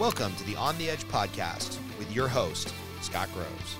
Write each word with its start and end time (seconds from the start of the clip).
Welcome 0.00 0.34
to 0.36 0.44
the 0.44 0.56
On 0.56 0.78
the 0.78 0.88
Edge 0.88 1.04
podcast 1.08 1.76
with 1.98 2.10
your 2.10 2.26
host, 2.26 2.72
Scott 3.02 3.28
Groves. 3.34 3.76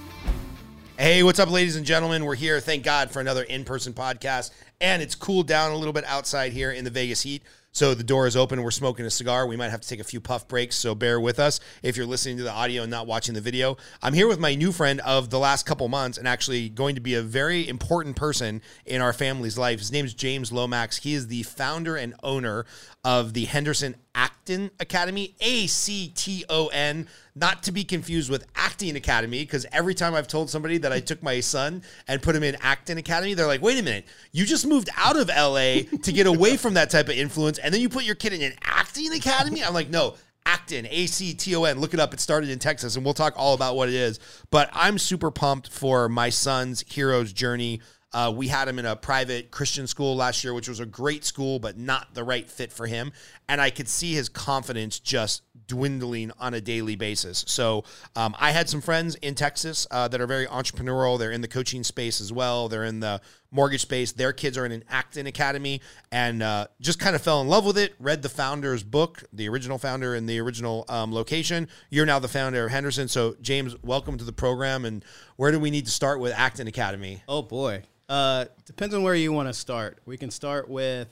Hey, 0.99 1.23
what's 1.23 1.39
up, 1.39 1.51
ladies 1.51 1.77
and 1.77 1.87
gentlemen? 1.87 2.27
We're 2.27 2.35
here. 2.35 2.61
Thank 2.61 2.85
God 2.85 3.11
for 3.11 3.21
another 3.21 3.43
in 3.45 3.65
person 3.65 3.95
podcast. 3.95 4.51
And 4.83 5.01
it's 5.01 5.15
cooled 5.15 5.47
down 5.47 5.73
a 5.73 5.77
little 5.77 5.95
bit 5.95 6.05
outside 6.05 6.53
here 6.53 6.73
in 6.73 6.85
the 6.85 6.91
Vegas 6.91 7.23
heat. 7.23 7.43
So 7.73 7.95
the 7.95 8.03
door 8.03 8.27
is 8.27 8.37
open. 8.37 8.63
We're 8.63 8.73
smoking 8.73 9.07
a 9.07 9.11
cigar. 9.11 9.47
We 9.47 9.57
might 9.57 9.71
have 9.71 9.81
to 9.81 9.89
take 9.89 10.01
a 10.01 10.05
few 10.05 10.21
puff 10.21 10.49
breaks. 10.49 10.77
So 10.77 10.95
bear 10.95 11.21
with 11.21 11.39
us 11.39 11.61
if 11.83 11.97
you're 11.97 12.07
listening 12.07 12.37
to 12.39 12.43
the 12.43 12.51
audio 12.51 12.83
and 12.83 12.91
not 12.91 13.07
watching 13.07 13.35
the 13.35 13.41
video. 13.41 13.77
I'm 14.03 14.13
here 14.13 14.27
with 14.27 14.41
my 14.41 14.57
new 14.57 14.73
friend 14.73 15.01
of 15.01 15.31
the 15.31 15.39
last 15.39 15.67
couple 15.67 15.87
months 15.89 16.19
and 16.19 16.27
actually 16.27 16.69
going 16.69 16.97
to 16.97 17.01
be 17.01 17.15
a 17.15 17.23
very 17.23 17.69
important 17.69 18.17
person 18.17 18.61
in 18.85 19.01
our 19.01 19.13
family's 19.13 19.57
life. 19.57 19.79
His 19.79 19.93
name 19.93 20.05
is 20.05 20.15
James 20.15 20.51
Lomax. 20.51 20.99
He 20.99 21.15
is 21.15 21.29
the 21.29 21.45
founder 21.45 21.97
and 21.97 22.15
owner 22.25 22.67
of 23.05 23.35
the 23.35 23.45
Henderson 23.45 23.95
Acton 24.15 24.73
Academy, 24.81 25.37
A 25.41 25.69
C 25.69 26.13
T 26.15 26.45
O 26.49 26.67
N, 26.69 27.07
not 27.41 27.63
to 27.65 27.73
be 27.73 27.85
confused 27.85 28.31
with 28.31 28.47
Acting 28.55 28.97
Academy, 28.97 29.43
because 29.43 29.67
every 29.73 29.95
time 29.95 30.15
I've 30.15 30.29
told 30.29 30.51
somebody 30.51 30.79
that 30.79 30.93
I 30.93 31.01
took 31.01 31.23
my 31.23 31.41
son 31.41 31.83
and 32.07 32.23
put 32.23 32.37
him 32.37 32.43
in 32.43 32.57
Acton 32.61 32.99
Academy, 32.99 33.35
they're 33.35 33.47
like, 33.47 33.63
wait 33.63 33.79
a 33.79 33.83
minute, 33.83 34.05
you 34.33 34.45
just 34.45 34.67
moved 34.67 34.91
out 34.97 35.19
of 35.19 35.29
LA 35.29 35.83
to 36.03 36.13
get 36.13 36.27
away 36.27 36.57
from 36.57 36.75
that 36.75 36.91
type 36.91 37.09
of 37.09 37.15
influence, 37.15 37.59
and 37.59 37.73
then 37.73 37.81
you 37.81 37.89
put 37.89 38.05
your 38.05 38.15
kid 38.15 38.33
in 38.33 38.43
an 38.43 38.53
Acting 38.63 39.13
Academy? 39.13 39.65
I'm 39.65 39.75
like, 39.75 39.91
no. 39.91 40.15
Acton, 40.47 40.87
A 40.91 41.07
C 41.07 41.35
T 41.35 41.55
O 41.55 41.65
N. 41.65 41.79
Look 41.81 41.93
it 41.93 42.01
up. 42.01 42.15
It 42.15 42.19
started 42.19 42.49
in 42.49 42.59
Texas, 42.59 42.97
and 42.97 43.05
we'll 43.05 43.15
talk 43.15 43.35
all 43.37 43.53
about 43.53 43.77
what 43.77 43.91
it 43.91 43.95
is. 43.95 44.19
But 44.51 44.71
I'm 44.73 44.97
super 44.97 45.31
pumped 45.31 45.69
for 45.69 46.09
my 46.09 46.31
son's 46.31 46.83
hero's 46.89 47.33
journey. 47.33 47.83
Uh, 48.13 48.33
we 48.35 48.49
had 48.49 48.67
him 48.67 48.79
in 48.79 48.87
a 48.87 48.97
private 48.97 49.53
Christian 49.53 49.87
school 49.87 50.17
last 50.17 50.43
year, 50.43 50.53
which 50.53 50.69
was 50.69 50.81
a 50.81 50.87
great 50.87 51.25
school, 51.25 51.61
but 51.61 51.79
not 51.79 52.15
the 52.15 52.25
right 52.25 52.51
fit 52.51 52.73
for 52.73 52.87
him. 52.87 53.13
And 53.51 53.61
I 53.61 53.71
could 53.71 53.89
see 53.89 54.15
his 54.15 54.29
confidence 54.29 55.01
just 55.01 55.43
dwindling 55.67 56.31
on 56.39 56.55
a 56.55 56.61
daily 56.61 56.95
basis. 56.95 57.45
So 57.49 57.83
um, 58.15 58.37
I 58.39 58.53
had 58.53 58.69
some 58.69 58.81
friends 58.81 59.17
in 59.17 59.35
Texas 59.35 59.89
uh, 59.91 60.07
that 60.07 60.21
are 60.21 60.27
very 60.29 60.47
entrepreneurial. 60.47 61.19
They're 61.19 61.33
in 61.33 61.41
the 61.41 61.49
coaching 61.49 61.83
space 61.83 62.21
as 62.21 62.33
well. 62.33 62.69
They're 62.69 62.85
in 62.85 63.01
the 63.01 63.21
mortgage 63.51 63.83
space. 63.83 64.13
Their 64.13 64.33
kids 64.33 64.57
are 64.57 64.67
in 64.67 64.71
an 64.71 64.85
Acton 64.89 65.27
Academy 65.27 65.81
and 66.13 66.45
uh, 66.45 66.69
just 66.81 67.01
kind 67.01 67.17
of 67.17 67.23
fell 67.23 67.41
in 67.41 67.49
love 67.49 67.67
with 67.67 67.77
it. 67.77 67.95
Read 67.99 68.23
the 68.23 68.29
founder's 68.29 68.85
book, 68.85 69.25
the 69.33 69.49
original 69.49 69.79
founder 69.79 70.15
in 70.15 70.27
the 70.27 70.39
original 70.41 70.85
um, 70.89 71.13
location. 71.13 71.67
You're 71.91 72.07
now 72.07 72.21
the 72.21 72.29
founder 72.29 72.67
of 72.67 72.71
Henderson. 72.71 73.09
So, 73.09 73.35
James, 73.41 73.75
welcome 73.83 74.17
to 74.19 74.25
the 74.25 74.33
program. 74.33 74.85
And 74.85 75.05
where 75.37 75.51
do 75.51 75.59
we 75.59 75.73
need 75.73 75.87
to 75.87 75.93
start 75.93 76.21
with 76.21 76.33
Acton 76.33 76.69
Academy? 76.69 77.25
Oh, 77.29 77.43
boy. 77.43 77.83
Uh, 78.09 78.47
depends 78.65 78.95
on 78.95 79.05
where 79.05 79.15
you 79.15 79.33
want 79.33 79.49
to 79.49 79.55
start. 79.55 79.99
We 80.05 80.17
can 80.17 80.31
start 80.31 80.69
with 80.69 81.09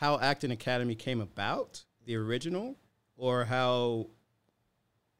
how 0.00 0.18
Acton 0.18 0.50
Academy 0.50 0.94
came 0.94 1.20
about, 1.20 1.84
the 2.06 2.16
original, 2.16 2.74
or 3.18 3.44
how 3.44 4.06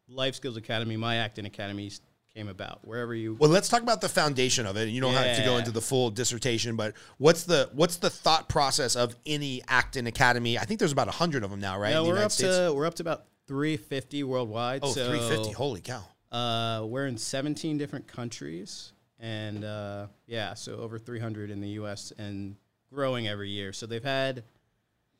Life 0.08 0.34
Skills 0.34 0.56
Academy, 0.56 0.96
my 0.96 1.16
Acton 1.16 1.44
Academy, 1.44 1.92
came 2.34 2.48
about. 2.48 2.80
Wherever 2.82 3.14
you. 3.14 3.36
Well, 3.38 3.50
let's 3.50 3.68
talk 3.68 3.82
about 3.82 4.00
the 4.00 4.08
foundation 4.08 4.64
of 4.64 4.78
it. 4.78 4.88
You 4.88 5.02
don't 5.02 5.12
have 5.12 5.36
to 5.36 5.44
go 5.44 5.58
into 5.58 5.70
the 5.70 5.82
full 5.82 6.10
dissertation, 6.10 6.76
but 6.76 6.94
what's 7.18 7.44
the 7.44 7.68
what's 7.74 7.96
the 7.96 8.08
thought 8.08 8.48
process 8.48 8.96
of 8.96 9.14
any 9.26 9.62
Acton 9.68 10.06
Academy? 10.06 10.58
I 10.58 10.64
think 10.64 10.78
there's 10.78 10.92
about 10.92 11.08
hundred 11.08 11.44
of 11.44 11.50
them 11.50 11.60
now, 11.60 11.78
right? 11.78 11.90
Yeah, 11.90 11.98
in 11.98 12.04
the 12.04 12.08
we're 12.08 12.14
United 12.14 12.24
up 12.24 12.32
States? 12.32 12.56
to 12.56 12.72
we're 12.72 12.86
up 12.86 12.94
to 12.94 13.02
about 13.02 13.26
350 13.48 14.22
worldwide. 14.24 14.80
oh, 14.82 14.92
so, 14.92 15.08
350. 15.08 15.52
Holy 15.52 15.82
cow! 15.82 16.02
Uh, 16.32 16.86
we're 16.86 17.06
in 17.06 17.18
17 17.18 17.76
different 17.76 18.06
countries, 18.06 18.92
and 19.18 19.62
uh, 19.62 20.06
yeah, 20.26 20.54
so 20.54 20.78
over 20.78 20.98
300 20.98 21.50
in 21.50 21.60
the 21.60 21.68
U.S. 21.70 22.14
and 22.16 22.56
growing 22.92 23.28
every 23.28 23.50
year. 23.50 23.72
So 23.72 23.86
they've 23.86 24.02
had, 24.02 24.42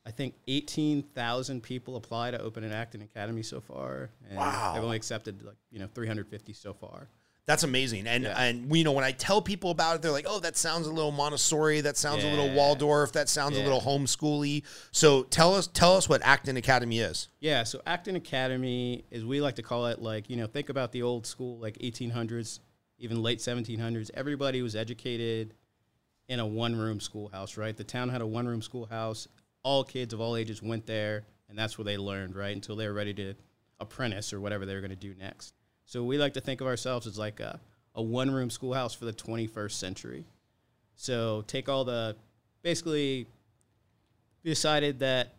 I 0.05 0.11
think, 0.11 0.33
18,000 0.47 1.61
people 1.61 1.95
apply 1.95 2.31
to 2.31 2.41
open 2.41 2.63
an 2.63 2.71
Acton 2.71 3.01
Academy 3.01 3.43
so 3.43 3.61
far, 3.61 4.09
and 4.27 4.37
Wow. 4.37 4.73
they've 4.73 4.83
only 4.83 4.97
accepted 4.97 5.43
like 5.43 5.57
you 5.71 5.79
know 5.79 5.87
350 5.93 6.53
so 6.53 6.73
far. 6.73 7.07
That's 7.47 7.63
amazing. 7.63 8.07
And 8.07 8.23
Yeah. 8.23 8.39
and 8.41 8.75
you 8.75 8.83
know 8.83 8.91
when 8.93 9.03
I 9.03 9.11
tell 9.11 9.41
people 9.41 9.71
about 9.71 9.95
it, 9.95 10.01
they're 10.01 10.11
like, 10.11 10.25
"Oh, 10.27 10.39
that 10.39 10.55
sounds 10.57 10.87
a 10.87 10.91
little 10.91 11.11
Montessori. 11.11 11.81
That 11.81 11.97
sounds 11.97 12.23
a 12.23 12.29
little 12.29 12.51
Waldorf. 12.53 13.11
That 13.13 13.29
sounds 13.29 13.57
a 13.57 13.61
little 13.63 13.81
homeschooly." 13.81 14.63
So 14.91 15.23
tell 15.23 15.53
us 15.55 15.67
tell 15.67 15.95
us 15.97 16.07
what 16.07 16.21
Acton 16.23 16.55
Academy 16.57 16.99
is. 16.99 17.27
Yeah, 17.39 17.63
so 17.63 17.81
Acton 17.85 18.15
Academy 18.15 19.05
is 19.11 19.25
we 19.25 19.41
like 19.41 19.55
to 19.55 19.63
call 19.63 19.87
it 19.87 20.01
like 20.01 20.29
you 20.29 20.35
know 20.37 20.47
think 20.47 20.69
about 20.69 20.91
the 20.91 21.01
old 21.01 21.25
school 21.27 21.57
like 21.59 21.77
1800s, 21.79 22.59
even 22.99 23.21
late 23.21 23.39
1700s. 23.41 24.09
Everybody 24.13 24.61
was 24.61 24.75
educated 24.75 25.53
in 26.27 26.39
a 26.39 26.45
one 26.47 26.75
room 26.75 26.99
schoolhouse, 26.99 27.57
right? 27.57 27.75
The 27.75 27.83
town 27.83 28.09
had 28.09 28.21
a 28.21 28.27
one 28.27 28.47
room 28.47 28.61
schoolhouse. 28.61 29.27
All 29.63 29.83
kids 29.83 30.13
of 30.13 30.21
all 30.21 30.35
ages 30.35 30.61
went 30.61 30.85
there, 30.85 31.23
and 31.49 31.57
that's 31.57 31.77
where 31.77 31.85
they 31.85 31.97
learned, 31.97 32.35
right? 32.35 32.55
Until 32.55 32.75
they 32.75 32.87
were 32.87 32.93
ready 32.93 33.13
to 33.15 33.33
apprentice 33.79 34.33
or 34.33 34.39
whatever 34.39 34.65
they 34.65 34.73
were 34.73 34.81
going 34.81 34.91
to 34.91 34.95
do 34.95 35.13
next. 35.19 35.53
So 35.85 36.03
we 36.03 36.17
like 36.17 36.33
to 36.35 36.41
think 36.41 36.61
of 36.61 36.67
ourselves 36.67 37.07
as 37.07 37.17
like 37.17 37.39
a, 37.39 37.59
a 37.95 38.01
one 38.01 38.31
room 38.31 38.49
schoolhouse 38.49 38.93
for 38.93 39.05
the 39.05 39.13
21st 39.13 39.71
century. 39.71 40.25
So 40.95 41.43
take 41.47 41.67
all 41.67 41.83
the 41.83 42.15
basically 42.61 43.27
we 44.43 44.51
decided 44.51 44.99
that 44.99 45.33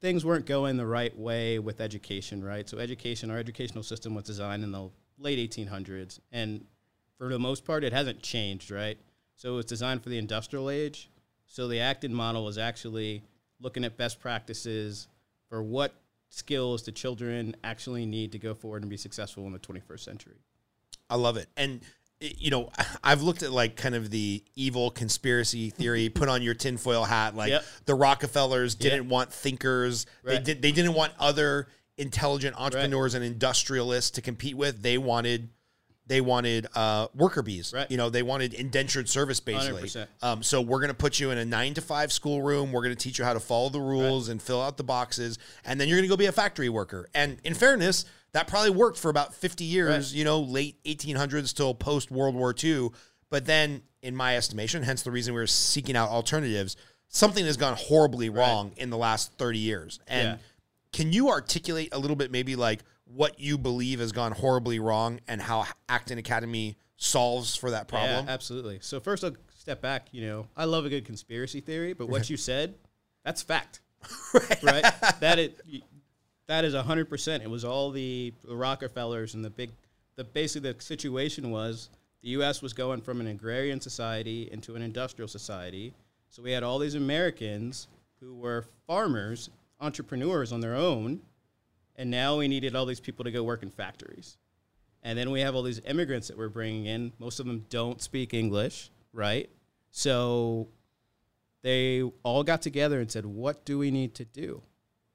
things 0.00 0.24
weren't 0.24 0.46
going 0.46 0.76
the 0.76 0.86
right 0.86 1.16
way 1.18 1.58
with 1.58 1.80
education, 1.80 2.44
right? 2.44 2.68
So 2.68 2.78
education, 2.78 3.30
our 3.30 3.38
educational 3.38 3.82
system 3.82 4.14
was 4.14 4.24
designed 4.24 4.62
in 4.62 4.70
the 4.70 4.90
late 5.18 5.50
1800s, 5.50 6.20
and 6.30 6.64
for 7.18 7.28
the 7.28 7.38
most 7.38 7.64
part, 7.64 7.84
it 7.84 7.92
hasn't 7.92 8.22
changed, 8.22 8.70
right? 8.70 8.98
So 9.36 9.54
it 9.54 9.56
was 9.56 9.64
designed 9.64 10.02
for 10.02 10.10
the 10.10 10.18
industrial 10.18 10.70
age. 10.70 11.08
So 11.54 11.68
the 11.68 11.78
Acton 11.78 12.12
model 12.12 12.48
is 12.48 12.58
actually 12.58 13.22
looking 13.60 13.84
at 13.84 13.96
best 13.96 14.18
practices 14.18 15.06
for 15.48 15.62
what 15.62 15.94
skills 16.28 16.82
the 16.82 16.90
children 16.90 17.54
actually 17.62 18.06
need 18.06 18.32
to 18.32 18.40
go 18.40 18.56
forward 18.56 18.82
and 18.82 18.90
be 18.90 18.96
successful 18.96 19.46
in 19.46 19.52
the 19.52 19.60
21st 19.60 20.00
century. 20.00 20.34
I 21.08 21.14
love 21.14 21.36
it. 21.36 21.46
And 21.56 21.82
eh, 22.20 22.30
you 22.38 22.50
know, 22.50 22.70
I've 23.04 23.22
looked 23.22 23.44
at 23.44 23.52
like 23.52 23.76
kind 23.76 23.94
of 23.94 24.10
the 24.10 24.42
evil 24.56 24.90
conspiracy 24.90 25.70
theory. 25.70 26.08
put 26.14 26.28
on 26.28 26.42
your 26.42 26.54
tinfoil 26.54 27.04
hat. 27.04 27.36
Like 27.36 27.50
Yep. 27.50 27.64
the 27.84 27.94
Rockefellers 27.94 28.74
didn't 28.74 29.08
want 29.08 29.32
thinkers. 29.32 30.06
They 30.24 30.40
did. 30.40 30.60
They 30.60 30.72
didn't 30.72 30.94
want 30.94 31.12
other 31.20 31.68
intelligent 31.96 32.60
entrepreneurs 32.60 33.14
and 33.14 33.24
industrialists 33.24 34.10
to 34.10 34.22
compete 34.22 34.56
with. 34.56 34.82
They 34.82 34.98
wanted. 34.98 35.50
They 36.06 36.20
wanted 36.20 36.66
uh, 36.74 37.08
worker 37.14 37.42
bees. 37.42 37.72
Right. 37.74 37.90
You 37.90 37.96
know, 37.96 38.10
they 38.10 38.22
wanted 38.22 38.52
indentured 38.52 39.08
service 39.08 39.40
basically. 39.40 39.88
100%. 39.88 40.06
Um, 40.22 40.42
so 40.42 40.60
we're 40.60 40.80
going 40.80 40.88
to 40.88 40.94
put 40.94 41.18
you 41.18 41.30
in 41.30 41.38
a 41.38 41.44
nine 41.44 41.72
to 41.74 41.80
five 41.80 42.12
schoolroom. 42.12 42.72
We're 42.72 42.82
going 42.82 42.94
to 42.94 43.02
teach 43.02 43.18
you 43.18 43.24
how 43.24 43.32
to 43.32 43.40
follow 43.40 43.70
the 43.70 43.80
rules 43.80 44.28
and 44.28 44.40
fill 44.42 44.60
out 44.60 44.76
the 44.76 44.84
boxes, 44.84 45.38
and 45.64 45.80
then 45.80 45.88
you're 45.88 45.96
going 45.96 46.08
to 46.08 46.12
go 46.12 46.16
be 46.16 46.26
a 46.26 46.32
factory 46.32 46.68
worker. 46.68 47.08
And 47.14 47.38
in 47.42 47.54
fairness, 47.54 48.04
that 48.32 48.48
probably 48.48 48.70
worked 48.70 48.98
for 48.98 49.08
about 49.08 49.32
50 49.34 49.64
years. 49.64 50.10
Right. 50.12 50.18
You 50.18 50.24
know, 50.24 50.40
late 50.40 50.82
1800s 50.84 51.54
till 51.54 51.74
post 51.74 52.10
World 52.10 52.34
War 52.34 52.54
II. 52.62 52.90
But 53.30 53.46
then, 53.46 53.82
in 54.02 54.14
my 54.14 54.36
estimation, 54.36 54.82
hence 54.82 55.02
the 55.02 55.10
reason 55.10 55.32
we 55.34 55.40
were 55.40 55.46
seeking 55.46 55.96
out 55.96 56.10
alternatives, 56.10 56.76
something 57.08 57.46
has 57.46 57.56
gone 57.56 57.76
horribly 57.78 58.28
wrong 58.28 58.72
in 58.76 58.90
the 58.90 58.98
last 58.98 59.32
30 59.38 59.58
years. 59.58 60.00
And 60.06 60.28
Yeah. 60.28 60.36
can 60.92 61.12
you 61.12 61.30
articulate 61.30 61.88
a 61.92 61.98
little 61.98 62.16
bit, 62.16 62.30
maybe 62.30 62.54
like 62.56 62.80
what 63.04 63.38
you 63.38 63.58
believe 63.58 64.00
has 64.00 64.12
gone 64.12 64.32
horribly 64.32 64.78
wrong 64.78 65.20
and 65.28 65.40
how 65.40 65.66
Acton 65.88 66.18
Academy 66.18 66.76
solves 66.96 67.56
for 67.56 67.70
that 67.70 67.88
problem? 67.88 68.26
Yeah, 68.26 68.32
absolutely. 68.32 68.78
So 68.80 69.00
first, 69.00 69.24
I'll 69.24 69.36
step 69.54 69.80
back. 69.80 70.08
You 70.12 70.26
know, 70.26 70.46
I 70.56 70.64
love 70.64 70.84
a 70.84 70.88
good 70.88 71.04
conspiracy 71.04 71.60
theory, 71.60 71.92
but 71.92 72.08
what 72.08 72.30
you 72.30 72.36
said, 72.36 72.74
that's 73.24 73.42
fact, 73.42 73.80
right? 74.62 74.84
That 75.20 75.38
it, 75.38 75.60
that 76.46 76.64
is 76.64 76.74
hundred 76.74 77.08
percent. 77.08 77.42
It 77.42 77.50
was 77.50 77.64
all 77.64 77.90
the, 77.90 78.32
the 78.44 78.54
Rockefellers 78.54 79.34
and 79.34 79.44
the 79.44 79.50
big. 79.50 79.70
The 80.16 80.24
basically 80.24 80.72
the 80.72 80.80
situation 80.80 81.50
was 81.50 81.90
the 82.22 82.28
U.S. 82.30 82.62
was 82.62 82.72
going 82.72 83.00
from 83.00 83.20
an 83.20 83.26
agrarian 83.26 83.80
society 83.80 84.48
into 84.52 84.76
an 84.76 84.82
industrial 84.82 85.26
society. 85.26 85.92
So 86.28 86.42
we 86.42 86.52
had 86.52 86.62
all 86.62 86.78
these 86.78 86.94
Americans 86.94 87.88
who 88.20 88.34
were 88.34 88.64
farmers, 88.86 89.50
entrepreneurs 89.80 90.52
on 90.52 90.60
their 90.60 90.74
own, 90.74 91.20
and 91.96 92.10
now 92.10 92.38
we 92.38 92.48
needed 92.48 92.74
all 92.74 92.86
these 92.86 93.00
people 93.00 93.24
to 93.24 93.30
go 93.30 93.42
work 93.42 93.62
in 93.62 93.70
factories. 93.70 94.36
And 95.02 95.18
then 95.18 95.30
we 95.30 95.40
have 95.40 95.54
all 95.54 95.62
these 95.62 95.80
immigrants 95.80 96.28
that 96.28 96.38
we're 96.38 96.48
bringing 96.48 96.86
in. 96.86 97.12
Most 97.18 97.38
of 97.38 97.46
them 97.46 97.66
don't 97.68 98.00
speak 98.00 98.32
English, 98.32 98.90
right? 99.12 99.50
So 99.90 100.68
they 101.62 102.02
all 102.22 102.42
got 102.42 102.62
together 102.62 103.00
and 103.00 103.10
said, 103.10 103.26
What 103.26 103.64
do 103.64 103.78
we 103.78 103.90
need 103.90 104.14
to 104.16 104.24
do? 104.24 104.62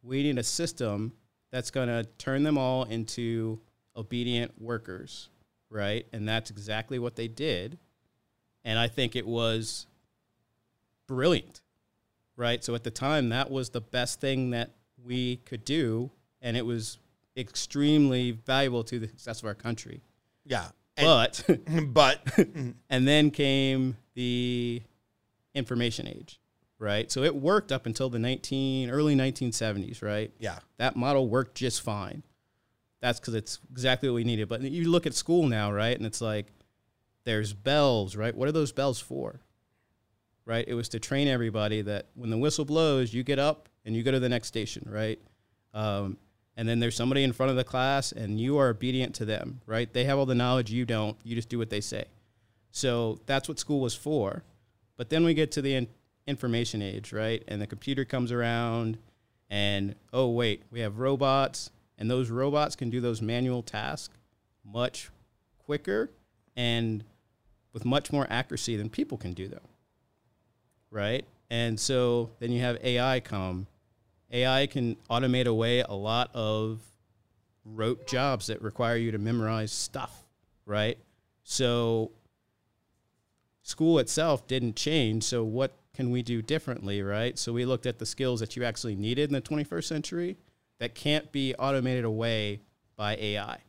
We 0.04 0.24
need 0.24 0.38
a 0.38 0.44
system 0.44 1.14
that's 1.52 1.72
going 1.72 1.88
to 1.88 2.04
turn 2.18 2.44
them 2.44 2.58
all 2.58 2.84
into 2.84 3.60
obedient 3.96 4.62
workers, 4.62 5.30
right? 5.70 6.06
And 6.14 6.28
that's 6.28 6.52
exactly 6.52 7.00
what 7.00 7.16
they 7.16 7.28
did. 7.28 7.78
And 8.64 8.78
I 8.78 8.88
think 8.88 9.16
it 9.16 9.26
was 9.26 9.88
brilliant, 11.08 11.62
right? 12.36 12.64
So 12.64 12.76
at 12.76 12.84
the 12.84 12.92
time, 12.92 13.30
that 13.30 13.50
was 13.50 13.70
the 13.70 13.81
best 13.81 14.22
thing 14.22 14.52
that 14.52 14.72
we 15.04 15.38
could 15.38 15.66
do. 15.66 16.12
And 16.42 16.56
it 16.58 16.66
was 16.66 16.98
extremely 17.38 18.32
valuable 18.32 18.84
to 18.86 19.00
the 19.00 19.08
success 19.08 19.40
of 19.42 19.46
our 19.46 19.56
country. 19.56 20.02
Yeah. 20.46 20.68
But 20.98 21.44
And, 21.68 21.94
but 21.94 22.22
and 22.90 23.08
then 23.08 23.32
came 23.32 23.98
the 24.16 24.82
information 25.54 26.08
age. 26.08 26.40
right? 26.78 27.12
So 27.12 27.24
it 27.24 27.36
worked 27.36 27.72
up 27.72 27.86
until 27.86 28.10
the 28.10 28.20
19 28.20 28.90
early 28.90 29.16
1970s, 29.16 30.02
right? 30.02 30.32
Yeah. 30.40 30.60
That 30.78 30.96
model 30.96 31.28
worked 31.30 31.56
just 31.56 31.82
fine. 31.82 32.24
That's 33.02 33.20
because 33.20 33.34
it's 33.34 33.60
exactly 33.72 34.10
what 34.10 34.16
we 34.16 34.24
needed. 34.26 34.50
But 34.50 34.62
you 34.62 34.90
look 34.90 35.06
at 35.06 35.14
school 35.14 35.48
now, 35.48 35.72
right? 35.72 35.96
And 35.96 36.06
it's 36.06 36.20
like 36.22 36.48
there's 37.24 37.54
bells, 37.54 38.16
right? 38.16 38.36
What 38.36 38.48
are 38.50 38.52
those 38.54 38.72
bells 38.72 39.00
for? 39.00 39.40
Right? 40.46 40.66
It 40.68 40.74
was 40.74 40.90
to 40.90 41.00
train 41.00 41.28
everybody 41.28 41.82
that 41.84 42.08
when 42.16 42.30
the 42.30 42.38
whistle 42.38 42.66
blows, 42.66 43.14
you 43.14 43.24
get 43.24 43.40
up 43.40 43.70
and 43.86 43.96
you 43.96 44.04
go 44.04 44.12
to 44.12 44.20
the 44.20 44.30
next 44.30 44.48
station, 44.48 44.88
right? 44.90 45.20
Um, 45.74 46.18
and 46.60 46.68
then 46.68 46.82
there's 46.82 46.94
somebody 46.94 47.24
in 47.24 47.32
front 47.32 47.50
of 47.50 47.56
the 47.56 47.64
class 47.64 48.12
and 48.12 48.38
you 48.38 48.58
are 48.58 48.68
obedient 48.68 49.16
to 49.16 49.24
them, 49.24 49.62
right? 49.66 49.94
They 49.94 50.04
have 50.04 50.20
all 50.20 50.26
the 50.26 50.36
knowledge, 50.36 50.70
you 50.70 50.84
don't. 50.84 51.16
You 51.24 51.34
just 51.34 51.48
do 51.48 51.58
what 51.58 51.70
they 51.70 51.80
say. 51.80 52.04
So 52.70 53.18
that's 53.28 53.48
what 53.48 53.60
school 53.60 53.80
was 53.80 53.96
for. 53.96 54.44
But 54.98 55.10
then 55.10 55.24
we 55.24 55.34
get 55.34 55.54
to 55.54 55.62
the 55.62 55.76
in- 55.76 55.88
information 56.28 56.82
age, 56.82 57.14
right? 57.14 57.42
And 57.48 57.62
the 57.62 57.66
computer 57.66 58.04
comes 58.04 58.34
around 58.34 58.98
and 59.50 59.96
oh 60.12 60.28
wait, 60.28 60.64
we 60.70 60.82
have 60.82 61.00
robots 61.00 61.72
and 61.98 62.12
those 62.12 62.30
robots 62.30 62.76
can 62.76 62.90
do 62.90 63.00
those 63.00 63.22
manual 63.22 63.64
tasks 63.64 64.18
much 64.66 65.10
quicker 65.60 66.10
and 66.58 67.06
with 67.72 67.86
much 67.86 68.12
more 68.12 68.28
accuracy 68.30 68.76
than 68.76 68.90
people 68.90 69.18
can 69.18 69.32
do 69.32 69.48
them. 69.48 69.64
Right? 70.92 71.24
And 71.50 71.80
so 71.80 72.32
then 72.40 72.52
you 72.52 72.60
have 72.60 72.84
AI 72.84 73.22
come. 73.22 73.68
AI 74.31 74.68
can 74.68 74.96
automate 75.10 75.46
away 75.46 75.81
a 75.81 75.94
lot 75.94 76.30
of 76.34 76.80
rote 77.66 78.08
jobs 78.08 78.48
that 78.48 78.62
require 78.62 78.96
you 78.96 79.12
to 79.12 79.18
memorize 79.18 79.72
stuff, 79.72 80.24
right? 80.66 80.98
So 81.44 82.12
school 83.64 84.00
itself 84.00 84.48
didn't 84.48 84.76
change. 84.76 85.24
So 85.24 85.44
what 85.44 85.74
can 85.94 86.12
we 86.12 86.22
do 86.22 86.42
differently, 86.42 87.02
right? 87.02 87.38
So 87.38 87.52
we 87.52 87.66
looked 87.66 87.86
at 87.86 88.00
the 88.00 88.06
skills 88.06 88.40
that 88.40 88.56
you 88.56 88.64
actually 88.64 88.96
needed 88.96 89.30
in 89.30 89.34
the 89.34 89.42
21st 89.42 89.84
century 89.84 90.38
that 90.80 90.96
can't 90.96 91.31
be 91.31 91.56
automated 91.56 92.06
away 92.06 92.62
by 92.96 93.16
AI. 93.16 93.60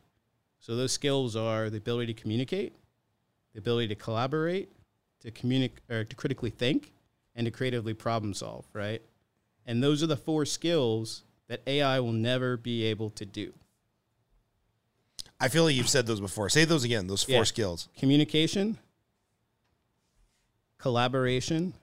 So 0.60 0.76
those 0.76 0.92
skills 0.92 1.36
are 1.36 1.70
the 1.70 1.78
ability 1.78 2.12
to 2.12 2.20
communicate, 2.20 2.74
the 3.54 3.58
ability 3.58 3.88
to 3.88 3.94
collaborate, 3.94 4.70
to 5.22 5.30
communicate 5.30 5.80
or 5.90 6.04
to 6.04 6.16
critically 6.16 6.50
think, 6.50 6.92
and 7.34 7.46
to 7.46 7.50
creatively 7.50 7.94
problem 7.94 8.34
solve, 8.34 8.66
right? 8.72 9.02
And 9.70 9.80
those 9.80 10.02
are 10.02 10.08
the 10.08 10.16
four 10.16 10.44
skills 10.46 11.22
that 11.46 11.60
AI 11.64 12.00
will 12.00 12.10
never 12.10 12.56
be 12.56 12.82
able 12.86 13.08
to 13.10 13.24
do. 13.24 13.52
I 15.38 15.46
feel 15.46 15.62
like 15.62 15.76
you've 15.76 15.88
said 15.88 16.08
those 16.08 16.18
before. 16.20 16.48
Say 16.48 16.64
those 16.64 16.82
again. 16.82 17.06
Those 17.06 17.22
four 17.22 17.36
Yeah. 17.36 17.42
skills. 17.44 17.88
Communication, 17.96 18.78
collaboration, 20.76 21.74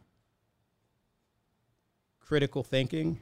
critical 2.20 2.62
thinking, 2.62 3.20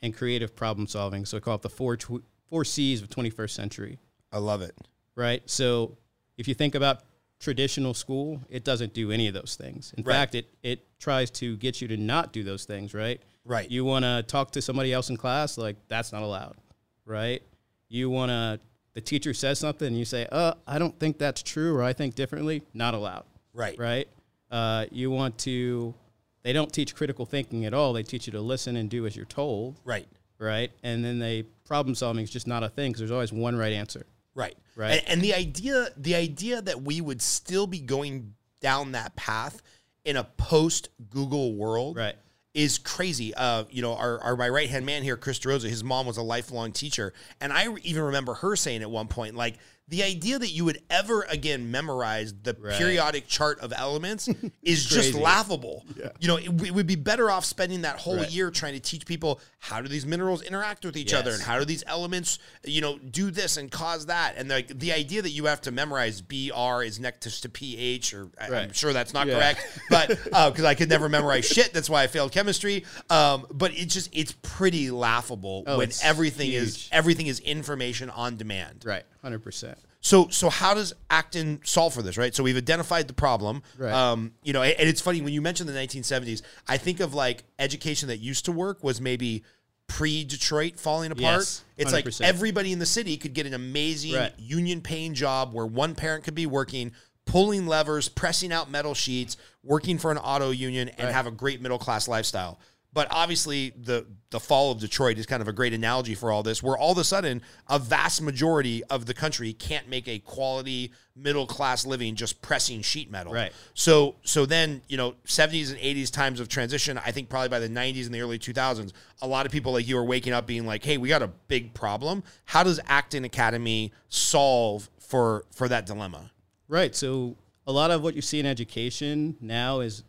and 0.00 0.14
creative 0.14 0.54
problem 0.54 0.86
solving. 0.86 1.26
So 1.26 1.36
I 1.36 1.40
call 1.40 1.56
it 1.56 1.62
the 1.62 1.68
four 1.68 1.96
tw- 1.96 2.22
four 2.48 2.64
C's 2.64 3.02
of 3.02 3.08
21st 3.08 3.56
century. 3.56 3.98
I 4.30 4.38
love 4.38 4.62
it. 4.62 4.76
right? 5.16 5.42
So 5.50 5.98
if 6.36 6.46
you 6.46 6.54
think 6.54 6.76
about 6.76 7.02
traditional 7.38 7.94
school, 7.94 8.40
it 8.48 8.64
doesn't 8.64 8.94
do 8.94 9.10
any 9.12 9.28
of 9.28 9.34
those 9.34 9.56
things. 9.56 9.92
In 9.96 10.04
Right. 10.04 10.14
fact, 10.14 10.34
it 10.34 10.46
it 10.62 10.86
tries 10.98 11.30
to 11.32 11.56
get 11.58 11.80
you 11.80 11.88
to 11.88 11.96
not 11.96 12.32
do 12.32 12.42
those 12.42 12.64
things, 12.64 12.94
right? 12.94 13.20
Right. 13.44 13.70
You 13.70 13.84
want 13.84 14.04
to 14.04 14.24
talk 14.26 14.50
to 14.52 14.62
somebody 14.62 14.92
else 14.92 15.10
in 15.10 15.16
class, 15.16 15.56
like 15.58 15.76
that's 15.88 16.12
not 16.12 16.22
allowed, 16.22 16.56
right? 17.04 17.42
You 17.88 18.10
want 18.10 18.30
to 18.30 18.60
the 18.94 19.00
teacher 19.02 19.34
says 19.34 19.58
something 19.58 19.88
and 19.88 19.98
you 19.98 20.06
say, 20.06 20.26
"Uh, 20.32 20.54
I 20.66 20.78
don't 20.78 20.98
think 20.98 21.18
that's 21.18 21.42
true 21.42 21.74
or 21.76 21.82
I 21.82 21.92
think 21.92 22.14
differently." 22.14 22.62
Not 22.72 22.94
allowed, 22.94 23.24
Right. 23.52 23.78
right? 23.78 24.08
Uh, 24.50 24.86
you 24.90 25.10
want 25.10 25.36
to 25.38 25.94
they 26.42 26.52
don't 26.52 26.72
teach 26.72 26.94
critical 26.94 27.26
thinking 27.26 27.64
at 27.66 27.74
all. 27.74 27.92
They 27.92 28.04
teach 28.04 28.26
you 28.28 28.32
to 28.32 28.40
listen 28.40 28.76
and 28.76 28.88
do 28.88 29.04
as 29.04 29.16
you're 29.16 29.24
told, 29.26 29.80
Right. 29.84 30.06
right? 30.38 30.70
And 30.84 31.04
then 31.04 31.18
they 31.18 31.42
problem 31.64 31.94
solving 31.96 32.22
is 32.22 32.30
just 32.30 32.46
not 32.46 32.62
a 32.62 32.68
thing 32.68 32.92
because 32.92 33.00
there's 33.00 33.10
always 33.10 33.32
one 33.32 33.56
right 33.56 33.72
answer. 33.72 34.06
Right. 34.36 34.56
Right. 34.76 35.00
And, 35.00 35.08
and 35.08 35.22
the 35.22 35.34
idea, 35.34 35.88
the 35.96 36.14
idea 36.14 36.62
that 36.62 36.82
we 36.82 37.00
would 37.00 37.20
still 37.20 37.66
be 37.66 37.80
going 37.80 38.34
down 38.60 38.92
that 38.92 39.16
path 39.16 39.62
in 40.04 40.16
a 40.16 40.22
post 40.24 40.90
Google 41.10 41.54
world, 41.54 41.96
Right. 41.96 42.14
is 42.54 42.78
crazy. 42.78 43.34
Uh, 43.34 43.64
you 43.70 43.82
know, 43.82 43.94
our, 43.96 44.20
our 44.20 44.36
my 44.36 44.48
right 44.48 44.68
hand 44.68 44.86
man 44.86 45.02
here, 45.02 45.16
Chris 45.16 45.38
DeRosa, 45.40 45.68
his 45.68 45.82
mom 45.82 46.06
was 46.06 46.16
a 46.16 46.22
lifelong 46.22 46.70
teacher, 46.72 47.12
and 47.40 47.52
I 47.52 47.74
even 47.82 48.02
remember 48.02 48.34
her 48.34 48.54
saying 48.54 48.82
at 48.82 48.90
one 48.90 49.08
point, 49.08 49.34
like 49.34 49.56
the 49.88 50.02
idea 50.02 50.36
that 50.38 50.50
you 50.50 50.64
would 50.64 50.80
ever 50.90 51.22
again 51.30 51.70
memorize 51.70 52.34
the 52.42 52.56
Right. 52.58 52.76
periodic 52.76 53.28
chart 53.28 53.60
of 53.60 53.72
elements 53.76 54.28
is 54.62 54.84
just 54.84 55.14
laughable. 55.14 55.84
You 56.18 56.26
know, 56.28 56.36
it, 56.38 56.48
we 56.48 56.70
would 56.72 56.86
be 56.88 56.96
better 56.96 57.30
off 57.30 57.44
spending 57.44 57.82
that 57.82 57.98
whole 57.98 58.16
Right. 58.16 58.30
year 58.30 58.50
trying 58.50 58.72
to 58.74 58.80
teach 58.80 59.06
people 59.06 59.40
how 59.58 59.80
do 59.80 59.88
these 59.88 60.04
minerals 60.04 60.42
interact 60.42 60.84
with 60.84 60.96
each 60.96 61.12
other 61.14 61.30
and 61.32 61.40
how 61.42 61.58
do 61.58 61.64
these 61.64 61.84
elements, 61.86 62.38
you 62.64 62.80
know, 62.80 62.98
do 62.98 63.30
this 63.30 63.56
and 63.56 63.70
cause 63.70 64.06
that. 64.06 64.34
And 64.36 64.50
the, 64.50 64.64
the 64.74 64.92
idea 64.92 65.22
that 65.22 65.30
you 65.30 65.44
have 65.46 65.60
to 65.62 65.70
memorize 65.70 66.20
BR 66.20 66.82
is 66.82 66.98
next 66.98 67.40
to 67.42 67.48
pH, 67.48 68.12
or 68.14 68.28
I- 68.40 68.46
I'm 68.46 68.52
Right. 68.52 68.76
sure 68.76 68.92
that's 68.92 69.12
not 69.14 69.26
Yeah. 69.28 69.34
correct, 69.34 69.60
but 69.90 70.08
because 70.24 70.64
I 70.64 70.74
could 70.74 70.88
never 70.88 71.08
memorize 71.08 71.46
shit, 71.46 71.72
that's 71.72 71.88
why 71.90 72.02
I 72.02 72.06
failed 72.08 72.32
chemistry. 72.32 72.84
Um, 73.10 73.46
but 73.52 73.72
it's 73.74 73.94
just 73.94 74.08
it's 74.12 74.34
pretty 74.42 74.90
laughable 74.90 75.62
Oh, 75.66 75.78
when 75.78 75.90
everything 76.02 76.50
is 76.52 76.88
everything 76.90 77.26
is 77.28 77.38
information 77.40 78.10
on 78.10 78.36
demand. 78.36 78.84
Right, 78.84 79.04
hundred 79.26 79.40
percent. 79.42 79.76
So, 80.00 80.28
so 80.28 80.50
how 80.50 80.72
does 80.72 80.94
Acton 81.10 81.60
solve 81.64 81.92
for 81.94 82.00
this? 82.02 82.16
Right. 82.16 82.32
So 82.32 82.44
we've 82.44 82.56
identified 82.56 83.08
the 83.08 83.12
problem. 83.12 83.62
Right. 83.76 83.92
Um, 83.92 84.32
you 84.44 84.52
know, 84.52 84.62
and 84.62 84.88
it's 84.88 85.00
funny 85.00 85.20
when 85.20 85.32
you 85.32 85.42
mentioned 85.42 85.68
the 85.68 85.72
1970s. 85.72 86.42
I 86.68 86.76
think 86.76 87.00
of 87.00 87.12
like 87.12 87.42
education 87.58 88.08
that 88.08 88.18
used 88.18 88.44
to 88.44 88.52
work 88.52 88.84
was 88.84 89.00
maybe 89.00 89.42
pre 89.88 90.22
Detroit 90.22 90.78
falling 90.78 91.10
apart. 91.10 91.40
Yes, 91.40 91.64
it's 91.76 91.92
like 91.92 92.06
everybody 92.20 92.72
in 92.72 92.78
the 92.78 92.86
city 92.86 93.16
could 93.16 93.34
get 93.34 93.46
an 93.46 93.54
amazing 93.54 94.14
Right. 94.14 94.32
union 94.38 94.80
paying 94.80 95.12
job 95.12 95.52
where 95.52 95.66
one 95.66 95.96
parent 95.96 96.22
could 96.22 96.36
be 96.36 96.46
working, 96.46 96.92
pulling 97.24 97.66
levers, 97.66 98.08
pressing 98.08 98.52
out 98.52 98.70
metal 98.70 98.94
sheets, 98.94 99.36
working 99.64 99.98
for 99.98 100.12
an 100.12 100.18
auto 100.18 100.50
union, 100.50 100.88
and 100.90 101.06
Right. 101.06 101.12
have 101.14 101.26
a 101.26 101.32
great 101.32 101.60
middle 101.60 101.78
class 101.78 102.06
lifestyle. 102.06 102.60
But 102.96 103.08
obviously, 103.10 103.74
the 103.76 104.06
the 104.30 104.40
fall 104.40 104.72
of 104.72 104.80
Detroit 104.80 105.18
is 105.18 105.26
kind 105.26 105.42
of 105.42 105.48
a 105.48 105.52
great 105.52 105.74
analogy 105.74 106.14
for 106.14 106.32
all 106.32 106.42
this, 106.42 106.62
where 106.62 106.78
all 106.78 106.92
of 106.92 106.98
a 106.98 107.04
sudden 107.04 107.42
a 107.68 107.78
vast 107.78 108.22
majority 108.22 108.82
of 108.84 109.04
the 109.04 109.12
country 109.12 109.52
can't 109.52 109.86
make 109.86 110.08
a 110.08 110.18
quality 110.20 110.92
middle 111.14 111.46
class 111.46 111.84
living 111.84 112.14
just 112.14 112.40
pressing 112.40 112.80
sheet 112.80 113.10
metal. 113.10 113.34
Right. 113.34 113.52
So 113.74 114.14
so 114.22 114.46
then 114.46 114.80
you 114.88 114.96
know 114.96 115.14
70s 115.26 115.68
and 115.68 115.78
80s 115.78 116.10
times 116.10 116.40
of 116.40 116.48
transition. 116.48 116.96
I 116.96 117.10
think 117.10 117.28
probably 117.28 117.50
by 117.50 117.58
the 117.58 117.68
90s 117.68 118.06
and 118.06 118.14
the 118.14 118.22
early 118.22 118.38
2000s, 118.38 118.94
a 119.20 119.28
lot 119.28 119.44
of 119.44 119.52
people 119.52 119.74
like 119.74 119.86
you 119.86 119.98
are 119.98 120.04
waking 120.04 120.32
up 120.32 120.46
being 120.46 120.64
like, 120.64 120.82
"Hey, 120.82 120.96
we 120.96 121.10
got 121.10 121.20
a 121.20 121.28
big 121.48 121.74
problem. 121.74 122.22
How 122.46 122.62
does 122.62 122.80
Acton 122.86 123.26
Academy 123.26 123.92
solve 124.08 124.88
for 125.00 125.44
for 125.50 125.68
that 125.68 125.84
dilemma?" 125.84 126.30
Right. 126.66 126.96
So 126.96 127.36
a 127.66 127.72
lot 127.72 127.90
of 127.90 128.02
what 128.02 128.16
you 128.16 128.22
see 128.22 128.40
in 128.40 128.46
education 128.46 129.36
now 129.42 129.80
is 129.80 130.02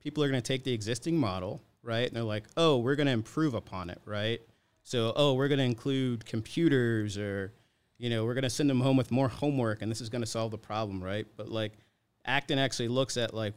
people 0.00 0.22
are 0.22 0.28
going 0.28 0.42
to 0.42 0.46
take 0.46 0.64
the 0.64 0.74
existing 0.74 1.16
model, 1.16 1.62
right? 1.86 2.06
And 2.06 2.16
they're 2.16 2.24
like, 2.24 2.44
oh, 2.56 2.78
we're 2.78 2.96
going 2.96 3.06
to 3.06 3.12
improve 3.12 3.54
upon 3.54 3.88
it, 3.90 4.00
right? 4.04 4.40
So, 4.82 5.12
oh, 5.16 5.34
we're 5.34 5.48
going 5.48 5.58
to 5.58 5.64
include 5.64 6.26
computers 6.26 7.16
or, 7.16 7.52
you 7.98 8.10
know, 8.10 8.24
we're 8.24 8.34
going 8.34 8.44
to 8.44 8.50
send 8.50 8.68
them 8.68 8.80
home 8.80 8.96
with 8.96 9.10
more 9.10 9.28
homework 9.28 9.82
and 9.82 9.90
this 9.90 10.00
is 10.00 10.08
going 10.08 10.22
to 10.22 10.26
solve 10.26 10.50
the 10.50 10.58
problem, 10.58 11.02
right? 11.02 11.26
But 11.36 11.48
like 11.48 11.72
Acton 12.24 12.58
actually 12.58 12.88
looks 12.88 13.16
at 13.16 13.32
like, 13.32 13.54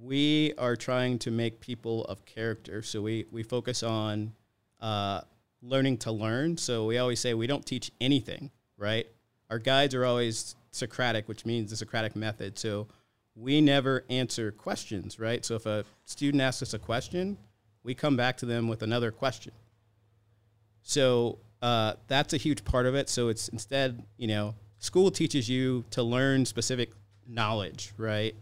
we 0.00 0.52
are 0.58 0.76
trying 0.76 1.18
to 1.20 1.30
make 1.30 1.60
people 1.60 2.04
of 2.04 2.24
character. 2.24 2.82
So 2.82 3.02
we, 3.02 3.26
we 3.32 3.42
focus 3.42 3.82
on 3.82 4.32
uh, 4.80 5.22
learning 5.62 5.98
to 5.98 6.12
learn. 6.12 6.56
So 6.56 6.86
we 6.86 6.98
always 6.98 7.18
say 7.18 7.34
we 7.34 7.46
don't 7.46 7.66
teach 7.66 7.90
anything, 8.00 8.50
right? 8.76 9.06
Our 9.50 9.58
guides 9.58 9.94
are 9.94 10.04
always 10.04 10.54
Socratic, 10.70 11.26
which 11.28 11.46
means 11.46 11.70
the 11.70 11.76
Socratic 11.76 12.14
method. 12.14 12.58
So 12.58 12.86
we 13.40 13.60
never 13.60 14.04
answer 14.10 14.50
questions, 14.50 15.18
right? 15.18 15.44
So 15.44 15.54
if 15.54 15.66
a 15.66 15.84
student 16.04 16.42
asks 16.42 16.62
us 16.62 16.74
a 16.74 16.78
question, 16.78 17.38
we 17.84 17.94
come 17.94 18.16
back 18.16 18.36
to 18.38 18.46
them 18.46 18.68
with 18.68 18.82
another 18.82 19.10
question. 19.10 19.52
So 20.82 21.38
uh, 21.62 21.94
that's 22.08 22.32
a 22.32 22.36
huge 22.36 22.64
part 22.64 22.86
of 22.86 22.94
it. 22.94 23.08
So 23.08 23.28
it's 23.28 23.48
instead, 23.48 24.02
you 24.16 24.26
know, 24.26 24.54
school 24.78 25.10
teaches 25.10 25.48
you 25.48 25.84
to 25.90 26.02
learn 26.02 26.46
specific 26.46 26.90
knowledge, 27.26 27.92
right? 27.96 28.34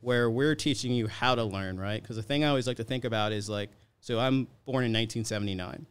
Where 0.00 0.28
we're 0.30 0.54
teaching 0.54 0.92
you 0.92 1.06
how 1.06 1.34
to 1.34 1.44
learn, 1.44 1.78
right? 1.78 2.02
Because 2.02 2.16
the 2.16 2.22
thing 2.22 2.42
I 2.42 2.48
always 2.48 2.66
like 2.66 2.78
to 2.78 2.84
think 2.84 3.04
about 3.04 3.32
is 3.32 3.48
like, 3.48 3.70
so 4.00 4.18
I'm 4.18 4.48
born 4.64 4.84
in 4.84 4.92
1979. 4.92 5.86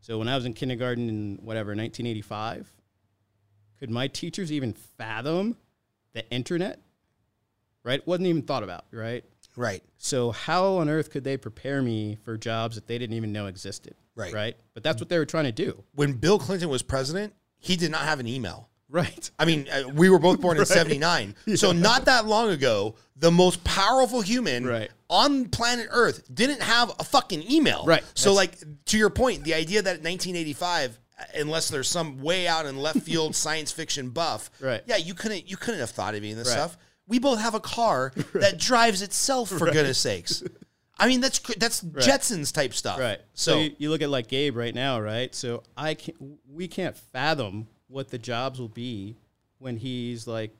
So 0.00 0.18
when 0.18 0.28
I 0.28 0.34
was 0.34 0.44
in 0.44 0.52
kindergarten 0.52 1.08
in 1.08 1.38
whatever 1.42 1.68
1985, 1.70 2.72
could 3.78 3.90
my 3.90 4.08
teachers 4.08 4.52
even 4.52 4.72
fathom 4.72 5.56
the 6.12 6.28
internet? 6.30 6.80
Right, 7.88 8.06
wasn't 8.06 8.26
even 8.28 8.42
thought 8.42 8.62
about, 8.62 8.84
right? 8.92 9.24
Right. 9.56 9.82
So 9.96 10.30
how 10.30 10.74
on 10.76 10.88
earth 10.88 11.10
could 11.10 11.24
they 11.24 11.36
prepare 11.36 11.80
me 11.82 12.18
for 12.24 12.36
jobs 12.36 12.74
that 12.76 12.86
they 12.86 12.98
didn't 12.98 13.16
even 13.16 13.32
know 13.32 13.46
existed? 13.46 13.94
Right. 14.14 14.32
Right. 14.32 14.56
But 14.74 14.82
that's 14.82 15.00
what 15.00 15.08
they 15.08 15.18
were 15.18 15.24
trying 15.26 15.44
to 15.46 15.52
do. 15.52 15.82
When 15.94 16.12
Bill 16.12 16.38
Clinton 16.38 16.68
was 16.68 16.82
president, 16.82 17.32
he 17.58 17.76
did 17.76 17.90
not 17.90 18.02
have 18.02 18.20
an 18.20 18.26
email. 18.28 18.68
Right. 18.90 19.30
I 19.38 19.44
mean, 19.44 19.68
uh, 19.72 19.88
we 19.88 20.08
were 20.10 20.18
both 20.18 20.40
born 20.40 20.58
in 20.58 20.64
79. 20.80 21.34
So 21.56 21.72
not 21.72 22.04
that 22.04 22.24
long 22.26 22.50
ago, 22.50 22.94
the 23.16 23.30
most 23.30 23.64
powerful 23.64 24.20
human 24.20 24.64
Right. 24.66 24.90
on 25.08 25.46
planet 25.48 25.88
Earth 25.90 26.22
didn't 26.32 26.62
have 26.62 26.92
a 27.00 27.04
fucking 27.04 27.50
email. 27.50 27.84
Right. 27.86 28.04
So 28.14 28.34
That's- 28.34 28.62
like 28.64 28.84
to 28.86 28.98
your 28.98 29.10
point, 29.10 29.44
the 29.44 29.54
idea 29.54 29.82
that 29.82 29.96
in 29.98 30.04
1985 30.04 30.98
uh, 31.18 31.24
unless 31.36 31.68
there's 31.68 31.88
some 31.88 32.22
way 32.22 32.46
out 32.46 32.64
in 32.64 32.76
left 32.78 33.00
field 33.00 33.34
science 33.44 33.72
fiction 33.72 34.10
buff, 34.10 34.50
Right. 34.60 34.82
Yeah, 34.86 34.96
you 34.98 35.14
couldn't 35.14 35.50
you 35.50 35.56
couldn't 35.56 35.80
have 35.80 35.90
thought 35.90 36.14
of 36.14 36.18
any 36.22 36.30
of 36.32 36.38
this 36.38 36.46
Right. 36.48 36.54
stuff. 36.54 36.78
We 37.08 37.18
both 37.18 37.40
have 37.40 37.54
a 37.54 37.60
car 37.60 38.12
that 38.34 38.58
drives 38.58 39.02
itself 39.02 39.48
for 39.48 39.66
goodness 39.70 39.98
sakes. 39.98 40.44
I 40.98 41.08
mean, 41.08 41.20
that's 41.20 41.38
that's 41.38 41.80
Jetsons 41.82 42.52
type 42.52 42.74
stuff. 42.74 42.98
Right. 42.98 43.20
So, 43.34 43.52
So, 43.52 43.58
you, 43.60 43.70
you 43.78 43.90
look 43.90 44.02
at 44.02 44.10
like 44.10 44.28
Gabe 44.28 44.56
right 44.56 44.74
now, 44.74 45.00
right? 45.00 45.34
So 45.34 45.62
I 45.76 45.94
can 45.94 46.38
we 46.52 46.68
can't 46.68 46.96
fathom 46.96 47.68
what 47.86 48.10
the 48.10 48.18
jobs 48.18 48.60
will 48.60 48.68
be 48.68 49.16
when 49.58 49.76
he's 49.76 50.26
like 50.26 50.50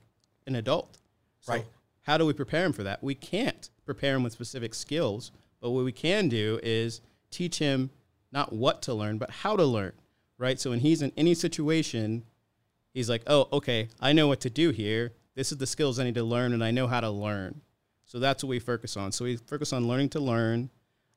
an 0.47 0.55
adult. 0.55 0.97
So 1.41 1.53
Right. 1.53 1.65
How 2.03 2.17
do 2.17 2.25
we 2.25 2.33
prepare 2.33 2.65
him 2.65 2.73
for 2.73 2.83
that? 2.83 3.03
We 3.03 3.15
can't 3.15 3.69
prepare 3.85 4.15
him 4.15 4.23
with 4.23 4.33
specific 4.33 4.73
skills, 4.73 5.31
but 5.61 5.71
what 5.71 5.85
we 5.85 5.91
can 5.91 6.27
do 6.29 6.59
is 6.63 7.01
teach 7.29 7.59
him 7.59 7.91
not 8.31 8.53
what 8.53 8.81
to 8.83 8.93
learn, 8.93 9.17
but 9.17 9.29
how 9.29 9.55
to 9.55 9.65
learn. 9.65 9.93
Right? 10.37 10.59
So 10.59 10.69
when 10.69 10.79
he's 10.79 11.01
in 11.01 11.11
any 11.17 11.33
situation, 11.33 12.23
he's 12.93 13.09
like, 13.09 13.23
"Oh, 13.27 13.49
okay, 13.51 13.89
I 13.99 14.13
know 14.13 14.27
what 14.27 14.39
to 14.41 14.49
do 14.49 14.69
here. 14.69 15.11
This 15.39 15.53
is 15.53 15.57
the 15.57 15.65
skills 15.65 15.99
I 15.99 16.03
need 16.03 16.15
to 16.15 16.23
learn 16.23 16.51
and 16.51 16.61
I 16.61 16.71
know 16.71 16.85
how 16.85 16.99
to 16.99 17.09
learn." 17.09 17.61
So 18.03 18.19
that's 18.19 18.43
what 18.43 18.49
we 18.49 18.59
focus 18.59 18.97
on. 18.97 19.13
So 19.13 19.23
we 19.23 19.37
focus 19.37 19.71
on 19.71 19.87
learning 19.87 20.09
to 20.09 20.19
learn, 20.19 20.69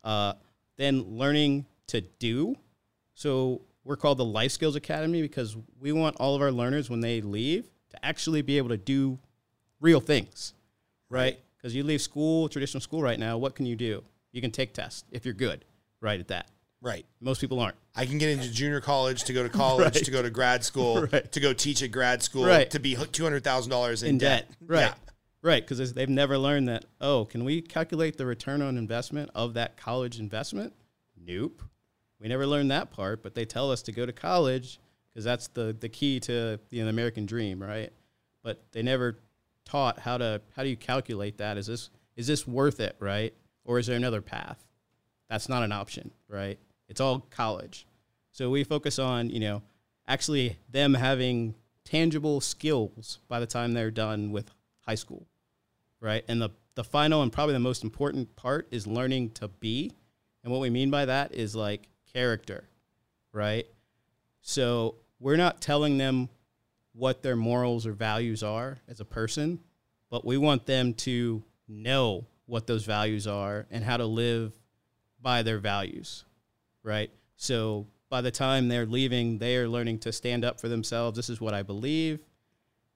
uh, 0.04 0.34
then 0.76 1.02
learning 1.18 1.66
to 1.88 2.02
do. 2.02 2.54
So 3.14 3.62
we're 3.82 3.96
called 3.96 4.18
the 4.18 4.24
Life 4.24 4.52
Skills 4.52 4.76
Academy 4.76 5.22
because 5.22 5.56
we 5.80 5.90
want 5.90 6.14
all 6.20 6.36
of 6.36 6.40
our 6.40 6.52
learners 6.52 6.88
when 6.88 7.00
they 7.00 7.20
leave 7.20 7.68
to 7.90 8.06
actually 8.06 8.42
be 8.42 8.58
able 8.58 8.68
to 8.68 8.76
do 8.76 9.18
real 9.80 9.98
things, 9.98 10.54
right? 11.08 11.40
Because 11.56 11.74
you 11.74 11.82
leave 11.82 12.00
school, 12.00 12.48
traditional 12.48 12.80
school 12.80 13.02
right 13.02 13.18
now, 13.18 13.38
what 13.38 13.56
can 13.56 13.66
you 13.66 13.74
do? 13.74 14.04
You 14.30 14.40
can 14.40 14.52
take 14.52 14.72
tests 14.72 15.02
if 15.10 15.24
you're 15.24 15.34
good, 15.34 15.64
right 16.00 16.20
at 16.20 16.28
that. 16.28 16.46
Right. 16.82 17.06
Most 17.20 17.40
people 17.40 17.58
aren't. 17.60 17.76
I 17.94 18.04
can 18.04 18.18
get 18.18 18.28
into 18.28 18.50
junior 18.52 18.80
college 18.82 19.24
to 19.24 19.32
go 19.32 19.42
to 19.42 19.48
college 19.64 19.94
Right. 19.94 20.04
to 20.04 20.10
go 20.10 20.20
to 20.22 20.28
grad 20.30 20.64
school 20.64 21.06
Right. 21.12 21.30
to 21.32 21.40
go 21.40 21.52
teach 21.54 21.82
at 21.82 21.90
grad 21.92 22.22
school 22.22 22.44
Right. 22.44 22.68
to 22.70 22.78
be 22.80 22.94
two 23.12 23.22
hundred 23.24 23.44
thousand 23.44 23.70
dollars 23.70 24.02
in, 24.02 24.10
in 24.10 24.18
debt. 24.18 24.48
debt. 24.48 24.56
Right. 24.66 24.80
Yeah. 24.80 24.94
Right. 25.42 25.66
Because 25.66 25.92
they've 25.94 26.08
never 26.08 26.36
learned 26.38 26.68
that, 26.68 26.84
oh, 27.00 27.24
can 27.24 27.44
we 27.44 27.62
calculate 27.62 28.16
the 28.18 28.26
return 28.26 28.60
on 28.62 28.76
investment 28.76 29.30
of 29.34 29.54
that 29.54 29.76
college 29.76 30.18
investment? 30.20 30.72
Nope. 31.24 31.62
We 32.20 32.28
never 32.28 32.46
learned 32.46 32.70
that 32.70 32.90
part, 32.92 33.22
but 33.22 33.34
they 33.34 33.44
tell 33.44 33.70
us 33.72 33.82
to 33.82 33.92
go 33.92 34.06
to 34.06 34.12
college 34.12 34.78
because 35.12 35.24
that's 35.24 35.48
the, 35.48 35.76
the 35.78 35.88
key 35.88 36.20
to 36.20 36.58
the 36.70 36.80
American 36.80 37.26
dream, 37.26 37.60
right? 37.62 37.92
But 38.44 38.62
they 38.72 38.82
never 38.82 39.18
taught 39.64 39.98
how 39.98 40.18
to 40.18 40.40
how 40.56 40.62
do 40.62 40.68
you 40.68 40.76
calculate 40.76 41.38
that? 41.38 41.56
Is 41.58 41.66
this 41.66 41.90
is 42.16 42.26
this 42.28 42.46
worth 42.46 42.78
it, 42.80 42.94
right? 43.00 43.34
Or 43.64 43.78
is 43.78 43.86
there 43.88 43.96
another 43.96 44.20
path? 44.22 44.64
That's 45.28 45.48
not 45.48 45.62
an 45.64 45.72
option, 45.72 46.10
right? 46.28 46.58
It's 46.92 47.00
all 47.00 47.20
college. 47.30 47.86
So 48.32 48.50
we 48.50 48.64
focus 48.64 48.98
on, 48.98 49.30
you 49.30 49.40
know, 49.40 49.62
actually 50.06 50.58
them 50.70 50.92
having 50.92 51.54
tangible 51.86 52.42
skills 52.42 53.18
by 53.28 53.40
the 53.40 53.46
time 53.46 53.72
they're 53.72 53.90
done 53.90 54.30
with 54.30 54.50
high 54.86 54.96
school, 54.96 55.26
right? 56.00 56.22
And 56.28 56.42
the, 56.42 56.50
the 56.74 56.84
final 56.84 57.22
and 57.22 57.32
probably 57.32 57.54
the 57.54 57.60
most 57.60 57.82
important 57.82 58.36
part 58.36 58.68
is 58.70 58.86
learning 58.86 59.30
to 59.30 59.48
be. 59.48 59.90
And 60.44 60.52
what 60.52 60.60
we 60.60 60.68
mean 60.68 60.90
by 60.90 61.06
that 61.06 61.34
is 61.34 61.56
like 61.56 61.88
character, 62.12 62.64
right? 63.32 63.66
So 64.42 64.96
we're 65.18 65.38
not 65.38 65.62
telling 65.62 65.96
them 65.96 66.28
what 66.92 67.22
their 67.22 67.36
morals 67.36 67.86
or 67.86 67.92
values 67.92 68.42
are 68.42 68.76
as 68.86 69.00
a 69.00 69.06
person, 69.06 69.60
but 70.10 70.26
we 70.26 70.36
want 70.36 70.66
them 70.66 70.92
to 70.92 71.42
know 71.66 72.26
what 72.44 72.66
those 72.66 72.84
values 72.84 73.26
are 73.26 73.66
and 73.70 73.82
how 73.82 73.96
to 73.96 74.04
live 74.04 74.52
by 75.22 75.42
their 75.42 75.58
values, 75.58 76.24
right? 76.82 77.10
So 77.36 77.86
by 78.08 78.20
the 78.20 78.30
time 78.30 78.68
they're 78.68 78.86
leaving, 78.86 79.38
they 79.38 79.56
are 79.56 79.68
learning 79.68 79.98
to 80.00 80.12
stand 80.12 80.44
up 80.44 80.60
for 80.60 80.68
themselves. 80.68 81.16
This 81.16 81.30
is 81.30 81.40
what 81.40 81.54
I 81.54 81.62
believe. 81.62 82.20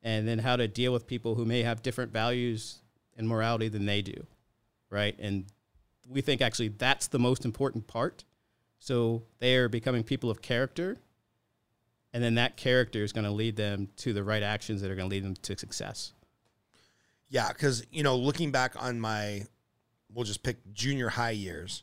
And 0.03 0.29
then 0.29 0.39
how 0.39 0.57
to 0.57 0.69
deal 0.69 0.93
with 0.93 1.07
people 1.07 1.35
who 1.35 1.45
may 1.45 1.63
have 1.63 1.83
different 1.83 2.13
values 2.13 2.79
and 3.17 3.27
morality 3.27 3.69
than 3.69 3.87
they 3.87 4.03
do, 4.03 4.27
right? 4.91 5.17
And 5.19 5.47
we 6.09 6.21
think 6.21 6.41
actually 6.43 6.69
that's 6.69 7.09
the 7.09 7.19
most 7.19 7.45
important 7.45 7.87
part. 7.87 8.25
So 8.79 9.23
they 9.39 9.57
are 9.57 9.69
becoming 9.69 10.05
people 10.05 10.31
of 10.31 10.43
character. 10.43 10.97
And 12.13 12.23
then 12.23 12.37
that 12.37 12.57
character 12.57 13.03
is 13.03 13.13
going 13.13 13.25
to 13.25 13.31
lead 13.31 13.57
them 13.57 13.89
to 13.97 14.13
the 14.13 14.23
right 14.23 14.43
actions 14.43 14.81
that 14.83 14.91
are 14.91 14.95
going 14.95 15.09
to 15.09 15.15
lead 15.15 15.25
them 15.25 15.35
to 15.35 15.59
success. 15.59 16.13
Yeah, 17.29 17.49
because 17.49 17.85
you 17.91 18.03
know, 18.03 18.17
looking 18.17 18.53
back 18.53 18.75
on 18.79 19.01
my, 19.01 19.43
we'll 20.13 20.25
just 20.25 20.43
pick 20.43 20.59
junior 20.73 21.09
high 21.09 21.33
years. 21.33 21.83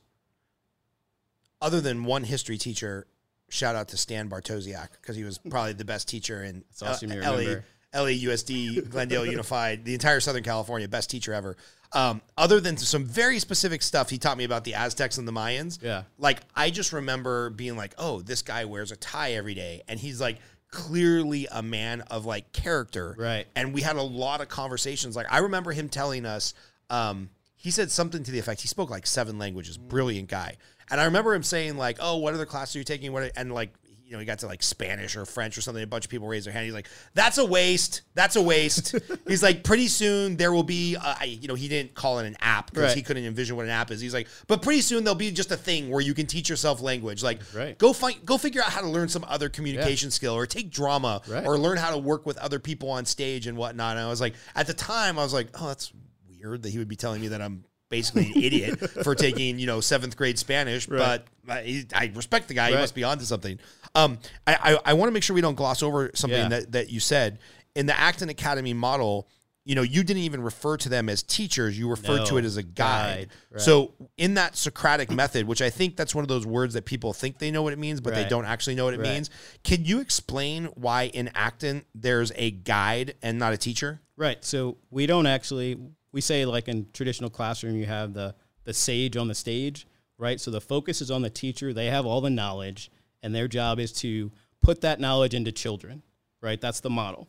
Other 1.63 1.81
than 1.81 2.03
one 2.03 2.23
history 2.23 2.57
teacher, 2.57 3.07
shout 3.49 3.75
out 3.75 3.87
to 3.89 3.97
Stan 3.97 4.29
Bartosiak 4.29 4.89
because 5.01 5.15
he 5.15 5.23
was 5.23 5.37
probably 5.37 5.73
the 5.73 5.85
best 5.85 6.09
teacher 6.09 6.43
in 6.43 6.63
That's 6.69 6.83
awesome 6.83 7.11
you 7.11 7.21
LA. 7.21 7.61
LAUSD, 7.93 8.89
Glendale 8.89 9.25
Unified, 9.25 9.85
the 9.85 9.93
entire 9.93 10.19
Southern 10.19 10.43
California, 10.43 10.87
best 10.87 11.09
teacher 11.09 11.33
ever. 11.33 11.55
Um, 11.93 12.21
other 12.37 12.59
than 12.59 12.75
some 12.75 13.05
very 13.05 13.39
specific 13.39 13.81
stuff 13.81 14.09
he 14.09 14.17
taught 14.17 14.37
me 14.37 14.43
about 14.43 14.63
the 14.63 14.73
Aztecs 14.73 15.19
and 15.19 15.27
the 15.27 15.31
Mayans. 15.31 15.81
Yeah. 15.81 16.03
Like 16.17 16.41
I 16.55 16.69
just 16.69 16.91
remember 16.91 17.51
being 17.51 17.77
like, 17.77 17.93
oh, 17.97 18.21
this 18.21 18.41
guy 18.41 18.65
wears 18.65 18.91
a 18.91 18.95
tie 18.95 19.33
every 19.33 19.53
day, 19.53 19.83
and 19.87 19.99
he's 19.99 20.19
like 20.19 20.39
clearly 20.69 21.47
a 21.51 21.61
man 21.61 22.01
of 22.01 22.25
like 22.25 22.51
character. 22.51 23.15
Right. 23.17 23.45
And 23.55 23.73
we 23.73 23.81
had 23.81 23.95
a 23.95 24.01
lot 24.01 24.41
of 24.41 24.49
conversations. 24.49 25.15
Like 25.15 25.27
I 25.31 25.39
remember 25.39 25.71
him 25.71 25.87
telling 25.87 26.25
us, 26.25 26.55
um, 26.89 27.29
he 27.63 27.71
said 27.71 27.89
something 27.89 28.23
to 28.23 28.31
the 28.31 28.39
effect. 28.39 28.59
He 28.61 28.67
spoke 28.67 28.89
like 28.89 29.07
seven 29.07 29.39
languages. 29.39 29.77
Brilliant 29.77 30.27
guy. 30.27 30.57
And 30.91 30.99
I 30.99 31.05
remember 31.05 31.33
him 31.33 31.43
saying 31.43 31.77
like, 31.77 31.97
"Oh, 32.01 32.17
what 32.17 32.33
other 32.33 32.45
classes 32.45 32.75
are 32.75 32.79
you 32.79 32.83
taking?" 32.83 33.13
What 33.13 33.31
and 33.37 33.53
like 33.53 33.73
you 34.05 34.11
know 34.11 34.19
he 34.19 34.25
got 34.25 34.39
to 34.39 34.47
like 34.47 34.61
Spanish 34.61 35.15
or 35.15 35.25
French 35.25 35.57
or 35.57 35.61
something. 35.61 35.81
A 35.81 35.87
bunch 35.87 36.03
of 36.03 36.11
people 36.11 36.27
raised 36.27 36.45
their 36.45 36.51
hand. 36.51 36.65
He's 36.65 36.73
like, 36.73 36.89
"That's 37.13 37.37
a 37.37 37.45
waste. 37.45 38.01
That's 38.15 38.35
a 38.35 38.41
waste." 38.41 38.93
He's 39.29 39.41
like, 39.41 39.63
"Pretty 39.63 39.87
soon 39.87 40.35
there 40.35 40.51
will 40.51 40.61
be, 40.63 40.97
uh, 40.97 41.15
I- 41.21 41.37
you 41.41 41.47
know, 41.47 41.55
he 41.55 41.69
didn't 41.69 41.95
call 41.95 42.19
it 42.19 42.27
an 42.27 42.35
app 42.41 42.69
because 42.69 42.89
Right. 42.89 42.97
he 42.97 43.01
couldn't 43.01 43.23
envision 43.23 43.55
what 43.55 43.63
an 43.63 43.71
app 43.71 43.91
is. 43.91 44.01
He's 44.01 44.13
like, 44.13 44.27
but 44.47 44.61
pretty 44.61 44.81
soon 44.81 45.05
there'll 45.05 45.15
be 45.15 45.31
just 45.31 45.51
a 45.51 45.57
thing 45.57 45.89
where 45.89 46.01
you 46.01 46.13
can 46.13 46.27
teach 46.27 46.49
yourself 46.49 46.81
language. 46.81 47.23
Like, 47.23 47.39
Right. 47.55 47.77
go 47.77 47.93
find, 47.93 48.23
go 48.25 48.37
figure 48.37 48.61
out 48.61 48.69
how 48.69 48.81
to 48.81 48.89
learn 48.89 49.07
some 49.07 49.23
other 49.29 49.47
communication 49.47 50.11
skill 50.11 50.33
or 50.35 50.45
take 50.45 50.69
drama 50.69 51.21
Right. 51.25 51.45
or 51.45 51.57
learn 51.57 51.77
how 51.77 51.91
to 51.91 51.97
work 51.97 52.25
with 52.25 52.37
other 52.39 52.59
people 52.59 52.91
on 52.91 53.05
stage 53.05 53.47
and 53.47 53.57
whatnot. 53.57 53.95
And 53.95 54.05
I 54.05 54.09
was 54.09 54.19
like, 54.19 54.33
at 54.53 54.67
the 54.67 54.73
time, 54.73 55.17
I 55.17 55.23
was 55.23 55.33
like, 55.33 55.47
oh, 55.59 55.67
that's 55.69 55.93
that 56.43 56.69
he 56.69 56.77
would 56.77 56.87
be 56.87 56.95
telling 56.95 57.21
me 57.21 57.29
that 57.29 57.41
I'm 57.41 57.63
basically 57.89 58.31
an 58.33 58.43
idiot 58.43 58.79
for 59.03 59.15
taking, 59.27 59.59
you 59.59 59.65
know, 59.67 59.79
seventh 59.81 60.17
grade 60.17 60.37
Spanish. 60.39 60.85
But 60.87 61.25
I, 61.49 61.85
I 61.93 62.11
respect 62.15 62.47
the 62.47 62.53
guy. 62.53 62.69
He 62.69 62.75
must 62.75 62.95
be 62.95 63.03
onto 63.03 63.25
something. 63.25 63.59
Um, 63.95 64.17
I, 64.47 64.55
I, 64.85 64.91
I 64.91 64.93
want 64.93 65.09
to 65.09 65.13
make 65.13 65.23
sure 65.23 65.33
we 65.35 65.41
don't 65.41 65.55
gloss 65.55 65.83
over 65.83 66.11
something 66.15 66.39
Yeah. 66.39 66.49
that, 66.49 66.71
that 66.71 66.89
you 66.89 66.99
said 66.99 67.39
in 67.75 67.85
the 67.85 67.97
Acton 67.99 68.29
Academy 68.29 68.73
model. 68.73 69.27
You 69.65 69.75
know, 69.75 69.81
you 69.81 70.03
didn't 70.03 70.23
even 70.23 70.41
refer 70.43 70.75
to 70.75 70.89
them 70.89 71.07
as 71.07 71.23
teachers. 71.23 71.79
You 71.79 71.89
referred 71.89 72.25
to 72.25 72.35
it 72.37 72.43
as 72.43 72.57
a 72.57 72.63
guide. 72.63 73.29
guide, 73.29 73.29
right. 73.49 73.61
So 73.61 73.93
in 74.17 74.33
that 74.33 74.57
Socratic 74.57 75.09
method, 75.09 75.47
which 75.47 75.61
I 75.61 75.69
think 75.69 75.95
that's 75.95 76.13
one 76.13 76.21
of 76.25 76.27
those 76.27 76.45
words 76.45 76.73
that 76.73 76.83
people 76.83 77.13
think 77.13 77.37
they 77.39 77.49
know 77.49 77.61
what 77.63 77.71
it 77.71 77.79
means, 77.79 78.01
but 78.01 78.13
they 78.13 78.25
don't 78.25 78.43
actually 78.43 78.75
know 78.75 78.83
what 78.83 78.93
it 78.93 78.99
Right. 78.99 79.13
means. 79.13 79.29
Can 79.63 79.85
you 79.85 80.01
explain 80.01 80.65
why 80.75 81.03
in 81.03 81.29
Acton 81.33 81.85
there's 81.95 82.33
a 82.35 82.51
guide 82.51 83.13
and 83.21 83.39
not 83.39 83.53
a 83.53 83.57
teacher? 83.57 84.01
Right. 84.17 84.43
So 84.43 84.79
we 84.91 85.05
don't 85.05 85.27
actually 85.27 85.77
we 86.13 86.21
say 86.21 86.45
like 86.45 86.69
in 86.69 86.87
traditional 86.93 87.29
classroom 87.29 87.75
you 87.75 87.85
have 87.85 88.13
the 88.13 88.33
the 88.63 88.73
sage 88.73 89.17
on 89.17 89.27
the 89.27 89.35
stage, 89.35 89.85
right? 90.17 90.39
So 90.39 90.49
the 90.49 90.61
focus 90.61 91.01
is 91.01 91.11
on 91.11 91.21
the 91.21 91.29
teacher. 91.29 91.73
They 91.73 91.87
have 91.87 92.05
all 92.05 92.21
the 92.21 92.29
knowledge 92.29 92.89
and 93.21 93.33
their 93.33 93.47
job 93.47 93.79
is 93.79 93.91
to 93.93 94.31
put 94.61 94.81
that 94.81 94.99
knowledge 94.99 95.33
into 95.33 95.51
children, 95.51 96.03
right? 96.41 96.59
That's 96.59 96.81
the 96.81 96.89
model. 96.89 97.27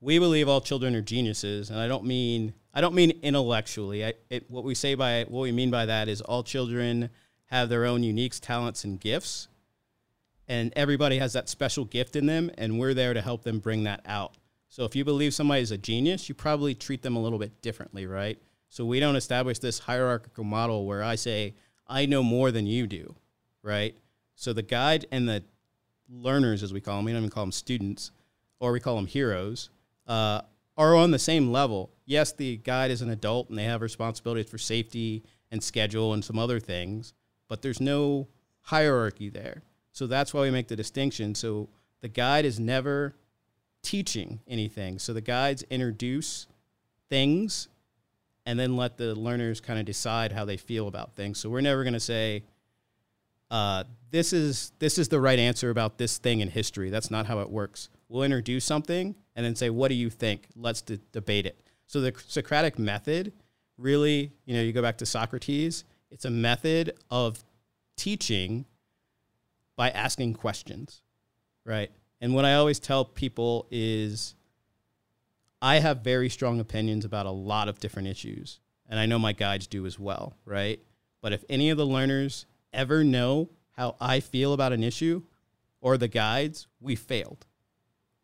We 0.00 0.18
believe 0.18 0.48
all 0.48 0.60
children 0.60 0.94
are 0.94 1.00
geniuses, 1.00 1.70
and 1.70 1.78
I 1.78 1.86
don't 1.88 2.04
mean 2.04 2.54
I 2.74 2.80
don't 2.82 2.94
mean 2.94 3.18
intellectually. 3.22 4.04
I, 4.04 4.12
it, 4.28 4.50
what 4.50 4.64
we 4.64 4.74
say 4.74 4.94
by 4.94 5.24
what 5.28 5.40
we 5.40 5.52
mean 5.52 5.70
by 5.70 5.86
that 5.86 6.08
is 6.08 6.20
all 6.20 6.42
children 6.42 7.08
have 7.46 7.68
their 7.68 7.86
own 7.86 8.02
unique 8.02 8.34
talents 8.40 8.84
and 8.84 9.00
gifts, 9.00 9.48
and 10.48 10.72
everybody 10.76 11.18
has 11.18 11.32
that 11.32 11.48
special 11.48 11.84
gift 11.84 12.16
in 12.16 12.26
them, 12.26 12.50
and 12.58 12.78
we're 12.78 12.94
there 12.94 13.14
to 13.14 13.22
help 13.22 13.44
them 13.44 13.58
bring 13.58 13.84
that 13.84 14.02
out. 14.04 14.34
So 14.68 14.84
if 14.84 14.96
you 14.96 15.04
believe 15.04 15.34
somebody's 15.34 15.70
a 15.70 15.78
genius, 15.78 16.28
you 16.28 16.34
probably 16.34 16.74
treat 16.74 17.02
them 17.02 17.16
a 17.16 17.22
little 17.22 17.38
bit 17.38 17.62
differently, 17.62 18.06
right? 18.06 18.38
So 18.68 18.84
we 18.84 19.00
don't 19.00 19.16
establish 19.16 19.58
this 19.58 19.78
hierarchical 19.78 20.44
model 20.44 20.86
where 20.86 21.02
I 21.02 21.14
say, 21.14 21.54
I 21.86 22.06
know 22.06 22.22
more 22.22 22.50
than 22.50 22.66
you 22.66 22.86
do, 22.86 23.14
right? 23.62 23.96
So 24.34 24.52
the 24.52 24.62
guide 24.62 25.06
and 25.10 25.28
the 25.28 25.44
learners, 26.08 26.62
as 26.62 26.72
we 26.72 26.80
call 26.80 26.96
them, 26.96 27.04
we 27.04 27.12
don't 27.12 27.20
even 27.22 27.30
call 27.30 27.44
them 27.44 27.52
students, 27.52 28.10
or 28.60 28.72
we 28.72 28.80
call 28.80 28.96
them 28.96 29.06
heroes, 29.06 29.70
uh, 30.06 30.42
are 30.76 30.94
on 30.94 31.10
the 31.10 31.18
same 31.18 31.50
level. 31.50 31.90
Yes, 32.04 32.32
the 32.32 32.58
guide 32.58 32.90
is 32.90 33.02
an 33.02 33.10
adult 33.10 33.48
and 33.48 33.58
they 33.58 33.64
have 33.64 33.82
responsibilities 33.82 34.50
for 34.50 34.58
safety 34.58 35.22
and 35.50 35.62
schedule 35.62 36.12
and 36.12 36.24
some 36.24 36.38
other 36.38 36.60
things, 36.60 37.14
but 37.48 37.62
there's 37.62 37.80
no 37.80 38.28
hierarchy 38.62 39.30
there. 39.30 39.62
So 39.92 40.06
that's 40.06 40.34
why 40.34 40.42
we 40.42 40.50
make 40.50 40.68
the 40.68 40.76
distinction. 40.76 41.34
So 41.34 41.68
the 42.02 42.08
guide 42.08 42.44
is 42.44 42.60
never 42.60 43.14
teaching 43.86 44.40
anything. 44.48 44.98
So 44.98 45.12
the 45.12 45.20
guides 45.20 45.62
introduce 45.70 46.48
things 47.08 47.68
and 48.44 48.58
then 48.58 48.76
let 48.76 48.96
the 48.96 49.14
learners 49.14 49.60
kind 49.60 49.78
of 49.78 49.86
decide 49.86 50.32
how 50.32 50.44
they 50.44 50.56
feel 50.56 50.88
about 50.88 51.14
things. 51.14 51.38
So 51.38 51.48
we're 51.48 51.60
never 51.60 51.84
going 51.84 51.94
to 51.94 52.00
say, 52.00 52.42
uh, 53.48 53.84
this 54.10 54.32
is 54.32 54.72
this 54.80 54.98
is 54.98 55.08
the 55.08 55.20
right 55.20 55.38
answer 55.38 55.70
about 55.70 55.98
this 55.98 56.18
thing 56.18 56.40
in 56.40 56.48
history. 56.48 56.90
That's 56.90 57.12
not 57.12 57.26
how 57.26 57.38
it 57.38 57.48
works. 57.48 57.88
We'll 58.08 58.24
introduce 58.24 58.64
something 58.64 59.14
and 59.36 59.46
then 59.46 59.54
say, 59.54 59.70
what 59.70 59.86
do 59.86 59.94
you 59.94 60.10
think? 60.10 60.48
Let's 60.56 60.82
de- 60.82 60.98
debate 61.12 61.46
it. 61.46 61.56
So 61.86 62.00
the 62.00 62.12
Socratic 62.26 62.80
method 62.80 63.32
really, 63.78 64.32
you 64.46 64.56
know, 64.56 64.62
you 64.62 64.72
go 64.72 64.82
back 64.82 64.98
to 64.98 65.06
Socrates, 65.06 65.84
it's 66.10 66.24
a 66.24 66.30
method 66.30 66.92
of 67.08 67.44
teaching 67.96 68.64
by 69.76 69.90
asking 69.90 70.34
questions, 70.34 71.02
right? 71.64 71.92
And 72.20 72.34
what 72.34 72.44
I 72.44 72.54
always 72.54 72.78
tell 72.78 73.04
people 73.04 73.66
is 73.70 74.34
I 75.60 75.78
have 75.78 76.02
very 76.02 76.28
strong 76.28 76.60
opinions 76.60 77.04
about 77.04 77.26
a 77.26 77.30
lot 77.30 77.68
of 77.68 77.80
different 77.80 78.08
issues, 78.08 78.60
and 78.88 78.98
I 78.98 79.06
know 79.06 79.18
my 79.18 79.32
guides 79.32 79.66
do 79.66 79.86
as 79.86 79.98
well, 79.98 80.36
right? 80.44 80.80
But 81.20 81.32
if 81.32 81.44
any 81.48 81.70
of 81.70 81.76
the 81.78 81.86
learners 81.86 82.46
ever 82.72 83.02
know 83.04 83.50
how 83.72 83.96
I 84.00 84.20
feel 84.20 84.52
about 84.52 84.72
an 84.72 84.82
issue 84.82 85.22
or 85.80 85.98
the 85.98 86.08
guides, 86.08 86.66
we 86.80 86.94
failed, 86.96 87.46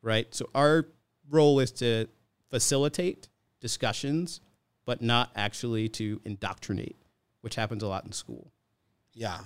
right? 0.02 0.34
So 0.34 0.48
our 0.54 0.88
role 1.28 1.60
is 1.60 1.72
to 1.72 2.08
facilitate 2.50 3.28
discussions, 3.60 4.40
but 4.84 5.02
not 5.02 5.30
actually 5.36 5.88
to 5.90 6.20
indoctrinate, 6.24 6.96
which 7.40 7.54
happens 7.54 7.82
a 7.82 7.88
lot 7.88 8.04
in 8.04 8.12
school. 8.12 8.52
Yeah, 9.14 9.38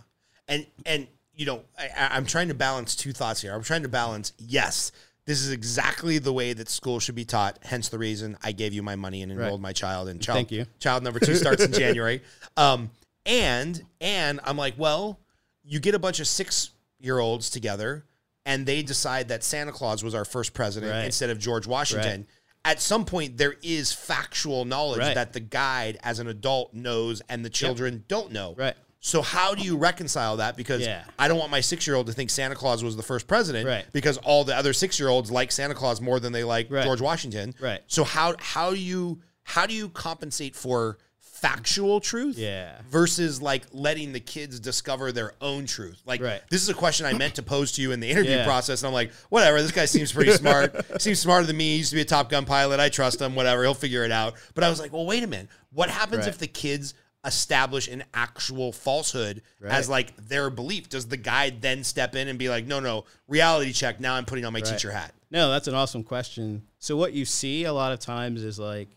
and 0.48 0.66
and 0.84 1.08
you 1.36 1.46
know 1.46 1.62
I, 1.78 2.08
I'm 2.12 2.26
trying 2.26 2.48
to 2.48 2.54
balance 2.54 2.96
two 2.96 3.12
thoughts 3.12 3.40
here. 3.42 3.54
I'm 3.54 3.62
trying 3.62 3.82
to 3.82 3.88
balance 3.88 4.32
yes. 4.38 4.90
This 5.26 5.40
is 5.42 5.50
exactly 5.50 6.18
the 6.18 6.32
way 6.32 6.52
that 6.52 6.68
school 6.68 7.00
should 7.00 7.16
be 7.16 7.24
taught. 7.24 7.58
Hence 7.64 7.88
the 7.88 7.98
reason 7.98 8.36
I 8.44 8.52
gave 8.52 8.72
you 8.72 8.82
my 8.82 8.94
money 8.94 9.22
and 9.22 9.32
enrolled 9.32 9.54
Right. 9.54 9.60
my 9.60 9.72
child. 9.72 10.08
And 10.08 10.22
child, 10.22 10.36
Thank 10.36 10.52
you. 10.52 10.66
Child 10.78 11.02
number 11.02 11.18
two 11.18 11.34
starts 11.34 11.64
in 11.64 11.72
January. 11.84 12.22
Um, 12.56 12.90
and 13.24 13.82
and 14.00 14.38
I'm 14.44 14.56
like, 14.56 14.74
well, 14.78 15.18
you 15.64 15.80
get 15.80 15.94
a 15.94 15.98
bunch 15.98 16.20
of 16.20 16.28
six 16.28 16.70
year 17.00 17.18
olds 17.18 17.50
together, 17.50 18.04
and 18.44 18.64
they 18.66 18.82
decide 18.82 19.28
that 19.28 19.42
Santa 19.42 19.72
Claus 19.72 20.04
was 20.04 20.14
our 20.14 20.24
first 20.24 20.54
president 20.54 20.92
Right. 20.92 21.04
instead 21.04 21.30
of 21.30 21.38
George 21.38 21.66
Washington. 21.66 22.26
At 22.64 22.80
some 22.80 23.04
point, 23.04 23.36
there 23.36 23.54
is 23.62 23.92
factual 23.92 24.64
knowledge 24.64 24.98
Right. 25.00 25.14
that 25.14 25.32
the 25.32 25.40
guide, 25.40 25.98
as 26.02 26.18
an 26.20 26.26
adult, 26.28 26.72
knows, 26.74 27.20
and 27.28 27.44
the 27.44 27.50
children 27.50 28.04
don't 28.08 28.32
know. 28.32 28.54
Right. 28.56 28.74
So 29.00 29.22
how 29.22 29.54
do 29.54 29.62
you 29.62 29.76
reconcile 29.76 30.38
that? 30.38 30.56
Because 30.56 30.82
Yeah. 30.82 31.04
I 31.18 31.28
don't 31.28 31.38
want 31.38 31.50
my 31.50 31.60
six 31.60 31.86
year 31.86 31.94
old 31.96 32.06
to 32.08 32.12
think 32.12 32.30
Santa 32.30 32.54
Claus 32.56 32.82
was 32.82 32.96
the 32.96 33.02
first 33.02 33.26
president, 33.28 33.66
Right. 33.66 33.84
Because 33.92 34.16
all 34.18 34.42
the 34.44 34.56
other 34.56 34.72
six 34.72 34.98
year 34.98 35.08
olds 35.08 35.30
like 35.30 35.52
Santa 35.52 35.74
Claus 35.74 36.00
more 36.00 36.18
than 36.18 36.32
they 36.32 36.42
like 36.44 36.68
Right. 36.70 36.84
George 36.84 37.00
Washington, 37.00 37.54
Right. 37.60 37.80
So 37.86 38.02
how 38.04 38.34
how 38.38 38.70
do 38.70 38.78
you 38.78 39.20
how 39.44 39.66
do 39.66 39.74
you 39.74 39.88
compensate 39.90 40.56
for 40.56 40.98
factual 41.20 42.00
truth, 42.00 42.38
Yeah. 42.38 42.78
versus 42.90 43.42
like 43.42 43.62
letting 43.70 44.12
the 44.12 44.18
kids 44.20 44.58
discover 44.58 45.12
their 45.12 45.34
own 45.40 45.66
truth? 45.66 46.00
Like 46.06 46.20
Right. 46.20 46.40
this 46.50 46.62
is 46.62 46.68
a 46.70 46.74
question 46.74 47.04
I 47.06 47.12
meant 47.12 47.34
to 47.36 47.42
pose 47.42 47.72
to 47.72 47.82
you 47.82 47.92
in 47.92 48.00
the 48.00 48.08
interview 48.10 48.36
Yeah. 48.36 48.44
process, 48.44 48.80
and 48.82 48.88
I'm 48.88 48.94
like, 48.94 49.12
whatever. 49.28 49.60
This 49.62 49.70
guy 49.70 49.84
seems 49.84 50.10
pretty 50.12 50.32
smart. 50.32 50.74
seems 51.00 51.20
smarter 51.20 51.46
than 51.46 51.56
me. 51.58 51.72
He 51.72 51.76
used 51.76 51.90
to 51.90 51.96
be 51.96 52.00
a 52.02 52.06
Top 52.06 52.30
Gun 52.30 52.46
pilot. 52.46 52.80
I 52.80 52.88
trust 52.88 53.20
him. 53.20 53.34
Whatever. 53.34 53.62
He'll 53.62 53.74
figure 53.74 54.04
it 54.04 54.10
out. 54.10 54.34
But 54.54 54.64
I 54.64 54.70
was 54.70 54.80
like, 54.80 54.92
well, 54.92 55.04
wait 55.06 55.22
a 55.22 55.26
minute. 55.26 55.48
What 55.72 55.90
happens 55.90 56.26
if 56.26 56.38
the 56.38 56.46
kids 56.48 56.94
establish 57.26 57.88
an 57.88 58.04
actual 58.14 58.72
falsehood 58.72 59.42
as 59.62 59.88
like 59.88 60.16
their 60.16 60.48
belief? 60.50 60.88
Does 60.88 61.06
the 61.08 61.16
guide 61.16 61.60
then 61.60 61.84
step 61.84 62.14
in 62.14 62.28
and 62.28 62.38
be 62.38 62.48
like, 62.48 62.66
no, 62.66 62.80
no, 62.80 63.04
reality 63.28 63.72
check. 63.72 64.00
Now 64.00 64.14
I'm 64.14 64.24
putting 64.24 64.44
on 64.44 64.52
my 64.52 64.60
Right. 64.60 64.66
teacher 64.72 64.90
hat. 64.92 65.12
No, 65.30 65.50
that's 65.50 65.66
an 65.68 65.74
awesome 65.74 66.04
question. 66.04 66.62
So 66.78 66.96
what 66.96 67.12
you 67.12 67.24
see 67.24 67.64
a 67.64 67.72
lot 67.72 67.92
of 67.92 67.98
times 67.98 68.42
is 68.44 68.58
like 68.58 68.96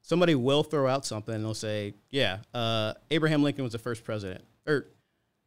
somebody 0.00 0.34
will 0.34 0.62
throw 0.64 0.88
out 0.88 1.04
something 1.06 1.34
and 1.34 1.44
they'll 1.44 1.54
say, 1.54 1.94
"Yeah, 2.10 2.38
uh, 2.52 2.94
Abraham 3.10 3.42
Lincoln 3.42 3.62
was 3.64 3.72
the 3.72 3.78
first 3.78 4.04
president," 4.04 4.44
or 4.66 4.88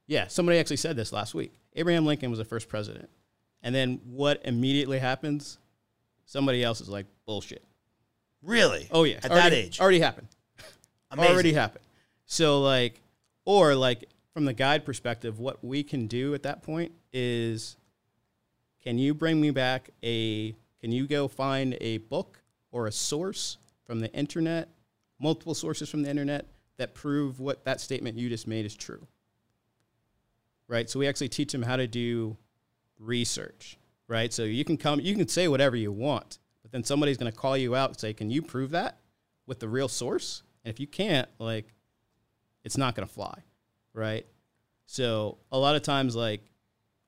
yeah, 0.07 0.27
somebody 0.27 0.59
actually 0.59 0.77
said 0.77 0.95
this 0.95 1.11
last 1.11 1.33
week. 1.33 1.53
Abraham 1.73 2.05
Lincoln 2.05 2.29
was 2.29 2.39
the 2.39 2.45
first 2.45 2.69
president, 2.69 3.09
and 3.61 3.75
then 3.75 3.99
what 4.05 4.41
immediately 4.45 4.99
happens? 4.99 5.57
Somebody 6.25 6.63
else 6.63 6.79
is 6.79 6.87
like, 6.89 7.05
"Bullshit." 7.25 7.63
Really? 8.41 8.87
Oh 8.91 9.03
yeah, 9.03 9.17
At 9.23 9.31
already, 9.31 9.49
that 9.49 9.53
age. 9.53 9.81
already 9.81 9.99
happened. 9.99 10.27
Amazing. 11.11 11.33
Already 11.33 11.53
happened. 11.53 11.85
So 12.25 12.61
like, 12.61 13.01
or 13.45 13.75
like 13.75 14.05
from 14.33 14.45
the 14.45 14.53
guide 14.53 14.85
perspective, 14.85 15.39
what 15.39 15.63
we 15.63 15.83
can 15.83 16.07
do 16.07 16.33
at 16.33 16.43
that 16.43 16.63
point 16.63 16.91
is, 17.13 17.77
can 18.83 18.97
you 18.97 19.13
bring 19.13 19.39
me 19.39 19.51
back 19.51 19.89
a? 20.03 20.55
Can 20.81 20.91
you 20.91 21.07
go 21.07 21.27
find 21.27 21.77
a 21.81 21.97
book 21.97 22.41
or 22.71 22.85
a 22.85 22.91
source 22.91 23.57
from 23.85 23.99
the 23.99 24.11
internet, 24.13 24.69
multiple 25.19 25.55
sources 25.55 25.89
from 25.89 26.03
the 26.03 26.09
internet 26.09 26.45
that 26.77 26.93
prove 26.93 27.39
what 27.39 27.63
that 27.65 27.81
statement 27.81 28.17
you 28.17 28.29
just 28.29 28.45
made 28.45 28.65
is 28.65 28.75
true? 28.75 29.07
Right. 30.67 30.89
So 30.89 30.99
we 30.99 31.07
actually 31.07 31.29
teach 31.29 31.51
them 31.51 31.63
how 31.63 31.77
to 31.77 31.87
do 31.87 32.37
research. 32.99 33.77
Right. 34.07 34.31
So 34.33 34.43
you 34.43 34.65
can 34.65 34.77
come, 34.77 34.99
you 34.99 35.15
can 35.15 35.27
say 35.27 35.47
whatever 35.47 35.75
you 35.75 35.91
want, 35.91 36.39
but 36.61 36.71
then 36.71 36.83
somebody's 36.83 37.17
going 37.17 37.31
to 37.31 37.37
call 37.37 37.55
you 37.57 37.75
out 37.75 37.89
and 37.89 37.99
say, 37.99 38.13
"Can 38.13 38.29
you 38.29 38.41
prove 38.41 38.71
that 38.71 38.97
with 39.47 39.59
the 39.59 39.69
real 39.69 39.87
source?" 39.87 40.43
And 40.65 40.73
if 40.73 40.79
you 40.79 40.87
can't, 40.87 41.29
like, 41.37 41.73
it's 42.63 42.77
not 42.77 42.95
going 42.95 43.07
to 43.07 43.13
fly, 43.13 43.43
right? 43.93 44.25
So 44.87 45.37
a 45.51 45.59
lot 45.59 45.75
of 45.75 45.83
times, 45.83 46.15
like, 46.15 46.41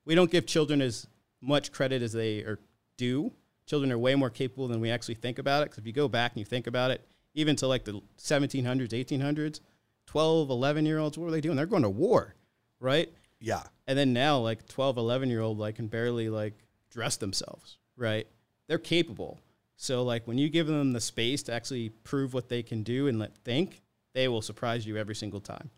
we 0.04 0.14
don't 0.14 0.30
give 0.30 0.46
children 0.46 0.80
as 0.80 1.08
much 1.42 1.72
credit 1.72 2.00
as 2.00 2.12
they 2.12 2.38
are 2.40 2.60
due. 2.96 3.32
Children 3.66 3.90
are 3.90 3.98
way 3.98 4.14
more 4.14 4.30
capable 4.30 4.68
than 4.68 4.80
we 4.80 4.90
actually 4.90 5.16
think 5.16 5.40
about 5.40 5.62
it. 5.62 5.70
Because 5.70 5.78
if 5.78 5.86
you 5.86 5.92
go 5.92 6.08
back 6.08 6.32
and 6.32 6.38
you 6.38 6.44
think 6.44 6.68
about 6.68 6.92
it, 6.92 7.04
even 7.34 7.56
to 7.56 7.66
like 7.66 7.84
the 7.84 8.00
1700s, 8.18 8.90
1800s, 8.90 9.60
12, 10.06 10.50
11 10.50 10.86
year 10.86 10.98
olds, 10.98 11.18
what 11.18 11.24
were 11.24 11.30
they 11.32 11.40
doing? 11.40 11.56
They're 11.56 11.66
going 11.66 11.82
to 11.82 11.90
war, 11.90 12.34
right? 12.80 13.12
Yeah. 13.40 13.64
And 13.86 13.98
then 13.98 14.12
now, 14.12 14.38
like 14.38 14.66
12, 14.68 14.96
11 14.96 15.28
year 15.28 15.40
old, 15.40 15.58
like 15.58 15.76
can 15.76 15.88
barely 15.88 16.28
like 16.28 16.54
dress 16.90 17.16
themselves, 17.16 17.78
right? 17.96 18.26
They're 18.68 18.78
capable. 18.78 19.40
So 19.80 20.02
like 20.02 20.26
when 20.26 20.36
you 20.38 20.48
give 20.50 20.66
them 20.66 20.92
the 20.92 21.00
space 21.00 21.44
to 21.44 21.52
actually 21.52 21.88
prove 21.88 22.34
what 22.34 22.48
they 22.48 22.62
can 22.64 22.82
do 22.82 23.06
and 23.06 23.18
let 23.18 23.34
think, 23.44 23.80
they 24.12 24.26
will 24.26 24.42
surprise 24.42 24.84
you 24.84 24.96
every 24.96 25.14
single 25.14 25.40
time. 25.40 25.70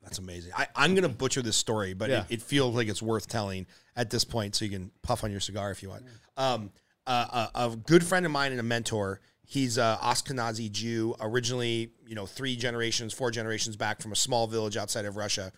That's 0.00 0.18
amazing. 0.18 0.52
I, 0.56 0.68
I'm 0.76 0.94
going 0.94 1.02
to 1.02 1.08
butcher 1.08 1.42
this 1.42 1.56
story, 1.56 1.92
but 1.92 2.08
Yeah. 2.08 2.20
it, 2.28 2.34
it 2.34 2.42
feels 2.42 2.76
like 2.76 2.86
it's 2.86 3.02
worth 3.02 3.26
telling 3.26 3.66
at 3.96 4.08
this 4.10 4.22
point, 4.24 4.54
so 4.54 4.64
you 4.64 4.70
can 4.70 4.92
puff 5.02 5.24
on 5.24 5.32
your 5.32 5.40
cigar 5.40 5.72
if 5.72 5.82
you 5.82 5.88
want. 5.88 6.04
Um, 6.36 6.70
uh, 7.08 7.48
a, 7.52 7.66
a 7.72 7.76
good 7.76 8.04
friend 8.04 8.24
of 8.24 8.30
mine 8.30 8.52
and 8.52 8.60
a 8.60 8.64
mentor. 8.64 9.20
He's 9.44 9.78
a 9.78 9.98
Ashkenazi 10.00 10.70
Jew, 10.70 11.16
originally, 11.20 11.90
you 12.06 12.14
know, 12.14 12.26
three 12.26 12.54
generations, 12.54 13.12
four 13.12 13.32
generations 13.32 13.76
back 13.76 14.00
from 14.00 14.12
a 14.12 14.16
small 14.16 14.46
village 14.46 14.76
outside 14.76 15.04
of 15.04 15.16
Russia, 15.16 15.52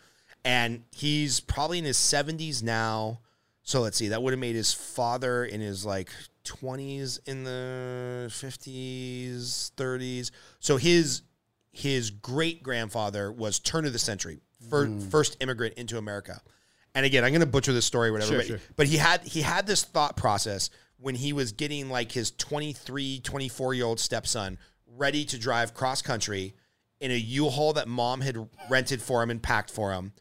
and 0.44 0.84
he's 0.92 1.40
probably 1.40 1.78
in 1.78 1.84
his 1.84 1.98
70s 1.98 2.62
now. 2.62 3.20
So 3.68 3.82
let's 3.82 3.98
see, 3.98 4.08
that 4.08 4.22
would 4.22 4.32
have 4.32 4.40
made 4.40 4.56
his 4.56 4.72
father 4.72 5.44
in 5.44 5.60
his 5.60 5.84
like 5.84 6.08
20s, 6.44 7.18
in 7.26 7.44
the 7.44 8.28
50s, 8.30 9.72
30s. 9.72 10.30
So 10.58 10.78
his 10.78 11.20
his 11.70 12.08
great 12.10 12.62
grandfather 12.62 13.30
was 13.30 13.58
turn 13.58 13.84
of 13.84 13.92
the 13.92 13.98
century, 13.98 14.38
fir- 14.70 14.86
mm. 14.86 15.10
first 15.10 15.36
immigrant 15.40 15.74
into 15.74 15.98
America. 15.98 16.40
And 16.94 17.04
again, 17.04 17.24
I'm 17.24 17.30
going 17.30 17.40
to 17.40 17.46
butcher 17.46 17.74
this 17.74 17.84
story, 17.84 18.10
whatever. 18.10 18.30
Sure, 18.30 18.38
but, 18.38 18.46
sure. 18.46 18.60
but 18.76 18.86
he 18.86 18.96
had 18.96 19.20
he 19.24 19.42
had 19.42 19.66
this 19.66 19.84
thought 19.84 20.16
process 20.16 20.70
when 20.96 21.14
he 21.14 21.34
was 21.34 21.52
getting 21.52 21.90
like 21.90 22.10
his 22.10 22.30
23, 22.30 23.20
24 23.20 23.74
year 23.74 23.84
old 23.84 24.00
stepson 24.00 24.56
ready 24.96 25.26
to 25.26 25.38
drive 25.38 25.74
cross 25.74 26.00
country 26.00 26.54
in 27.00 27.10
a 27.10 27.18
U-Haul 27.18 27.74
that 27.74 27.86
mom 27.86 28.22
had 28.22 28.48
rented 28.70 29.02
for 29.02 29.22
him 29.22 29.28
and 29.28 29.42
packed 29.42 29.70
for 29.70 29.92
him. 29.92 30.14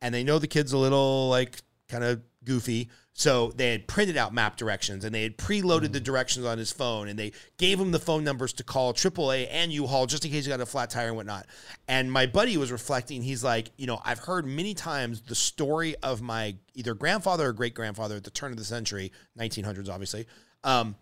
And 0.00 0.14
they 0.14 0.24
know 0.24 0.38
the 0.38 0.46
kid's 0.46 0.72
a 0.72 0.78
little 0.78 1.28
like 1.28 1.60
kind 1.88 2.02
of 2.02 2.22
goofy. 2.44 2.90
So 3.16 3.52
they 3.54 3.70
had 3.70 3.86
printed 3.86 4.16
out 4.16 4.34
map 4.34 4.56
directions 4.56 5.04
and 5.04 5.14
they 5.14 5.22
had 5.22 5.38
preloaded 5.38 5.92
the 5.92 6.00
directions 6.00 6.44
on 6.44 6.58
his 6.58 6.72
phone 6.72 7.08
and 7.08 7.16
they 7.16 7.32
gave 7.58 7.78
him 7.78 7.92
the 7.92 8.00
phone 8.00 8.24
numbers 8.24 8.52
to 8.54 8.64
call 8.64 8.92
AAA 8.92 9.46
and 9.50 9.72
U-Haul 9.72 10.06
just 10.06 10.24
in 10.24 10.32
case 10.32 10.44
he 10.44 10.50
got 10.50 10.60
a 10.60 10.66
flat 10.66 10.90
tire 10.90 11.08
and 11.08 11.16
whatnot. 11.16 11.46
And 11.86 12.10
my 12.10 12.26
buddy 12.26 12.56
was 12.56 12.72
reflecting, 12.72 13.22
he's 13.22 13.44
like, 13.44 13.70
you 13.76 13.86
know, 13.86 14.00
I've 14.04 14.18
heard 14.18 14.46
many 14.46 14.74
times 14.74 15.20
the 15.20 15.36
story 15.36 15.94
of 16.02 16.22
my 16.22 16.56
either 16.74 16.94
grandfather 16.94 17.48
or 17.48 17.52
great 17.52 17.74
grandfather 17.74 18.16
at 18.16 18.24
the 18.24 18.30
turn 18.30 18.50
of 18.50 18.58
the 18.58 18.64
century, 18.64 19.12
1900s, 19.38 19.88
obviously, 19.88 20.26
um, 20.64 20.96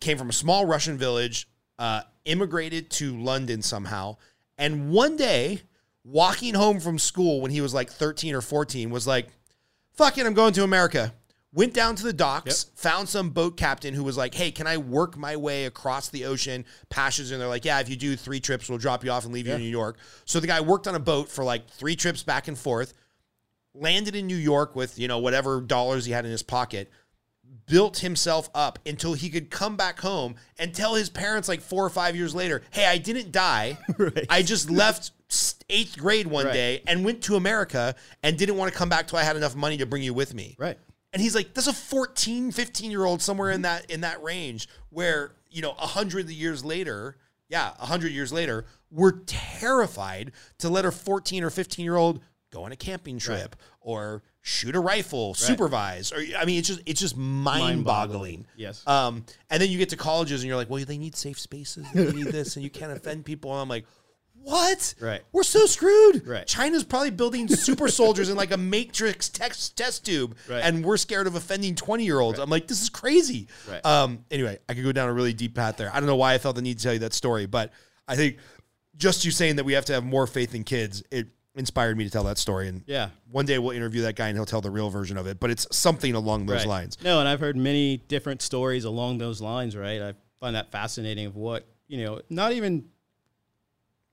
came 0.00 0.18
from 0.18 0.30
a 0.30 0.32
small 0.32 0.66
Russian 0.66 0.98
village, 0.98 1.48
uh, 1.78 2.02
immigrated 2.24 2.90
to 2.90 3.16
London 3.16 3.62
somehow, 3.62 4.16
and 4.58 4.90
one 4.90 5.16
day, 5.16 5.62
walking 6.04 6.54
home 6.54 6.80
from 6.80 6.98
school 6.98 7.40
when 7.40 7.50
he 7.50 7.60
was 7.60 7.72
like 7.72 7.90
13 7.90 8.34
or 8.34 8.40
14, 8.40 8.90
was 8.90 9.06
like, 9.06 9.28
fuck 9.98 10.16
it, 10.16 10.24
I'm 10.24 10.32
going 10.32 10.54
to 10.54 10.62
America. 10.62 11.12
Went 11.52 11.74
down 11.74 11.96
to 11.96 12.04
the 12.04 12.12
docks, 12.12 12.66
found 12.76 13.08
some 13.08 13.30
boat 13.30 13.56
captain 13.56 13.94
who 13.94 14.04
was 14.04 14.16
like, 14.16 14.32
hey, 14.32 14.52
can 14.52 14.66
I 14.66 14.76
work 14.76 15.16
my 15.16 15.34
way 15.34 15.64
across 15.64 16.08
the 16.08 16.24
ocean, 16.26 16.64
passage? 16.88 17.32
And 17.32 17.40
they're 17.40 17.48
like, 17.48 17.64
yeah, 17.64 17.80
if 17.80 17.88
you 17.88 17.96
do 17.96 18.14
three 18.14 18.38
trips, 18.38 18.68
we'll 18.68 18.78
drop 18.78 19.02
you 19.02 19.10
off 19.10 19.24
and 19.24 19.34
leave 19.34 19.48
you 19.48 19.54
in 19.54 19.60
New 19.60 19.66
York. 19.66 19.98
So 20.24 20.38
the 20.38 20.46
guy 20.46 20.60
worked 20.60 20.86
on 20.86 20.94
a 20.94 21.00
boat 21.00 21.28
for 21.28 21.42
like 21.42 21.68
three 21.68 21.96
trips 21.96 22.22
back 22.22 22.46
and 22.46 22.56
forth, 22.56 22.94
landed 23.74 24.14
in 24.14 24.26
New 24.26 24.36
York 24.36 24.76
with, 24.76 24.98
you 24.98 25.08
know, 25.08 25.18
whatever 25.18 25.60
dollars 25.60 26.04
he 26.04 26.12
had 26.12 26.24
in 26.24 26.30
his 26.30 26.44
pocket, 26.44 26.92
built 27.66 27.98
himself 27.98 28.50
up 28.54 28.78
until 28.86 29.14
he 29.14 29.30
could 29.30 29.50
come 29.50 29.74
back 29.76 29.98
home 30.00 30.36
and 30.58 30.74
tell 30.74 30.94
his 30.94 31.10
parents 31.10 31.48
like 31.48 31.60
four 31.60 31.84
or 31.84 31.90
five 31.90 32.14
years 32.14 32.34
later, 32.34 32.62
"Hey, 32.70 32.84
I 32.84 32.98
didn't 32.98 33.32
die. 33.32 33.78
Right. 33.98 34.26
I 34.28 34.42
just 34.42 34.70
left 34.70 35.12
eighth 35.68 35.98
grade 35.98 36.26
one 36.26 36.46
Right. 36.46 36.52
day 36.52 36.82
and 36.86 37.04
went 37.04 37.22
to 37.24 37.36
America 37.36 37.94
and 38.22 38.36
didn't 38.38 38.56
want 38.56 38.72
to 38.72 38.78
come 38.78 38.88
back 38.88 39.08
till 39.08 39.18
I 39.18 39.22
had 39.24 39.36
enough 39.36 39.54
money 39.54 39.76
to 39.78 39.86
bring 39.86 40.02
you 40.02 40.14
with 40.14 40.34
me." 40.34 40.56
Right. 40.58 40.78
And 41.12 41.22
he's 41.22 41.34
like, 41.34 41.54
"That's 41.54 41.66
a 41.66 41.72
14, 41.72 42.52
15 42.52 42.90
year 42.90 43.04
old 43.04 43.22
somewhere 43.22 43.50
in 43.50 43.62
that 43.62 43.90
in 43.90 44.00
that 44.02 44.22
range 44.22 44.68
where 44.90 45.32
you 45.50 45.62
know 45.62 45.72
a 45.72 45.86
hundred 45.86 46.28
years 46.30 46.64
later." 46.64 47.16
Yeah, 47.50 47.72
a 47.80 47.86
hundred 47.86 48.12
years 48.12 48.30
later, 48.30 48.66
we're 48.90 49.20
terrified 49.58 50.32
to 50.58 50.68
let 50.68 50.84
a 50.84 50.90
14 50.92 51.42
or 51.42 51.48
15 51.50 51.82
year 51.84 51.96
old 51.96 52.20
go 52.50 52.62
on 52.64 52.72
a 52.72 52.76
camping 52.76 53.18
trip 53.18 53.56
or 53.80 54.22
shoot 54.42 54.74
a 54.76 54.80
rifle, 54.80 55.32
supervise, 55.34 56.12
or 56.12 56.22
I 56.38 56.44
mean, 56.44 56.58
it's 56.58 56.68
just 56.68 56.80
it's 56.86 57.00
just 57.00 57.16
mind 57.16 57.84
boggling. 57.84 58.46
Yes. 58.56 58.82
Um, 58.86 59.24
and 59.50 59.62
then 59.62 59.70
you 59.70 59.78
get 59.78 59.88
to 59.90 59.96
colleges 59.96 60.42
and 60.42 60.48
you're 60.48 60.56
like, 60.56 60.68
well, 60.70 60.84
they 60.84 60.98
need 60.98 61.16
safe 61.16 61.38
spaces, 61.40 61.86
they 61.94 62.12
need 62.12 62.26
this, 62.26 62.56
and 62.56 62.62
you 62.64 62.70
can't 62.70 62.92
offend 62.92 63.24
people. 63.24 63.50
And 63.52 63.60
I'm 63.62 63.68
like, 63.68 63.86
what? 64.42 64.94
Right. 65.00 65.22
We're 65.32 65.42
so 65.42 65.66
screwed. 65.66 66.26
Right. 66.26 66.46
China's 66.46 66.84
probably 66.84 67.10
building 67.10 67.48
super 67.48 67.88
soldiers 67.88 68.28
in 68.30 68.36
like 68.36 68.50
a 68.50 68.56
matrix 68.56 69.28
text 69.28 69.76
test 69.76 70.06
tube, 70.06 70.36
Right. 70.48 70.60
and 70.64 70.84
we're 70.84 70.96
scared 70.96 71.26
of 71.26 71.34
offending 71.34 71.74
20 71.74 72.04
year 72.04 72.20
olds. 72.20 72.38
I'm 72.38 72.50
like, 72.50 72.66
this 72.66 72.80
is 72.82 72.88
crazy. 72.88 73.48
Right. 73.68 73.84
Um, 73.84 74.24
anyway, 74.30 74.58
I 74.68 74.74
could 74.74 74.84
go 74.84 74.92
down 74.92 75.08
a 75.08 75.12
really 75.12 75.32
deep 75.32 75.54
path 75.54 75.76
there. 75.76 75.90
I 75.94 76.00
don't 76.00 76.06
know 76.06 76.16
why 76.16 76.34
I 76.34 76.38
felt 76.38 76.56
the 76.56 76.62
need 76.62 76.78
to 76.78 76.84
tell 76.84 76.92
you 76.92 76.98
that 77.00 77.12
story, 77.14 77.46
but 77.46 77.72
I 78.06 78.16
think 78.16 78.38
just 78.96 79.24
you 79.24 79.30
saying 79.30 79.56
that 79.56 79.64
we 79.64 79.74
have 79.74 79.84
to 79.86 79.92
have 79.92 80.04
more 80.04 80.26
faith 80.26 80.54
in 80.54 80.64
kids, 80.64 81.02
it 81.10 81.28
inspired 81.54 81.96
me 81.98 82.04
to 82.04 82.10
tell 82.10 82.24
that 82.24 82.38
story. 82.38 82.68
And 82.68 82.82
Yeah. 82.86 83.10
one 83.30 83.44
day 83.44 83.58
we'll 83.58 83.76
interview 83.76 84.02
that 84.02 84.16
guy 84.16 84.28
and 84.28 84.36
he'll 84.36 84.46
tell 84.46 84.60
the 84.60 84.70
real 84.70 84.90
version 84.90 85.16
of 85.16 85.26
it, 85.26 85.40
but 85.40 85.50
it's 85.50 85.66
something 85.76 86.14
along 86.14 86.46
those 86.46 86.58
Right. 86.58 86.66
lines. 86.68 86.96
No, 87.02 87.18
and 87.20 87.28
I've 87.28 87.40
heard 87.40 87.56
many 87.56 87.96
different 87.96 88.42
stories 88.42 88.84
along 88.84 89.18
those 89.18 89.40
lines, 89.40 89.76
right? 89.76 90.00
I 90.00 90.14
find 90.40 90.54
that 90.56 90.70
fascinating 90.70 91.26
of 91.26 91.34
what, 91.36 91.66
you 91.88 92.04
know, 92.04 92.20
not 92.30 92.52
even 92.52 92.84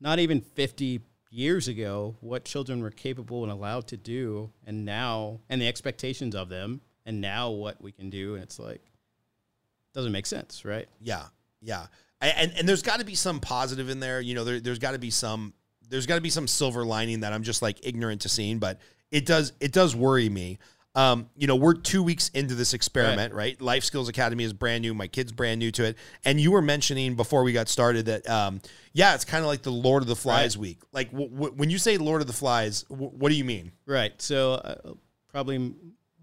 not 0.06 0.20
even 0.20 0.40
50 0.40 1.02
years 1.30 1.68
ago 1.68 2.16
what 2.22 2.46
children 2.46 2.82
were 2.82 2.92
capable 2.92 3.44
and 3.44 3.52
allowed 3.52 3.88
to 3.88 3.98
do 3.98 4.50
and 4.66 4.86
now 4.86 5.42
and 5.50 5.60
the 5.60 5.68
expectations 5.68 6.34
of 6.34 6.48
them 6.48 6.80
and 7.06 7.20
now 7.20 7.50
what 7.50 7.82
we 7.82 7.92
can 7.92 8.10
do 8.10 8.36
and 8.36 8.44
it's 8.44 8.58
like 8.58 8.82
doesn't 9.96 10.12
make 10.12 10.26
sense, 10.26 10.64
right? 10.66 10.88
Yeah, 11.02 11.24
yeah, 11.62 11.88
and 12.22 12.54
and 12.58 12.70
there's 12.70 12.84
got 12.84 13.00
to 13.00 13.06
be 13.06 13.16
some 13.16 13.40
positive 13.40 13.90
in 13.90 14.00
there. 14.00 14.22
You 14.22 14.36
know, 14.36 14.44
there, 14.44 14.60
there's 14.60 14.78
got 14.78 14.92
to 14.92 15.00
be 15.00 15.10
some 15.10 15.54
there's 15.90 16.06
got 16.06 16.16
to 16.16 16.22
be 16.22 16.30
some 16.30 16.48
silver 16.48 16.86
lining 16.86 17.22
that 17.22 17.34
I'm 17.34 17.44
just 17.44 17.62
like 17.62 17.80
ignorant 17.84 18.22
to 18.22 18.30
seeing, 18.30 18.60
but 18.60 18.80
it 19.10 19.26
does 19.26 19.54
it 19.60 19.72
does 19.72 19.96
worry 19.96 20.30
me. 20.30 20.60
Um, 20.96 21.30
you 21.36 21.46
know, 21.46 21.58
we're 21.58 21.74
two 21.74 22.02
weeks 22.02 22.30
into 22.30 22.56
this 22.56 22.74
experiment, 22.74 23.34
right? 23.34 23.60
Life 23.62 23.84
Skills 23.84 24.08
Academy 24.08 24.46
is 24.46 24.54
brand 24.54 24.82
new. 24.82 24.94
My 24.94 25.08
kid's 25.08 25.34
brand 25.34 25.60
new 25.60 25.70
to 25.72 25.84
it, 25.84 25.98
and 26.24 26.40
you 26.40 26.52
were 26.52 26.62
mentioning 26.62 27.16
before 27.16 27.44
we 27.44 27.52
got 27.52 27.68
started 27.68 28.06
that 28.06 28.30
um, 28.30 28.62
yeah, 28.94 29.14
it's 29.14 29.26
kind 29.26 29.44
of 29.44 29.48
like 29.48 29.62
the 29.62 29.72
Lord 29.72 30.04
of 30.04 30.08
the 30.08 30.16
Flies 30.16 30.56
Right. 30.56 30.62
week. 30.62 30.82
Like 30.94 31.12
w- 31.12 31.30
w- 31.30 31.54
when 31.54 31.70
you 31.70 31.78
say 31.78 31.98
Lord 31.98 32.22
of 32.22 32.28
the 32.28 32.34
Flies, 32.34 32.84
w- 32.84 33.10
what 33.10 33.30
do 33.30 33.36
you 33.36 33.44
mean? 33.44 33.74
Right. 33.86 34.14
So 34.22 34.54
uh, 34.54 34.94
probably, 35.28 35.74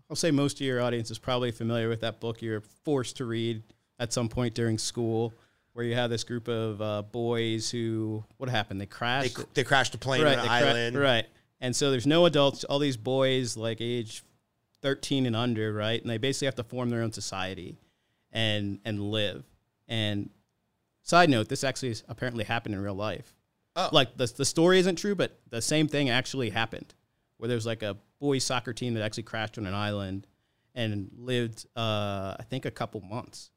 I'll 0.08 0.16
say 0.16 0.30
most 0.30 0.58
of 0.60 0.66
your 0.66 0.80
audience 0.80 1.10
is 1.10 1.18
probably 1.18 1.50
familiar 1.50 1.90
with 1.90 2.00
that 2.00 2.18
book 2.20 2.40
you're 2.40 2.62
forced 2.84 3.18
to 3.18 3.26
read 3.26 3.62
at 3.98 4.12
some 4.12 4.28
point 4.30 4.54
during 4.54 4.78
school, 4.78 5.34
where 5.74 5.84
you 5.84 5.94
have 5.94 6.08
this 6.08 6.24
group 6.24 6.48
of 6.48 6.80
uh, 6.80 7.02
boys 7.02 7.70
who, 7.70 8.24
what 8.38 8.48
happened? 8.48 8.80
They 8.80 8.86
They, 8.86 8.88
crashed. 8.90 9.54
they 9.54 9.64
crashed 9.64 9.94
a 9.94 9.98
plane 9.98 10.22
right. 10.24 10.38
on 10.38 10.44
an 10.44 10.46
cra- 10.46 10.68
island. 10.68 10.98
right. 10.98 11.26
And 11.60 11.76
so 11.76 11.90
there's 11.90 12.06
no 12.06 12.24
adults. 12.26 12.64
All 12.64 12.78
these 12.78 12.96
boys, 12.96 13.56
like 13.56 13.78
age 13.82 14.24
13 14.82 15.26
and 15.26 15.34
under, 15.36 15.72
right? 15.72 16.00
And 16.00 16.10
they 16.10 16.18
basically 16.18 16.46
have 16.46 16.56
to 16.56 16.64
form 16.64 16.90
their 16.90 17.02
own 17.02 17.12
society, 17.12 17.78
and 18.32 18.78
and 18.84 19.00
live. 19.00 19.44
And 19.88 20.30
side 21.02 21.30
note, 21.30 21.48
this 21.48 21.64
actually 21.64 21.90
is 21.90 22.02
apparently 22.08 22.44
happened 22.44 22.74
in 22.74 22.80
real 22.82 22.94
life. 22.94 23.34
Oh. 23.76 23.88
Like 23.92 24.16
the 24.16 24.26
the 24.26 24.44
story 24.44 24.78
isn't 24.80 24.96
true, 24.96 25.14
but 25.14 25.38
the 25.50 25.62
same 25.62 25.88
thing 25.88 26.10
actually 26.10 26.50
happened, 26.50 26.94
where 27.38 27.48
there's 27.48 27.66
like 27.66 27.82
a 27.82 27.96
boys 28.20 28.44
soccer 28.44 28.72
team 28.72 28.94
that 28.94 29.02
actually 29.02 29.22
crashed 29.24 29.56
on 29.58 29.66
an 29.66 29.74
island, 29.74 30.26
and 30.74 31.10
lived 31.16 31.66
uh, 31.76 32.36
I 32.38 32.44
think 32.48 32.64
a 32.66 32.70
couple 32.70 33.00
months 33.00 33.50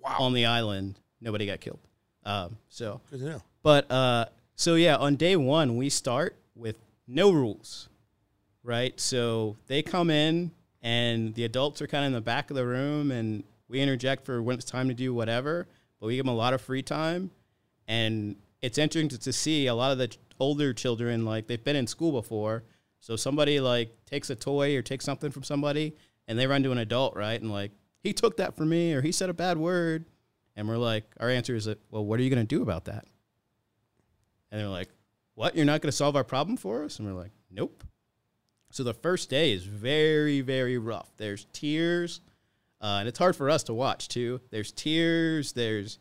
Wow, 0.00 0.16
on 0.20 0.32
the 0.32 0.46
island. 0.46 0.98
Nobody 1.20 1.46
got 1.46 1.60
killed. 1.60 1.80
Um, 2.24 2.56
so 2.68 3.00
good 3.10 3.20
to 3.20 3.26
know. 3.26 3.42
but 3.62 3.90
uh, 3.90 4.26
so 4.56 4.74
yeah, 4.74 4.96
on 4.96 5.16
day 5.16 5.36
one 5.36 5.76
we 5.76 5.88
start 5.88 6.36
with 6.54 6.76
no 7.06 7.30
rules, 7.30 7.88
right? 8.62 8.98
So 9.00 9.56
they 9.66 9.82
come 9.82 10.10
in 10.10 10.50
and 10.82 11.34
the 11.34 11.44
adults 11.44 11.82
are 11.82 11.86
kind 11.86 12.04
of 12.04 12.08
in 12.08 12.12
the 12.12 12.20
back 12.20 12.50
of 12.50 12.56
the 12.56 12.66
room, 12.66 13.10
and 13.10 13.44
we 13.68 13.80
interject 13.80 14.24
for 14.24 14.42
when 14.42 14.56
it's 14.56 14.64
time 14.64 14.88
to 14.88 14.94
do 14.94 15.14
whatever, 15.14 15.68
but 16.00 16.06
we 16.06 16.16
give 16.16 16.24
them 16.24 16.34
a 16.34 16.36
lot 16.36 16.54
of 16.54 16.60
free 16.60 16.82
time, 16.82 17.30
and 17.86 18.36
it's 18.60 18.78
interesting 18.78 19.08
to, 19.08 19.18
to 19.18 19.32
see 19.32 19.66
a 19.66 19.74
lot 19.74 19.92
of 19.92 19.98
the 19.98 20.16
older 20.38 20.72
children 20.72 21.24
like 21.24 21.46
they've 21.46 21.64
been 21.64 21.76
in 21.76 21.86
school 21.86 22.12
before, 22.12 22.64
so 23.00 23.16
somebody 23.16 23.60
like 23.60 23.94
takes 24.06 24.30
a 24.30 24.34
toy 24.34 24.76
or 24.76 24.82
takes 24.82 25.04
something 25.04 25.30
from 25.30 25.42
somebody, 25.42 25.94
and 26.28 26.38
they 26.38 26.46
run 26.46 26.62
to 26.62 26.72
an 26.72 26.78
adult, 26.78 27.16
right, 27.16 27.40
and 27.40 27.50
like 27.50 27.72
he 28.02 28.12
took 28.12 28.36
that 28.38 28.56
from 28.56 28.70
me 28.70 28.94
or 28.94 29.02
he 29.02 29.12
said 29.12 29.30
a 29.30 29.34
bad 29.34 29.58
word. 29.58 30.06
And 30.56 30.68
we're 30.68 30.78
like, 30.78 31.04
our 31.20 31.30
answer 31.30 31.54
is, 31.54 31.66
that, 31.66 31.78
well, 31.90 32.04
what 32.04 32.18
are 32.18 32.22
you 32.22 32.30
going 32.30 32.46
to 32.46 32.56
do 32.56 32.62
about 32.62 32.86
that? 32.86 33.06
And 34.50 34.60
they're 34.60 34.68
like, 34.68 34.88
what? 35.34 35.54
You're 35.54 35.64
not 35.64 35.80
going 35.80 35.90
to 35.90 35.96
solve 35.96 36.16
our 36.16 36.24
problem 36.24 36.56
for 36.56 36.84
us? 36.84 36.98
And 36.98 37.08
we're 37.08 37.18
like, 37.18 37.30
nope. 37.50 37.84
So 38.70 38.84
the 38.84 38.94
first 38.94 39.28
day 39.28 39.52
is 39.52 39.64
very, 39.64 40.40
very 40.40 40.78
rough. 40.78 41.10
There's 41.16 41.46
tears, 41.52 42.20
uh, 42.80 42.98
and 43.00 43.08
it's 43.08 43.18
hard 43.18 43.36
for 43.36 43.50
us 43.50 43.64
to 43.64 43.74
watch 43.74 44.08
too. 44.08 44.40
There's 44.50 44.72
tears. 44.72 45.52
There's, 45.52 45.98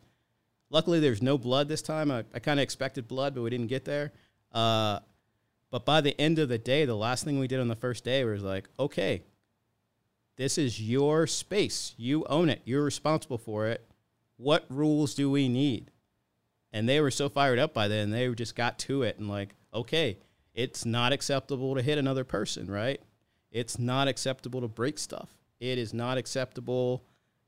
luckily, 0.69 0.99
there's 0.99 1.21
no 1.21 1.38
blood 1.38 1.67
this 1.67 1.82
time. 1.82 2.12
I, 2.12 2.23
I 2.34 2.39
kind 2.39 2.60
of 2.60 2.63
expected 2.63 3.08
blood, 3.08 3.34
but 3.34 3.41
we 3.41 3.49
didn't 3.49 3.67
get 3.67 3.86
there. 3.86 4.12
Uh, 4.51 4.99
but 5.71 5.86
by 5.86 6.01
the 6.01 6.19
end 6.19 6.39
of 6.39 6.49
the 6.49 6.58
day, 6.58 6.86
the 6.86 6.95
last 6.95 7.23
thing 7.23 7.39
we 7.39 7.47
did 7.47 7.60
on 7.60 7.67
the 7.67 7.75
first 7.75 8.03
day 8.03 8.23
was 8.23 8.43
like, 8.43 8.67
okay, 8.79 9.23
this 10.38 10.58
is 10.58 10.82
your 10.82 11.27
space. 11.27 11.93
You 11.97 12.25
own 12.25 12.49
it. 12.49 12.62
You're 12.65 12.84
responsible 12.84 13.38
for 13.38 13.67
it. 13.67 13.86
What 14.38 14.65
rules 14.69 15.13
do 15.13 15.29
we 15.29 15.49
need? 15.49 15.91
And 16.71 16.88
they 16.88 17.01
were 17.01 17.12
so 17.12 17.29
fired 17.29 17.60
up 17.60 17.73
by 17.73 17.88
then, 17.88 18.12
they 18.12 18.29
just 18.34 18.55
got 18.55 18.79
to 18.79 19.01
it 19.03 19.17
and 19.17 19.27
like, 19.27 19.55
okay, 19.73 20.17
it's 20.60 20.86
not 20.86 21.13
acceptable 21.13 21.74
to 21.74 21.82
hit 21.82 21.98
another 21.98 22.26
person, 22.26 22.69
right? 22.69 23.00
It's 23.50 23.80
not 23.80 24.10
acceptable 24.10 24.60
to 24.60 24.67
break 24.67 25.00
stuff. 25.00 25.30
It 25.62 25.78
is 25.78 25.93
not 25.93 26.17
acceptable 26.17 27.02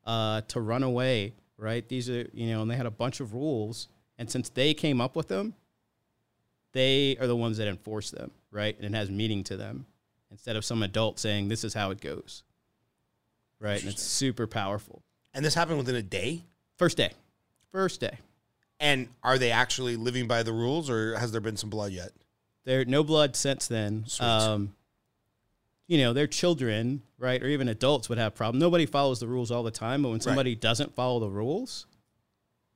uh, 0.06 0.42
to 0.48 0.62
run 0.62 0.82
away, 0.82 1.34
right? 1.58 1.86
These 1.90 2.10
are, 2.10 2.26
you 2.34 2.48
know, 2.48 2.62
and 2.62 2.72
they 2.72 2.78
had 2.78 2.86
a 2.86 2.92
bunch 2.92 3.20
of 3.20 3.34
rules. 3.34 3.90
And 4.18 4.32
since 4.32 4.48
they 4.48 4.74
came 4.74 5.02
up 5.02 5.18
with 5.18 5.28
them, 5.28 5.56
they 6.72 7.18
are 7.20 7.28
the 7.28 7.36
ones 7.36 7.58
that 7.58 7.68
enforce 7.68 8.12
them, 8.12 8.32
right? 8.50 8.78
And 8.80 8.86
it 8.86 8.98
has 8.98 9.12
meaning 9.12 9.44
to 9.44 9.58
them 9.58 9.88
instead 10.32 10.56
of 10.56 10.64
some 10.64 10.82
adult 10.82 11.20
saying, 11.20 11.50
this 11.50 11.66
is 11.66 11.74
how 11.74 11.92
it 11.92 12.00
goes, 12.00 12.44
right? 13.60 13.82
And 13.82 13.92
it's 13.92 14.02
super 14.02 14.48
powerful. 14.48 15.04
And 15.34 15.44
this 15.44 15.54
happened 15.54 15.80
within 15.80 15.96
a 15.96 16.02
day. 16.02 16.46
First 16.78 16.96
day. 16.96 17.12
First 17.74 18.00
day. 18.00 18.20
And 18.80 19.10
are 19.22 19.38
they 19.38 19.52
actually 19.52 19.98
living 19.98 20.28
by 20.28 20.44
the 20.44 20.54
rules, 20.54 20.90
or 20.90 21.18
has 21.18 21.34
there 21.34 21.42
been 21.42 21.58
some 21.58 21.70
blood 21.70 21.92
yet? 21.92 22.12
There 22.66 22.86
no 22.86 23.04
blood 23.04 23.36
since 23.36 23.68
then. 23.68 24.06
Um, 24.20 24.76
you 25.88 25.98
know, 25.98 26.14
their 26.14 26.28
children, 26.28 27.02
right, 27.18 27.42
or 27.42 27.48
even 27.48 27.68
adults 27.68 28.08
would 28.08 28.18
have 28.18 28.36
problem. 28.36 28.60
Nobody 28.60 28.86
follows 28.86 29.20
the 29.20 29.28
rules 29.28 29.52
all 29.52 29.64
the 29.64 29.72
time, 29.72 30.04
but 30.04 30.10
when 30.10 30.22
somebody 30.22 30.56
doesn't 30.56 30.96
follow 30.96 31.20
the 31.20 31.30
rules, 31.30 31.88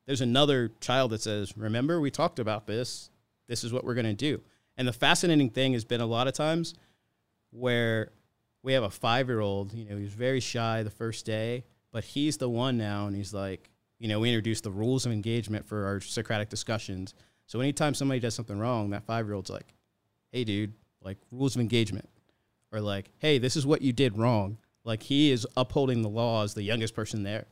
there's 0.06 0.21
another 0.21 0.71
child 0.82 1.12
that 1.12 1.21
says, 1.21 1.56
"Remember, 1.56 2.02
we 2.02 2.12
talked 2.12 2.39
about 2.39 2.67
this. 2.67 3.10
This 3.48 3.63
is 3.63 3.71
what 3.71 3.84
we're 3.86 3.93
going 3.93 4.06
to 4.06 4.13
do." 4.13 4.41
And 4.78 4.88
the 4.88 4.93
fascinating 4.93 5.50
thing 5.50 5.74
has 5.74 5.86
been 5.86 6.02
a 6.02 6.06
lot 6.06 6.28
of 6.28 6.34
times 6.34 6.74
where 7.52 8.12
we 8.63 8.74
have 8.74 8.84
a 8.84 8.89
five-year-old. 8.89 9.74
You 9.74 9.86
know, 9.86 9.98
he 9.98 10.04
was 10.04 10.13
very 10.13 10.39
shy 10.39 10.84
the 10.84 10.89
first 10.89 11.26
day, 11.26 11.63
but 11.91 12.04
he's 12.04 12.38
the 12.38 12.50
one 12.50 12.78
now, 12.78 13.08
and 13.08 13.15
he's 13.15 13.34
like, 13.34 13.69
you 14.00 14.10
know, 14.10 14.19
we 14.19 14.30
introduced 14.30 14.63
the 14.63 14.71
rules 14.71 15.06
of 15.06 15.13
engagement 15.13 15.65
for 15.65 15.86
our 15.86 16.02
Socratic 16.02 16.50
discussions. 16.50 17.13
So 17.45 17.62
anytime 17.62 17.93
somebody 17.93 18.19
does 18.19 18.34
something 18.34 18.60
wrong, 18.60 18.89
that 18.89 19.06
five-year-old's 19.06 19.52
like, 19.52 19.74
hey 20.36 20.43
dude 20.43 20.74
like 21.02 21.17
rules 21.32 21.56
of 21.56 21.62
engagement 21.62 22.10
or 22.74 22.82
like 22.82 23.10
hey 23.19 23.38
this 23.38 23.56
is 23.56 23.65
what 23.65 23.82
you 23.82 23.93
did 23.93 24.17
wrong. 24.17 24.58
Like 24.84 25.02
he 25.02 25.32
is 25.32 25.48
upholding 25.56 26.02
the 26.02 26.10
law 26.10 26.43
as 26.43 26.54
the 26.54 26.62
youngest 26.62 26.93
person 26.93 27.24
there. 27.24 27.45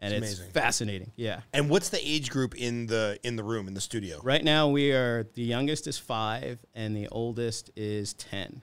And 0.00 0.12
It's 0.12 0.32
it's, 0.32 0.38
amazing. 0.40 0.52
fascinating. 0.52 1.12
Yeah. 1.16 1.40
And 1.52 1.70
what's 1.70 1.88
the 1.90 2.00
age 2.06 2.28
group 2.28 2.54
in 2.56 2.86
the 2.88 3.18
in 3.22 3.36
the 3.36 3.44
room 3.44 3.68
in 3.68 3.74
the 3.74 3.80
studio? 3.80 4.20
right 4.22 4.42
now 4.42 4.68
we 4.68 4.90
are 4.92 5.26
the 5.34 5.42
youngest 5.42 5.86
is 5.86 5.96
five 5.96 6.58
and 6.74 6.94
the 6.96 7.06
oldest 7.08 7.70
is 7.76 8.12
10 8.14 8.62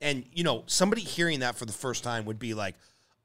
And 0.00 0.24
you 0.32 0.42
know, 0.42 0.64
somebody 0.66 1.02
hearing 1.02 1.40
that 1.40 1.54
for 1.56 1.66
the 1.66 1.72
first 1.72 2.02
time 2.02 2.24
would 2.24 2.38
be 2.38 2.54
like, 2.54 2.74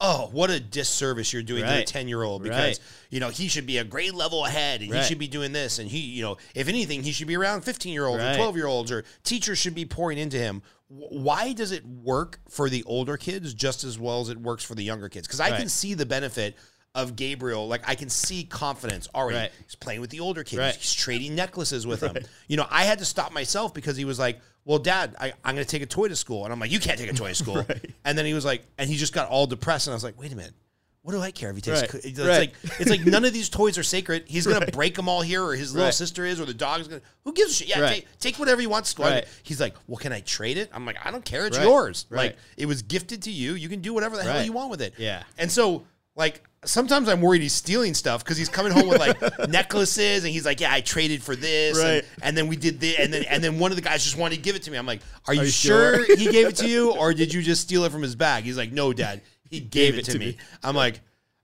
"Oh, 0.01 0.29
what 0.31 0.49
a 0.49 0.59
disservice 0.59 1.33
you're 1.33 1.43
doing 1.43 1.63
to 1.63 1.79
a 1.81 1.83
ten 1.83 2.07
year 2.07 2.23
old 2.23 2.43
because 2.43 2.77
Right. 2.77 2.79
you 3.09 3.19
know 3.19 3.29
he 3.29 3.47
should 3.47 3.65
be 3.65 3.77
a 3.77 3.83
grade 3.83 4.13
level 4.13 4.45
ahead 4.45 4.81
and 4.81 4.93
he 4.93 5.03
should 5.03 5.19
be 5.19 5.27
doing 5.27 5.51
this 5.51 5.79
and 5.79 5.89
he, 5.89 5.99
you 5.99 6.21
know, 6.21 6.37
if 6.55 6.67
anything, 6.67 7.03
he 7.03 7.11
should 7.11 7.27
be 7.27 7.35
around 7.37 7.61
fifteen 7.61 7.93
year 7.93 8.05
olds 8.05 8.23
or 8.23 8.35
twelve 8.35 8.55
year 8.55 8.67
olds 8.67 8.91
or 8.91 9.03
teachers 9.23 9.57
should 9.57 9.75
be 9.75 9.85
pouring 9.85 10.17
into 10.17 10.37
him." 10.37 10.61
why 10.91 11.53
does 11.53 11.71
it 11.71 11.85
work 11.85 12.39
for 12.49 12.67
the 12.67 12.81
older 12.85 13.15
kids 13.15 13.53
just 13.53 13.83
as 13.83 13.99
well 13.99 14.21
as 14.21 14.29
it 14.29 14.39
works 14.39 14.63
for 14.63 14.73
the 14.73 14.81
younger 14.83 15.07
kids? 15.07 15.27
Because 15.27 15.39
I 15.39 15.55
can 15.55 15.69
see 15.69 15.93
the 15.93 16.05
benefit 16.07 16.55
of 16.95 17.15
Gabriel. 17.15 17.67
Like 17.67 17.87
I 17.87 17.93
can 17.93 18.09
see 18.09 18.43
confidence 18.43 19.07
already. 19.13 19.37
Right. 19.37 19.51
He's 19.65 19.75
playing 19.75 20.01
with 20.01 20.09
the 20.09 20.19
older 20.19 20.43
kids. 20.43 20.57
Right. 20.59 20.73
He's 20.73 20.91
trading 20.91 21.35
necklaces 21.35 21.85
with 21.85 21.99
them. 21.99 22.17
You 22.47 22.57
know, 22.57 22.65
I 22.71 22.85
had 22.85 22.97
to 22.97 23.05
stop 23.05 23.31
myself 23.31 23.71
because 23.71 23.97
he 23.97 24.05
was 24.05 24.17
like, 24.17 24.39
"Well, 24.69 24.79
Dad, 24.79 25.15
I, 25.19 25.33
I'm 25.43 25.55
going 25.55 25.65
to 25.65 25.69
take 25.69 25.81
a 25.81 25.85
toy 25.87 26.07
to 26.07 26.15
school," 26.15 26.43
and 26.43 26.53
I'm 26.53 26.59
like, 26.59 26.71
"You 26.71 26.79
can't 26.79 26.99
take 26.99 27.09
a 27.11 27.13
toy 27.15 27.29
to 27.29 27.35
school." 27.43 27.65
And 28.05 28.15
then 28.17 28.25
he 28.25 28.33
was 28.35 28.45
like, 28.45 28.63
and 28.77 28.87
he 28.89 28.95
just 28.95 29.13
got 29.13 29.27
all 29.27 29.47
depressed, 29.47 29.87
and 29.87 29.93
I 29.93 29.95
was 29.95 30.03
like, 30.03 30.19
"Wait 30.19 30.31
a 30.31 30.35
minute." 30.35 30.53
What 31.01 31.13
do 31.13 31.21
I 31.21 31.31
care 31.31 31.49
if 31.49 31.55
he 31.55 31.61
takes? 31.61 31.79
Right. 31.81 31.89
co- 31.89 31.99
It's 32.03 32.19
Right. 32.19 32.27
like 32.39 32.53
it's 32.79 32.89
like 32.89 33.05
none 33.05 33.23
of 33.23 33.31
these 33.33 33.47
toys 33.49 33.77
are 33.77 33.83
sacred. 33.83 34.25
He's 34.27 34.45
gonna 34.45 34.59
Right. 34.59 34.73
break 34.73 34.95
them 34.95 35.07
all 35.07 35.21
here, 35.21 35.41
or 35.43 35.55
his 35.55 35.71
little 35.73 35.87
Right. 35.87 35.93
sister 35.93 36.25
is, 36.25 36.39
or 36.41 36.45
the 36.45 36.53
dog's 36.53 36.87
gonna. 36.89 37.01
Who 37.23 37.31
gives 37.33 37.51
a 37.51 37.53
shit? 37.55 37.67
Yeah, 37.69 37.79
Right. 37.79 37.93
take, 38.19 38.19
take 38.19 38.35
whatever 38.37 38.61
you 38.61 38.69
want. 38.69 38.83
to 38.85 38.91
school. 38.91 39.05
Right. 39.05 39.25
He's 39.43 39.61
like, 39.61 39.75
well, 39.87 39.97
can 39.97 40.11
I 40.11 40.19
trade 40.19 40.57
it? 40.57 40.69
I'm 40.73 40.85
like, 40.85 40.97
I 41.03 41.09
don't 41.09 41.23
care. 41.25 41.47
It's 41.47 41.57
Right. 41.57 41.65
yours. 41.65 42.05
Right. 42.09 42.17
Like 42.17 42.37
it 42.57 42.65
was 42.65 42.81
gifted 42.81 43.23
to 43.23 43.31
you. 43.31 43.53
You 43.53 43.69
can 43.69 43.79
do 43.81 43.93
whatever 43.93 44.17
the 44.17 44.23
hell 44.23 44.43
you 44.43 44.51
want 44.51 44.71
with 44.71 44.81
it. 44.81 44.93
Yeah. 44.97 45.23
And 45.37 45.49
so 45.49 45.85
like 46.19 46.43
sometimes 46.65 47.07
I'm 47.07 47.21
worried 47.21 47.41
he's 47.41 47.53
stealing 47.53 47.93
stuff 47.93 48.23
because 48.23 48.37
he's 48.37 48.49
coming 48.49 48.73
home 48.73 48.89
with 48.89 48.99
like 48.99 49.17
necklaces 49.49 50.25
and 50.25 50.31
he's 50.31 50.45
like, 50.45 50.59
yeah, 50.59 50.71
I 50.71 50.81
traded 50.81 51.23
for 51.23 51.35
this, 51.35 51.79
and- 51.79 51.87
Right. 51.87 52.05
and, 52.21 52.37
then 52.37 52.47
we 52.47 52.57
did 52.57 52.79
this, 52.79 52.97
and 52.99 53.11
then 53.11 53.23
and 53.23 53.43
then 53.43 53.57
one 53.57 53.71
of 53.71 53.77
the 53.77 53.81
guys 53.81 54.03
just 54.03 54.17
wanted 54.17 54.35
to 54.35 54.41
give 54.41 54.55
it 54.55 54.63
to 54.63 54.71
me. 54.71 54.77
I'm 54.77 54.85
like, 54.85 55.01
are 55.27 55.33
you, 55.33 55.43
you 55.43 55.47
sure, 55.47 56.05
sure? 56.05 56.17
he 56.17 56.29
gave 56.29 56.47
it 56.47 56.57
to 56.57 56.67
you, 56.67 56.91
or 56.91 57.13
did 57.13 57.33
you 57.33 57.41
just 57.41 57.61
steal 57.61 57.85
it 57.85 57.91
from 57.91 58.01
his 58.01 58.15
bag? 58.15 58.43
He's 58.43 58.57
like, 58.57 58.71
no, 58.71 58.93
Dad, 58.93 59.21
he 59.49 59.59
gave, 59.59 59.97
it, 59.97 60.05
to, 60.05 60.19
me. 60.19 60.37
I'm 60.63 60.75
like. 60.75 60.99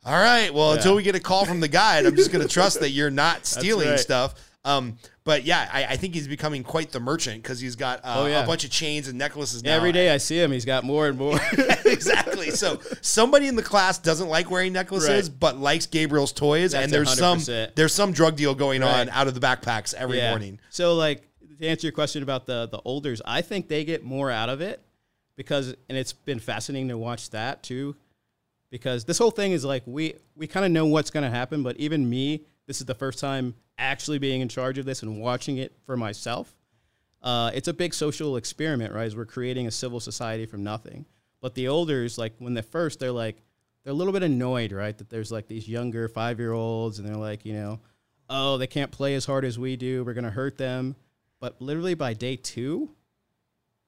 All 0.08 0.14
right. 0.14 0.54
Well, 0.54 0.74
until 0.74 0.96
we 0.96 1.02
get 1.02 1.16
a 1.16 1.20
call 1.20 1.46
from 1.46 1.62
the 1.62 1.68
guide, 1.68 2.06
I'm 2.06 2.16
just 2.16 2.32
going 2.32 2.48
to 2.48 2.54
trust 2.54 2.82
that 2.82 2.92
you're 2.92 3.10
not 3.10 3.44
stealing 3.48 3.90
right. 3.90 4.00
stuff. 4.00 4.36
Um, 4.66 4.98
but 5.24 5.44
yeah, 5.46 5.70
I, 5.72 5.86
I 5.86 5.96
think 5.96 6.16
he's 6.16 6.28
becoming 6.28 6.64
quite 6.64 6.92
the 6.92 7.00
merchant 7.00 7.42
because 7.44 7.60
he's 7.60 7.76
got 7.76 8.00
uh, 8.00 8.16
Oh, 8.18 8.26
yeah. 8.26 8.44
a 8.44 8.48
bunch 8.48 8.64
of 8.66 8.72
chains 8.72 9.08
and 9.08 9.18
necklaces 9.18 9.64
now. 9.64 9.76
Every 9.76 9.92
day 9.92 10.12
I 10.14 10.18
see 10.18 10.42
him, 10.42 10.52
he's 10.52 10.66
got 10.66 10.84
more 10.84 11.08
and 11.08 11.18
more. 11.18 11.40
exactly. 11.86 12.50
So 12.52 12.80
somebody 13.02 13.48
in 13.48 13.56
the 13.56 13.64
class 13.64 13.98
doesn't 14.00 14.28
like 14.28 14.50
wearing 14.50 14.74
necklaces, 14.74 15.30
Right. 15.30 15.40
but 15.40 15.58
likes 15.60 15.86
Gabriel's 15.86 16.32
toys, 16.34 16.72
That's 16.72 16.84
and 16.86 16.92
there's 16.94 17.16
some 17.18 17.38
100%. 17.40 17.76
there's 17.76 17.94
some 17.94 18.12
drug 18.12 18.36
deal 18.36 18.56
going 18.56 18.84
on 18.84 19.10
out 19.10 19.28
of 19.28 19.34
the 19.34 19.40
backpacks 19.40 19.94
every 19.94 20.18
Yeah. 20.18 20.32
morning. 20.32 20.60
So 20.72 20.96
like 20.96 21.28
to 21.60 21.68
answer 21.68 21.88
your 21.88 21.94
question 21.94 22.24
about 22.24 22.46
the 22.48 22.68
the 22.68 22.82
olders, 22.86 23.22
I 23.24 23.42
think 23.42 23.68
they 23.68 23.86
get 23.86 24.04
more 24.04 24.30
out 24.32 24.50
of 24.50 24.62
it 24.62 24.82
because 25.36 25.76
and 25.90 25.98
it's 25.98 26.12
been 26.14 26.40
fascinating 26.40 26.90
to 26.90 26.98
watch 26.98 27.30
that 27.30 27.62
too 27.64 27.96
because 28.72 29.06
this 29.06 29.18
whole 29.18 29.32
thing 29.32 29.52
is 29.52 29.64
like 29.64 29.84
we 29.86 30.16
we 30.36 30.48
kind 30.48 30.66
of 30.66 30.72
know 30.72 30.86
what's 30.86 31.12
going 31.12 31.24
to 31.24 31.30
happen, 31.30 31.64
but 31.64 31.78
even 31.78 32.10
me, 32.10 32.42
this 32.68 32.80
is 32.80 32.86
the 32.86 32.96
first 32.96 33.20
time 33.20 33.56
actually 33.78 34.20
being 34.20 34.42
in 34.42 34.50
charge 34.50 34.78
of 34.78 34.86
this 34.86 35.04
and 35.04 35.20
watching 35.20 35.58
it 35.58 35.76
for 35.86 35.98
myself. 35.98 36.56
Uh, 37.22 37.52
it's 37.54 37.68
a 37.68 37.74
big 37.74 37.94
social 37.94 38.38
experiment, 38.38 38.94
right? 38.94 39.06
As 39.06 39.16
we're 39.16 39.26
creating 39.26 39.68
a 39.68 39.72
civil 39.72 40.00
society 40.00 40.46
from 40.46 40.64
nothing. 40.64 41.06
But 41.42 41.56
the 41.56 41.68
olders, 41.68 42.18
like 42.18 42.34
when 42.40 42.54
they're 42.54 42.64
first, 42.64 43.00
they're 43.00 43.12
like 43.12 43.42
they're 43.84 43.94
a 43.94 43.96
little 43.96 44.14
bit 44.14 44.24
annoyed, 44.24 44.72
right? 44.72 44.98
That 44.98 45.10
there's 45.10 45.32
like 45.32 45.48
these 45.48 45.68
younger 45.68 46.08
five 46.08 46.40
year 46.40 46.54
olds, 46.54 47.00
and 47.00 47.08
they're 47.08 47.16
like, 47.16 47.46
you 47.46 47.54
know, 47.54 47.80
oh, 48.30 48.58
they 48.58 48.68
can't 48.68 48.92
play 48.92 49.16
as 49.16 49.26
hard 49.26 49.46
as 49.46 49.60
we 49.60 49.76
do. 49.76 50.04
We're 50.04 50.14
gonna 50.14 50.32
hurt 50.32 50.58
them. 50.58 50.96
But 51.40 51.62
literally 51.62 51.94
by 51.94 52.14
day 52.14 52.36
two, 52.36 52.90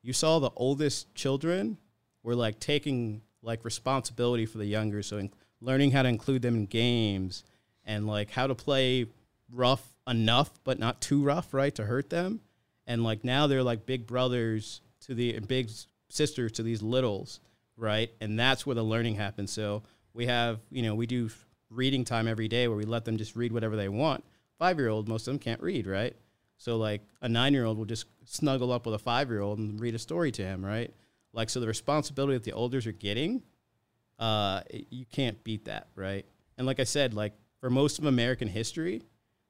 you 0.04 0.13
saw 0.13 0.40
the 0.40 0.52
oldest 0.56 1.13
children 1.16 1.78
were 2.24 2.36
like 2.36 2.60
taking 2.60 3.22
like 3.42 3.63
responsibility 3.63 4.46
for 4.46 4.58
the 4.58 4.66
younger, 4.66 5.02
so 5.02 5.18
in- 5.18 5.32
learning 5.62 5.92
how 5.92 6.04
to 6.04 6.10
include 6.10 6.42
them 6.42 6.56
in 6.56 6.66
games 6.66 7.44
and 7.88 8.06
like 8.06 8.30
how 8.30 8.45
to 8.45 8.54
play 8.54 9.08
rough 9.52 9.95
enough 10.08 10.52
but 10.63 10.78
not 10.78 11.02
too 11.02 11.23
rough, 11.23 11.54
right, 11.54 11.73
to 11.73 11.86
hurt 11.86 12.12
them. 12.12 12.41
And 12.86 13.04
like 13.04 13.23
now 13.23 13.47
they're 13.47 13.63
like 13.63 13.88
big 13.88 14.06
brothers 14.06 14.82
to 15.02 15.15
the 15.15 15.39
big 15.39 15.71
sisters 16.10 16.52
to 16.54 16.63
these 16.63 16.84
littles, 16.84 17.39
right? 17.76 18.12
And 18.21 18.38
that's 18.39 18.65
where 18.65 18.76
the 18.76 18.84
learning 18.84 19.15
happens. 19.15 19.52
So 19.52 19.84
we 20.13 20.28
have, 20.28 20.60
you 20.69 20.84
know, 20.84 20.93
we 20.93 21.08
do 21.08 21.30
reading 21.69 22.06
time 22.06 22.28
every 22.28 22.47
day 22.47 22.67
where 22.67 22.78
we 22.78 22.84
let 22.84 23.06
them 23.06 23.17
just 23.17 23.36
read 23.36 23.52
whatever 23.52 23.76
they 23.76 23.89
want. 23.89 24.23
Five 24.60 24.78
year 24.78 24.89
old, 24.89 25.08
most 25.08 25.28
of 25.28 25.34
them 25.34 25.39
can't 25.39 25.62
read, 25.62 25.88
right? 25.88 26.15
So 26.58 26.78
like 26.78 27.02
a 27.21 27.30
nine 27.30 27.54
year 27.54 27.65
old 27.65 27.78
will 27.78 27.86
just 27.86 28.06
snuggle 28.26 28.71
up 28.71 28.86
with 28.86 28.95
a 28.95 29.00
five 29.00 29.30
year 29.30 29.41
old 29.41 29.60
and 29.60 29.80
read 29.80 29.95
a 29.95 30.00
story 30.00 30.32
to 30.34 30.43
him, 30.43 30.65
right? 30.65 30.93
Like 31.34 31.50
so 31.50 31.60
the 31.60 31.67
responsibility 31.67 32.34
that 32.34 32.43
the 32.43 32.54
elders 32.54 32.88
are 32.88 32.91
getting, 32.93 33.43
uh, 34.19 34.62
you 34.89 35.06
can't 35.06 35.41
beat 35.43 35.65
that, 35.65 35.88
right? 35.95 36.26
And 36.58 36.65
like 36.65 36.80
I 36.80 36.86
said, 36.86 37.13
like 37.13 37.34
for 37.60 37.70
most 37.70 38.00
of 38.00 38.06
American 38.06 38.48
history, 38.48 39.02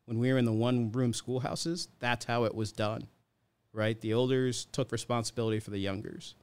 when 0.06 0.20
we 0.20 0.32
were 0.32 0.38
in 0.38 0.46
the 0.46 0.54
one 0.54 0.92
room 0.92 1.14
schoolhouses, 1.14 1.90
that's 2.00 2.26
how 2.26 2.46
it 2.46 2.56
was 2.56 2.72
done, 2.72 3.08
right? 3.74 4.00
The 4.00 4.12
elders 4.12 4.66
took 4.72 4.92
responsibility 4.92 5.60
for 5.60 5.72
the 5.72 5.80
youngers, 5.80 6.36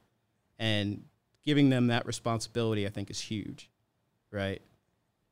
and 0.59 1.05
giving 1.44 1.70
them 1.70 1.88
that 1.88 2.07
responsibility, 2.07 2.87
I 2.87 2.90
think, 2.90 3.11
is 3.11 3.20
huge, 3.20 3.70
right? 4.31 4.61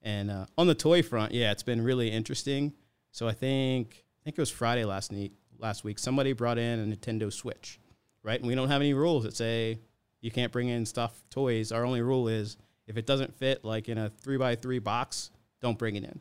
And 0.02 0.30
uh, 0.30 0.46
on 0.58 0.66
the 0.66 0.74
toy 0.74 1.02
front, 1.02 1.32
yeah, 1.32 1.52
it's 1.52 1.62
been 1.62 1.82
really 1.82 2.10
interesting. 2.10 2.72
So 3.12 3.28
I 3.28 3.32
think 3.32 4.04
I 4.20 4.24
think 4.24 4.38
it 4.38 4.42
was 4.42 4.50
Friday 4.50 4.84
last 4.84 5.12
night, 5.12 5.32
last 5.58 5.84
week. 5.84 5.98
Somebody 5.98 6.32
brought 6.32 6.58
in 6.58 6.80
a 6.80 6.96
Nintendo 6.96 7.32
Switch, 7.32 7.78
right? 8.22 8.38
And 8.38 8.48
we 8.48 8.54
don't 8.54 8.68
have 8.68 8.80
any 8.80 8.94
rules 8.94 9.24
that 9.24 9.36
say 9.36 9.78
you 10.20 10.30
can't 10.30 10.52
bring 10.52 10.68
in 10.68 10.86
stuff 10.86 11.22
toys. 11.30 11.72
Our 11.72 11.84
only 11.84 12.02
rule 12.02 12.28
is 12.28 12.56
if 12.86 12.96
it 12.96 13.06
doesn't 13.06 13.34
fit 13.34 13.64
like 13.64 13.88
in 13.88 13.98
a 13.98 14.10
three 14.10 14.36
by 14.36 14.54
three 14.54 14.78
box, 14.78 15.30
don't 15.62 15.78
bring 15.78 15.96
it 15.96 16.04
in. 16.04 16.20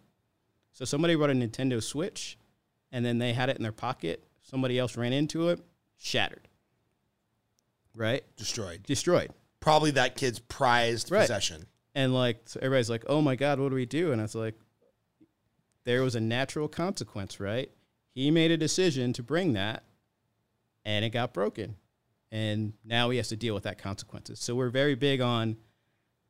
So 0.72 0.86
somebody 0.86 1.16
brought 1.16 1.30
a 1.32 1.34
Nintendo 1.34 1.84
Switch, 1.84 2.38
and 2.94 3.04
then 3.06 3.18
they 3.18 3.34
had 3.34 3.50
it 3.50 3.58
in 3.58 3.64
their 3.64 3.74
pocket. 3.74 4.24
Somebody 4.44 4.80
else 4.80 4.96
ran 4.96 5.12
into 5.12 5.50
it, 5.50 5.60
shattered. 5.98 6.48
Right, 7.94 8.24
Destroyed. 8.38 8.84
destroyed. 8.84 9.32
Probably 9.60 9.92
that 9.92 10.16
kid's 10.16 10.40
prized 10.40 11.12
Right. 11.12 11.22
possession. 11.22 11.66
And 11.94 12.14
like 12.14 12.40
so 12.46 12.58
everybody's 12.62 12.90
like, 12.90 13.04
"Oh 13.08 13.22
my 13.22 13.36
god, 13.36 13.60
what 13.60 13.68
do 13.70 13.76
we 13.76 13.86
do?" 13.86 14.14
And 14.14 14.22
it's 14.22 14.34
like 14.34 14.56
there 15.84 16.02
was 16.02 16.16
a 16.16 16.22
natural 16.22 16.70
consequence, 16.70 17.40
right? 17.40 17.70
He 18.14 18.32
made 18.32 18.50
a 18.52 18.58
decision 18.58 19.12
to 19.14 19.24
bring 19.24 19.54
that 19.54 19.84
and 20.86 21.04
it 21.04 21.10
got 21.10 21.34
broken. 21.34 21.76
And 22.32 22.74
now 22.86 23.10
he 23.10 23.18
has 23.18 23.28
to 23.30 23.36
deal 23.36 23.54
with 23.54 23.64
that 23.64 23.78
consequences. 23.78 24.40
So 24.40 24.56
we're 24.56 24.70
very 24.70 24.96
big 24.96 25.20
on 25.20 25.58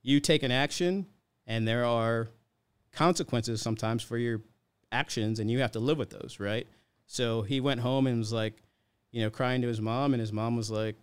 you 0.01 0.19
take 0.19 0.41
an 0.41 0.51
action 0.51 1.05
and 1.45 1.67
there 1.67 1.85
are 1.85 2.29
consequences 2.93 3.61
sometimes 3.61 4.03
for 4.03 4.17
your 4.17 4.41
actions 4.91 5.39
and 5.39 5.49
you 5.49 5.59
have 5.59 5.71
to 5.71 5.79
live 5.79 5.97
with 5.97 6.09
those, 6.09 6.37
right? 6.39 6.67
So 7.05 7.41
he 7.41 7.59
went 7.59 7.79
home 7.81 8.07
and 8.07 8.17
was 8.19 8.33
like, 8.33 8.61
you 9.11 9.21
know, 9.21 9.29
crying 9.29 9.61
to 9.61 9.67
his 9.67 9.81
mom 9.81 10.13
and 10.13 10.21
his 10.21 10.31
mom 10.33 10.55
was 10.55 10.69
like, 10.71 10.95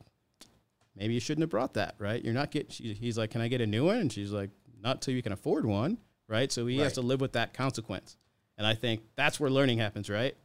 maybe 0.96 1.14
you 1.14 1.20
shouldn't 1.20 1.42
have 1.42 1.50
brought 1.50 1.74
that, 1.74 1.94
right? 1.98 2.22
You're 2.24 2.34
not 2.34 2.50
getting, 2.50 2.70
she, 2.70 2.94
he's 2.94 3.18
like, 3.18 3.30
can 3.30 3.40
I 3.40 3.48
get 3.48 3.60
a 3.60 3.66
new 3.66 3.86
one? 3.86 3.96
And 3.98 4.12
she's 4.12 4.32
like, 4.32 4.50
not 4.82 5.02
till 5.02 5.14
you 5.14 5.22
can 5.22 5.32
afford 5.32 5.66
one, 5.66 5.98
right? 6.28 6.50
So 6.50 6.66
he 6.66 6.78
Right. 6.78 6.84
has 6.84 6.94
to 6.94 7.00
live 7.02 7.20
with 7.20 7.32
that 7.32 7.52
consequence. 7.52 8.16
And 8.56 8.66
I 8.66 8.74
think 8.74 9.02
that's 9.16 9.38
where 9.38 9.50
learning 9.50 9.78
happens, 9.78 10.08
right? 10.10 10.36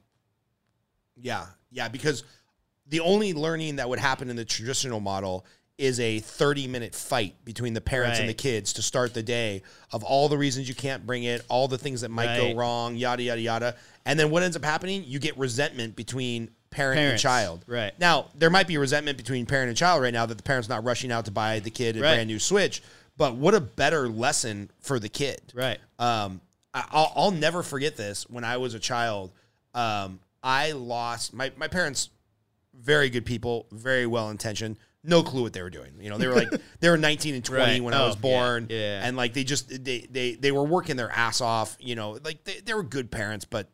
Yeah, 1.15 1.45
yeah, 1.71 1.88
because 1.89 2.23
the 2.88 2.99
only 2.99 3.34
learning 3.34 3.77
that 3.77 3.88
would 3.89 3.99
happen 3.99 4.29
in 4.29 4.36
the 4.36 4.45
traditional 4.45 4.99
model 4.99 5.45
is 5.77 5.99
a 5.99 6.19
30 6.19 6.67
minute 6.67 6.93
fight 6.93 7.33
between 7.43 7.73
the 7.73 7.81
parents 7.81 8.19
and 8.19 8.29
the 8.29 8.33
kids 8.33 8.73
to 8.73 8.81
start 8.81 9.13
the 9.13 9.23
day 9.23 9.63
of 9.91 10.03
all 10.03 10.29
the 10.29 10.38
reasons 10.38 10.69
you 10.69 10.75
can't 10.75 11.05
bring 11.05 11.23
it, 11.23 11.43
all 11.49 11.67
the 11.67 11.77
things 11.77 12.01
that 12.01 12.09
might 12.09 12.38
go 12.38 12.53
wrong, 12.55 12.95
yada, 12.95 13.23
yada, 13.23 13.41
yada. 13.41 13.75
And 14.05 14.19
then 14.19 14.29
what 14.29 14.43
ends 14.43 14.55
up 14.55 14.63
happening? 14.63 15.03
You 15.05 15.17
get 15.19 15.38
resentment 15.38 15.95
between 15.95 16.49
parent 16.69 16.99
and 16.99 17.19
child. 17.19 17.63
right. 17.67 17.91
Now, 17.99 18.27
there 18.36 18.49
might 18.49 18.67
be 18.67 18.77
resentment 18.77 19.17
between 19.17 19.45
parent 19.45 19.69
and 19.69 19.77
child 19.77 20.01
right 20.01 20.13
now 20.13 20.25
that 20.25 20.36
the 20.38 20.43
parent's 20.43 20.69
not 20.69 20.83
rushing 20.83 21.12
out 21.12 21.25
to 21.25 21.31
buy 21.31 21.59
the 21.59 21.69
kid 21.71 21.97
a 21.97 22.01
Right. 22.01 22.13
brand 22.15 22.27
new 22.27 22.39
Switch. 22.39 22.81
But 23.17 23.36
what 23.36 23.53
a 23.53 23.62
better 23.62 24.07
lesson 24.09 24.69
for 24.79 24.99
the 24.99 25.09
kid. 25.09 25.39
Right. 25.55 25.79
Um, 25.99 26.41
I, 26.73 26.83
I'll, 26.91 27.13
I'll 27.15 27.31
never 27.31 27.62
forget 27.63 27.95
this. 27.95 28.27
When 28.29 28.43
I 28.43 28.57
was 28.57 28.73
a 28.73 28.79
child, 28.79 29.31
um, 29.75 30.19
I 30.43 30.71
lost 30.73 31.33
my 31.33 31.51
my 31.57 31.67
parents. 31.67 32.09
Very 32.75 33.12
good 33.12 33.25
people, 33.25 33.67
very 33.71 34.07
well 34.07 34.31
intentioned. 34.31 34.77
No 35.04 35.22
clue 35.24 35.42
what 35.44 35.52
they 35.54 35.62
were 35.62 35.70
doing. 35.70 35.92
You 36.00 36.10
know, 36.10 36.18
they 36.18 36.28
were 36.28 36.36
like 36.36 36.50
they 36.80 36.89
were 36.89 36.98
19 36.98 37.36
and 37.36 37.44
20 37.44 37.62
Right. 37.62 37.84
when 37.84 37.94
I 37.94 38.04
Oh, 38.04 38.08
was 38.08 38.16
born, 38.16 38.68
yeah. 38.70 39.06
and 39.06 39.18
like 39.18 39.34
they 39.34 39.44
just 39.44 39.68
they 39.84 40.08
they 40.10 40.36
they 40.36 40.52
were 40.52 40.63
working 40.63 40.96
their 40.96 41.12
ass 41.12 41.42
off. 41.42 41.76
You 41.80 41.96
know, 41.96 42.18
like 42.24 42.44
they, 42.46 42.60
they 42.63 42.74
were 42.74 42.84
good 42.84 43.12
parents, 43.12 43.44
but 43.46 43.70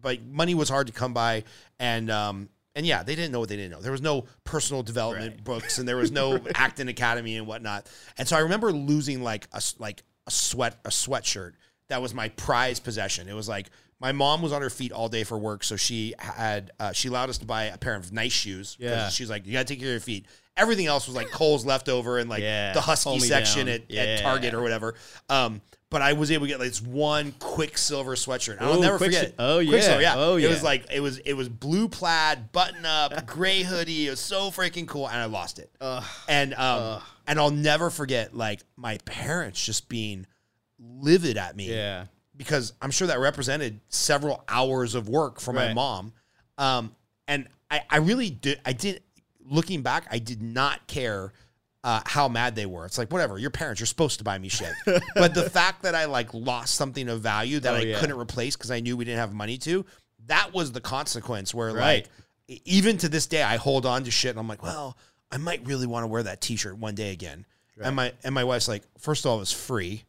but 0.00 0.22
money 0.24 0.54
was 0.54 0.68
hard 0.68 0.86
to 0.86 0.92
come 0.92 1.12
by, 1.12 1.44
and 1.80 2.10
um 2.10 2.48
and 2.76 2.86
yeah, 2.86 3.02
they 3.02 3.16
didn't 3.16 3.32
know 3.32 3.40
what 3.40 3.48
they 3.48 3.56
didn't 3.56 3.72
know. 3.72 3.80
There 3.80 3.90
was 3.90 4.02
no 4.02 4.26
personal 4.44 4.84
development 4.84 5.34
Right. 5.34 5.44
books, 5.44 5.78
and 5.78 5.88
there 5.88 5.96
was 5.96 6.12
no 6.12 6.38
Acton 6.54 6.86
academy 6.88 7.36
and 7.36 7.46
whatnot. 7.48 7.90
And 8.16 8.28
so 8.28 8.36
I 8.36 8.40
remember 8.40 8.70
losing 8.70 9.22
like 9.22 9.48
a 9.52 9.60
like 9.80 10.04
a 10.28 10.30
sweat 10.30 10.78
a 10.84 10.90
sweatshirt 10.90 11.54
that 11.88 12.00
was 12.00 12.14
my 12.14 12.28
prized 12.28 12.84
possession. 12.84 13.28
It 13.28 13.34
was 13.34 13.48
like 13.48 13.70
my 14.00 14.12
mom 14.12 14.42
was 14.42 14.52
on 14.52 14.62
her 14.62 14.70
feet 14.70 14.92
all 14.92 15.08
day 15.08 15.24
for 15.24 15.36
work, 15.38 15.64
so 15.64 15.76
she 15.76 16.14
had 16.18 16.70
uh, 16.78 16.92
she 16.92 17.08
allowed 17.08 17.30
us 17.30 17.38
to 17.38 17.46
buy 17.46 17.64
a 17.64 17.78
pair 17.78 17.94
of 17.96 18.12
nice 18.12 18.32
shoes. 18.32 18.76
Yeah. 18.78 19.08
she's 19.08 19.28
like, 19.30 19.46
you 19.46 19.52
gotta 19.52 19.64
take 19.64 19.80
care 19.80 19.88
of 19.88 19.92
your 19.92 20.00
feet. 20.00 20.26
Everything 20.56 20.86
else 20.86 21.06
was 21.06 21.14
like 21.14 21.30
Kohl's 21.30 21.64
leftover 21.64 22.18
and 22.18 22.28
like 22.28 22.42
Yeah, 22.42 22.72
the 22.72 22.80
husky 22.80 23.18
section 23.20 23.68
at, 23.68 23.82
at 23.82 23.90
Yeah. 23.90 24.22
Target 24.22 24.54
or 24.54 24.60
whatever. 24.62 24.94
Um, 25.28 25.60
but 25.90 26.02
I 26.02 26.12
was 26.14 26.30
able 26.30 26.44
to 26.46 26.48
get 26.48 26.58
like 26.58 26.68
this 26.68 26.82
one 26.82 27.32
Quiksilver 27.38 28.14
sweatshirt. 28.14 28.60
I'll 28.60 28.76
Ooh, 28.76 28.80
never 28.80 28.98
forget. 28.98 29.24
it. 29.24 29.34
oh, 29.38 29.60
yeah. 29.60 29.98
Yeah. 30.00 30.14
Oh, 30.16 30.36
It 30.36 30.48
was 30.48 30.62
like 30.62 30.86
it 30.92 31.00
was 31.00 31.18
it 31.18 31.32
was 31.34 31.48
blue 31.48 31.88
plaid, 31.88 32.52
button 32.52 32.84
up, 32.84 33.26
gray 33.26 33.62
hoodie. 33.62 34.08
It 34.08 34.10
was 34.10 34.20
so 34.20 34.50
freaking 34.50 34.86
cool, 34.86 35.08
and 35.08 35.16
I 35.16 35.24
lost 35.26 35.58
it. 35.58 35.70
and 36.28 36.54
um, 36.54 37.00
and 37.26 37.38
I'll 37.38 37.50
never 37.50 37.88
forget 37.88 38.36
like 38.36 38.60
my 38.76 38.98
parents 39.06 39.64
just 39.64 39.88
being 39.88 40.26
livid 40.78 41.36
at 41.38 41.56
me 41.56 41.70
Yeah. 41.72 42.06
Because 42.38 42.72
I'm 42.80 42.90
sure 42.90 43.08
that 43.08 43.18
represented 43.18 43.80
several 43.90 44.42
hours 44.48 44.94
of 44.94 45.08
work 45.08 45.40
for 45.40 45.52
my 45.52 45.66
Right. 45.66 45.74
mom. 45.74 46.12
Um, 46.56 46.94
and 47.26 47.46
I, 47.70 47.82
I 47.90 47.96
really 47.98 48.30
did. 48.30 48.60
I 48.64 48.72
did. 48.72 49.02
Looking 49.44 49.82
back, 49.82 50.06
I 50.10 50.18
did 50.18 50.40
not 50.42 50.86
care 50.86 51.32
uh, 51.84 52.00
how 52.06 52.28
mad 52.28 52.54
they 52.54 52.64
were. 52.66 52.86
It's 52.86 52.96
like 52.98 53.10
whatever. 53.12 53.38
Your 53.38 53.50
parents, 53.50 53.80
you're 53.80 53.86
supposed 53.86 54.18
to 54.18 54.24
buy 54.24 54.38
me 54.38 54.48
shit. 54.48 54.72
but 55.14 55.34
the 55.34 55.48
fact 55.50 55.82
that 55.82 55.94
I 55.94 56.04
like 56.06 56.32
lost 56.32 56.74
something 56.74 57.08
of 57.08 57.20
value 57.20 57.60
that 57.60 57.74
Oh, 57.74 57.78
I 57.78 57.80
yeah. 57.82 57.98
couldn't 57.98 58.18
replace 58.18 58.56
because 58.56 58.70
I 58.70 58.80
knew 58.80 58.96
we 58.96 59.04
didn't 59.04 59.18
have 59.20 59.32
money 59.34 59.58
to, 59.58 59.84
that 60.26 60.52
was 60.54 60.72
the 60.72 60.80
consequence. 60.80 61.54
Where 61.54 61.68
Right. 61.72 62.08
like 62.48 62.60
even 62.64 62.98
to 62.98 63.08
this 63.08 63.26
day, 63.26 63.42
I 63.42 63.56
hold 63.56 63.84
on 63.86 64.04
to 64.04 64.10
shit 64.10 64.30
and 64.30 64.38
I'm 64.38 64.48
like, 64.48 64.62
well, 64.62 64.96
I 65.30 65.36
might 65.38 65.66
really 65.66 65.86
want 65.86 66.04
to 66.04 66.08
wear 66.08 66.22
that 66.22 66.40
T-shirt 66.40 66.78
one 66.78 66.94
day 66.94 67.12
again. 67.12 67.44
And 67.80 67.94
my 67.96 68.12
and 68.24 68.34
my 68.34 68.42
wife's 68.44 68.66
like, 68.68 68.82
first 68.98 69.24
of 69.24 69.30
all, 69.30 69.40
it's 69.40 69.52
free 69.52 70.02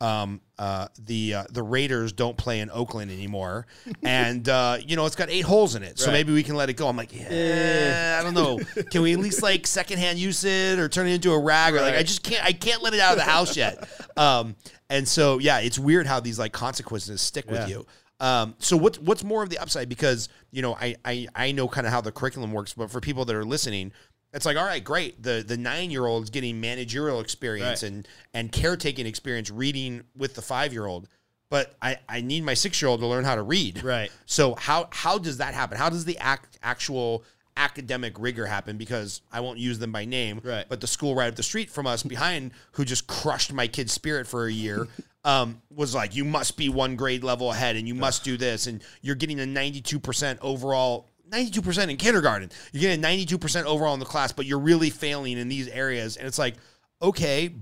um, 0.00 0.40
uh, 0.58 0.88
the 1.04 1.34
uh, 1.34 1.44
the 1.50 1.62
Raiders 1.62 2.12
don't 2.12 2.36
play 2.36 2.60
in 2.60 2.70
Oakland 2.70 3.10
anymore, 3.10 3.66
and 4.02 4.48
uh, 4.48 4.78
you 4.84 4.94
know 4.96 5.06
it's 5.06 5.16
got 5.16 5.30
eight 5.30 5.42
holes 5.44 5.74
in 5.74 5.82
it, 5.82 5.98
so 5.98 6.06
Right. 6.06 6.12
maybe 6.12 6.32
we 6.32 6.42
can 6.42 6.54
let 6.54 6.68
it 6.68 6.74
go. 6.74 6.88
I'm 6.88 6.96
like, 6.96 7.14
yeah, 7.14 8.18
I 8.20 8.22
don't 8.22 8.34
know. 8.34 8.58
Can 8.90 9.02
we 9.02 9.12
at 9.14 9.18
least 9.18 9.42
like 9.42 9.66
secondhand 9.66 10.18
use 10.18 10.44
it 10.44 10.78
or 10.78 10.88
turn 10.88 11.06
it 11.06 11.14
into 11.14 11.32
a 11.32 11.38
rag 11.40 11.74
or 11.74 11.80
like 11.80 11.94
I 11.94 12.02
just 12.02 12.22
can't 12.22 12.44
I 12.44 12.52
can't 12.52 12.82
let 12.82 12.92
it 12.94 13.00
out 13.00 13.12
of 13.12 13.18
the 13.18 13.24
house 13.30 13.56
yet. 13.56 13.88
Um, 14.18 14.56
and 14.88 15.06
so 15.06 15.36
yeah, 15.38 15.58
it's 15.58 15.78
weird 15.78 16.06
how 16.06 16.20
these 16.20 16.38
like 16.38 16.52
consequences 16.54 17.20
stick 17.20 17.50
with 17.50 17.68
you. 17.68 17.84
Um, 18.18 18.54
so 18.58 18.74
what's 18.78 18.98
what's 18.98 19.22
more 19.22 19.42
of 19.42 19.50
the 19.50 19.58
upside? 19.58 19.90
Because 19.90 20.30
you 20.50 20.62
know 20.62 20.74
I 20.74 20.96
I, 21.04 21.26
I 21.34 21.52
know 21.52 21.68
kind 21.68 21.86
of 21.86 21.92
how 21.92 22.00
the 22.00 22.10
curriculum 22.12 22.50
works, 22.52 22.72
but 22.72 22.90
for 22.90 23.00
people 23.02 23.26
that 23.26 23.36
are 23.36 23.44
listening. 23.44 23.92
It's 24.36 24.44
like, 24.46 24.56
all 24.58 24.64
right, 24.66 24.84
great. 24.84 25.22
The 25.22 25.42
the 25.46 25.56
nine 25.56 25.90
year 25.90 26.06
old 26.06 26.24
is 26.24 26.30
getting 26.30 26.60
managerial 26.60 27.20
experience 27.20 27.82
Right. 27.82 27.90
and 27.90 28.08
and 28.34 28.52
caretaking 28.52 29.06
experience 29.06 29.50
reading 29.50 30.02
with 30.16 30.34
the 30.34 30.42
five 30.42 30.72
year 30.72 30.86
old. 30.86 31.08
But 31.48 31.74
I, 31.80 31.98
I 32.08 32.20
need 32.20 32.42
my 32.44 32.54
six 32.54 32.82
year 32.82 32.88
old 32.88 33.00
to 33.00 33.06
learn 33.06 33.24
how 33.24 33.36
to 33.36 33.42
read. 33.42 33.82
Right. 33.82 34.10
So 34.26 34.54
how 34.56 34.88
how 34.92 35.16
does 35.18 35.38
that 35.38 35.54
happen? 35.54 35.78
How 35.78 35.88
does 35.88 36.04
the 36.04 36.18
act, 36.18 36.58
actual 36.62 37.24
academic 37.56 38.18
rigor 38.18 38.44
happen? 38.46 38.76
Because 38.76 39.22
I 39.32 39.40
won't 39.40 39.58
use 39.58 39.78
them 39.78 39.90
by 39.90 40.04
name. 40.04 40.40
Right. 40.44 40.66
But 40.68 40.80
the 40.80 40.86
school 40.86 41.14
right 41.14 41.28
up 41.28 41.36
the 41.36 41.42
street 41.42 41.70
from 41.70 41.86
us 41.86 42.02
behind, 42.02 42.52
who 42.72 42.84
just 42.84 43.06
crushed 43.06 43.52
my 43.52 43.66
kid's 43.68 43.92
spirit 43.92 44.26
for 44.26 44.46
a 44.46 44.52
year, 44.52 44.86
um, 45.24 45.62
was 45.70 45.94
like, 45.94 46.14
you 46.14 46.24
must 46.24 46.56
be 46.58 46.68
one 46.68 46.96
grade 46.96 47.24
level 47.24 47.50
ahead, 47.50 47.76
and 47.76 47.88
you 47.88 47.94
must 47.94 48.22
do 48.24 48.36
this, 48.36 48.66
and 48.66 48.82
you're 49.00 49.14
getting 49.14 49.40
a 49.40 49.46
ninety 49.46 49.80
two 49.80 49.98
percent 49.98 50.38
overall. 50.42 51.08
92% 51.30 51.90
in 51.90 51.96
kindergarten. 51.96 52.50
You're 52.72 52.96
getting 52.96 53.02
92% 53.02 53.64
overall 53.64 53.94
in 53.94 54.00
the 54.00 54.06
class, 54.06 54.32
but 54.32 54.46
you're 54.46 54.58
really 54.58 54.90
failing 54.90 55.38
in 55.38 55.48
these 55.48 55.68
areas. 55.68 56.16
And 56.16 56.26
it's 56.26 56.38
like, 56.38 56.54
okay, 57.02 57.54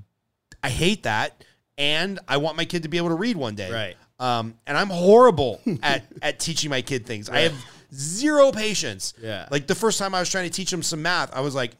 I 0.62 0.68
hate 0.68 1.04
that. 1.04 1.44
And 1.76 2.20
I 2.28 2.36
want 2.36 2.56
my 2.56 2.64
kid 2.64 2.84
to 2.84 2.88
be 2.88 2.98
able 2.98 3.08
to 3.08 3.16
read 3.16 3.36
one 3.36 3.54
day. 3.54 3.70
Right. 3.70 3.96
Um, 4.20 4.54
and 4.66 4.76
I'm 4.76 4.90
horrible 4.90 5.60
at, 5.82 6.04
at 6.22 6.38
teaching 6.38 6.70
my 6.70 6.82
kid 6.82 7.06
things. 7.06 7.28
I 7.28 7.40
have 7.40 7.54
zero 7.92 8.52
patience. 8.52 9.14
Yeah. 9.20 9.48
Like 9.50 9.66
the 9.66 9.74
first 9.74 9.98
time 9.98 10.14
I 10.14 10.20
was 10.20 10.30
trying 10.30 10.44
to 10.44 10.54
teach 10.54 10.72
him 10.72 10.82
some 10.82 11.02
math, 11.02 11.34
I 11.34 11.40
was 11.40 11.54
like, 11.54 11.72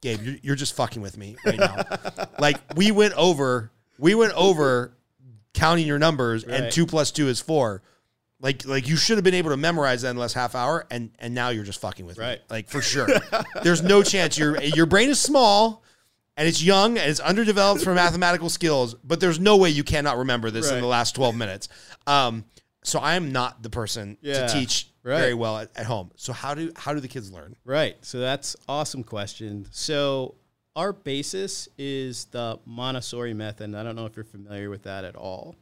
Gabe, 0.00 0.22
you're, 0.22 0.36
you're 0.42 0.56
just 0.56 0.76
fucking 0.76 1.02
with 1.02 1.16
me 1.16 1.36
right 1.44 1.58
now. 1.58 1.84
like 2.38 2.56
we 2.76 2.90
went 2.90 3.14
over, 3.14 3.70
we 3.98 4.14
went 4.14 4.32
over 4.34 4.92
counting 5.54 5.86
your 5.86 5.98
numbers 5.98 6.44
and 6.44 6.72
two 6.72 6.86
plus 6.86 7.10
two 7.10 7.28
is 7.28 7.40
four. 7.40 7.82
Like, 8.40 8.64
like 8.66 8.86
you 8.88 8.96
should 8.96 9.16
have 9.16 9.24
been 9.24 9.34
able 9.34 9.50
to 9.50 9.56
memorize 9.56 10.02
that 10.02 10.10
in 10.10 10.16
the 10.16 10.20
last 10.22 10.34
half 10.34 10.54
hour, 10.54 10.86
and 10.90 11.10
and 11.18 11.34
now 11.34 11.48
you're 11.48 11.64
just 11.64 11.80
fucking 11.80 12.06
with 12.06 12.18
me, 12.18 12.24
Right. 12.24 12.40
like 12.48 12.68
for 12.68 12.80
sure. 12.80 13.08
There's 13.64 13.82
no 13.82 14.02
chance 14.02 14.38
your 14.38 14.60
your 14.62 14.86
brain 14.86 15.08
is 15.10 15.18
small, 15.18 15.82
and 16.36 16.46
it's 16.46 16.62
young 16.62 16.98
and 16.98 17.10
it's 17.10 17.18
underdeveloped 17.20 17.82
for 17.82 17.94
mathematical 17.94 18.48
skills, 18.48 18.94
but 18.94 19.18
there's 19.18 19.40
no 19.40 19.56
way 19.56 19.70
you 19.70 19.82
cannot 19.82 20.18
remember 20.18 20.50
this 20.52 20.70
in 20.70 20.80
the 20.80 20.86
last 20.86 21.16
12 21.16 21.34
minutes. 21.34 21.68
Um, 22.06 22.44
so 22.84 23.00
I 23.00 23.16
am 23.16 23.32
not 23.32 23.62
the 23.62 23.70
person 23.70 24.16
Yeah. 24.22 24.46
to 24.46 24.52
teach 24.52 24.88
Right. 25.02 25.18
very 25.20 25.34
well 25.34 25.58
at, 25.58 25.70
at 25.76 25.86
home. 25.86 26.10
So 26.16 26.32
how 26.32 26.54
do 26.54 26.70
how 26.76 26.94
do 26.94 27.00
the 27.00 27.08
kids 27.08 27.32
learn? 27.32 27.56
Right. 27.64 27.96
So 28.02 28.20
that's 28.20 28.54
awesome 28.68 29.02
question. 29.02 29.66
So 29.72 30.36
our 30.76 30.92
basis 30.92 31.68
is 31.76 32.26
the 32.26 32.60
Montessori 32.64 33.34
method. 33.34 33.74
I 33.74 33.82
don't 33.82 33.96
know 33.96 34.06
if 34.06 34.14
you're 34.14 34.24
familiar 34.24 34.70
with 34.70 34.84
that 34.84 35.04
at 35.04 35.16
all, 35.16 35.56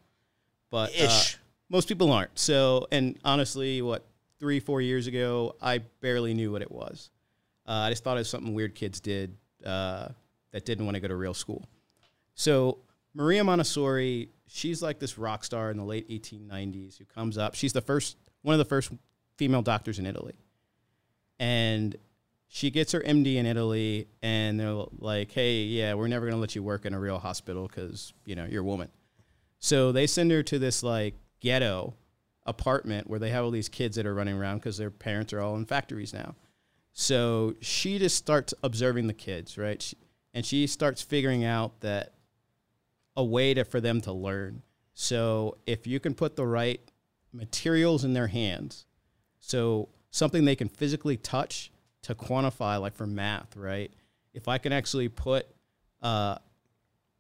but 0.71 0.91
uh, 0.91 1.05
Ish. 1.05 1.39
Most 1.69 1.89
people 1.89 2.13
aren't. 2.13 2.39
So, 2.39 2.87
and 2.93 3.19
honestly, 3.25 3.83
what 3.83 4.07
three, 4.39 4.61
four 4.61 4.81
years 4.81 5.07
ago, 5.07 5.57
I 5.61 5.79
barely 6.01 6.35
knew 6.35 6.53
what 6.53 6.63
it 6.63 6.71
was. 6.71 7.11
Uh, 7.67 7.73
I 7.73 7.91
just 7.91 8.05
thought 8.05 8.17
it 8.17 8.21
was 8.21 8.31
something 8.31 8.55
weird 8.55 8.75
kids 8.75 9.01
did 9.01 9.37
uh, 9.65 10.09
that 10.53 10.65
didn't 10.65 10.85
want 10.85 10.95
to 10.95 11.01
go 11.01 11.09
to 11.09 11.17
real 11.17 11.35
school. 11.35 11.67
So 12.35 12.79
Maria 13.15 13.43
Montessori, 13.43 14.31
she's 14.47 14.83
like 14.83 14.99
this 14.99 15.19
rock 15.19 15.43
star 15.43 15.71
in 15.71 15.77
the 15.77 15.85
late 15.85 16.09
1890s 16.09 16.99
who 16.99 17.05
comes 17.07 17.39
up. 17.39 17.55
She's 17.55 17.73
the 17.73 17.81
first, 17.81 18.17
one 18.43 18.53
of 18.53 18.59
the 18.59 18.65
first 18.65 18.93
female 19.37 19.63
doctors 19.63 19.99
in 19.99 20.07
Italy, 20.07 20.35
and 21.39 21.97
she 22.49 22.71
gets 22.71 22.93
her 22.93 23.01
MD 23.01 23.37
in 23.37 23.47
Italy, 23.47 24.07
and 24.23 24.61
they're 24.61 24.85
like, 24.99 25.33
"Hey, 25.33 25.63
yeah, 25.63 25.95
we're 25.95 26.09
never 26.09 26.27
gonna 26.27 26.41
let 26.41 26.55
you 26.55 26.63
work 26.63 26.87
in 26.87 26.95
a 26.95 27.01
real 27.01 27.19
hospital 27.19 27.67
because 27.67 28.13
you 28.25 28.37
know 28.37 28.45
you're 28.45 28.63
a 28.63 28.65
woman." 28.65 28.89
So 29.59 29.93
they 29.93 30.07
send 30.07 30.31
her 30.31 30.43
to 30.45 30.59
this 30.59 30.83
like 30.83 31.15
ghetto 31.47 31.95
apartment 32.45 33.09
where 33.09 33.21
they 33.21 33.31
have 33.31 33.45
all 33.45 33.53
these 33.53 33.69
kids 33.69 33.95
that 33.95 34.05
are 34.05 34.15
running 34.15 34.37
around 34.37 34.57
because 34.57 34.77
their 34.77 34.91
parents 34.91 35.33
are 35.33 35.41
all 35.41 35.55
in 35.55 35.65
factories 35.65 36.13
now. 36.13 36.35
So 36.93 37.55
she 37.61 38.01
just 38.01 38.17
starts 38.17 38.53
observing 38.65 39.07
the 39.07 39.15
kids, 39.15 39.57
right? 39.57 39.81
She, 39.81 39.97
and 40.35 40.45
she 40.45 40.67
starts 40.67 41.03
figuring 41.03 41.45
out 41.45 41.81
that 41.83 42.15
a 43.17 43.25
way 43.25 43.55
to 43.55 43.65
for 43.65 43.81
them 43.81 44.01
to 44.01 44.13
learn. 44.13 44.63
So 44.93 45.59
if 45.67 45.87
you 45.87 46.01
can 46.01 46.15
put 46.15 46.35
the 46.35 46.47
right 46.47 46.81
materials 47.33 48.05
in 48.05 48.13
their 48.13 48.27
hands, 48.27 48.87
so 49.39 49.89
something 50.11 50.45
they 50.45 50.57
can 50.57 50.69
physically 50.69 51.17
touch 51.17 51.71
to 52.03 52.17
quantify, 52.17 52.81
like 52.81 52.97
for 52.97 53.07
math, 53.07 53.57
right? 53.57 53.93
If 54.35 54.49
I 54.49 54.59
can 54.59 54.73
actually 54.73 55.09
put 55.09 55.47
uh, 56.03 56.39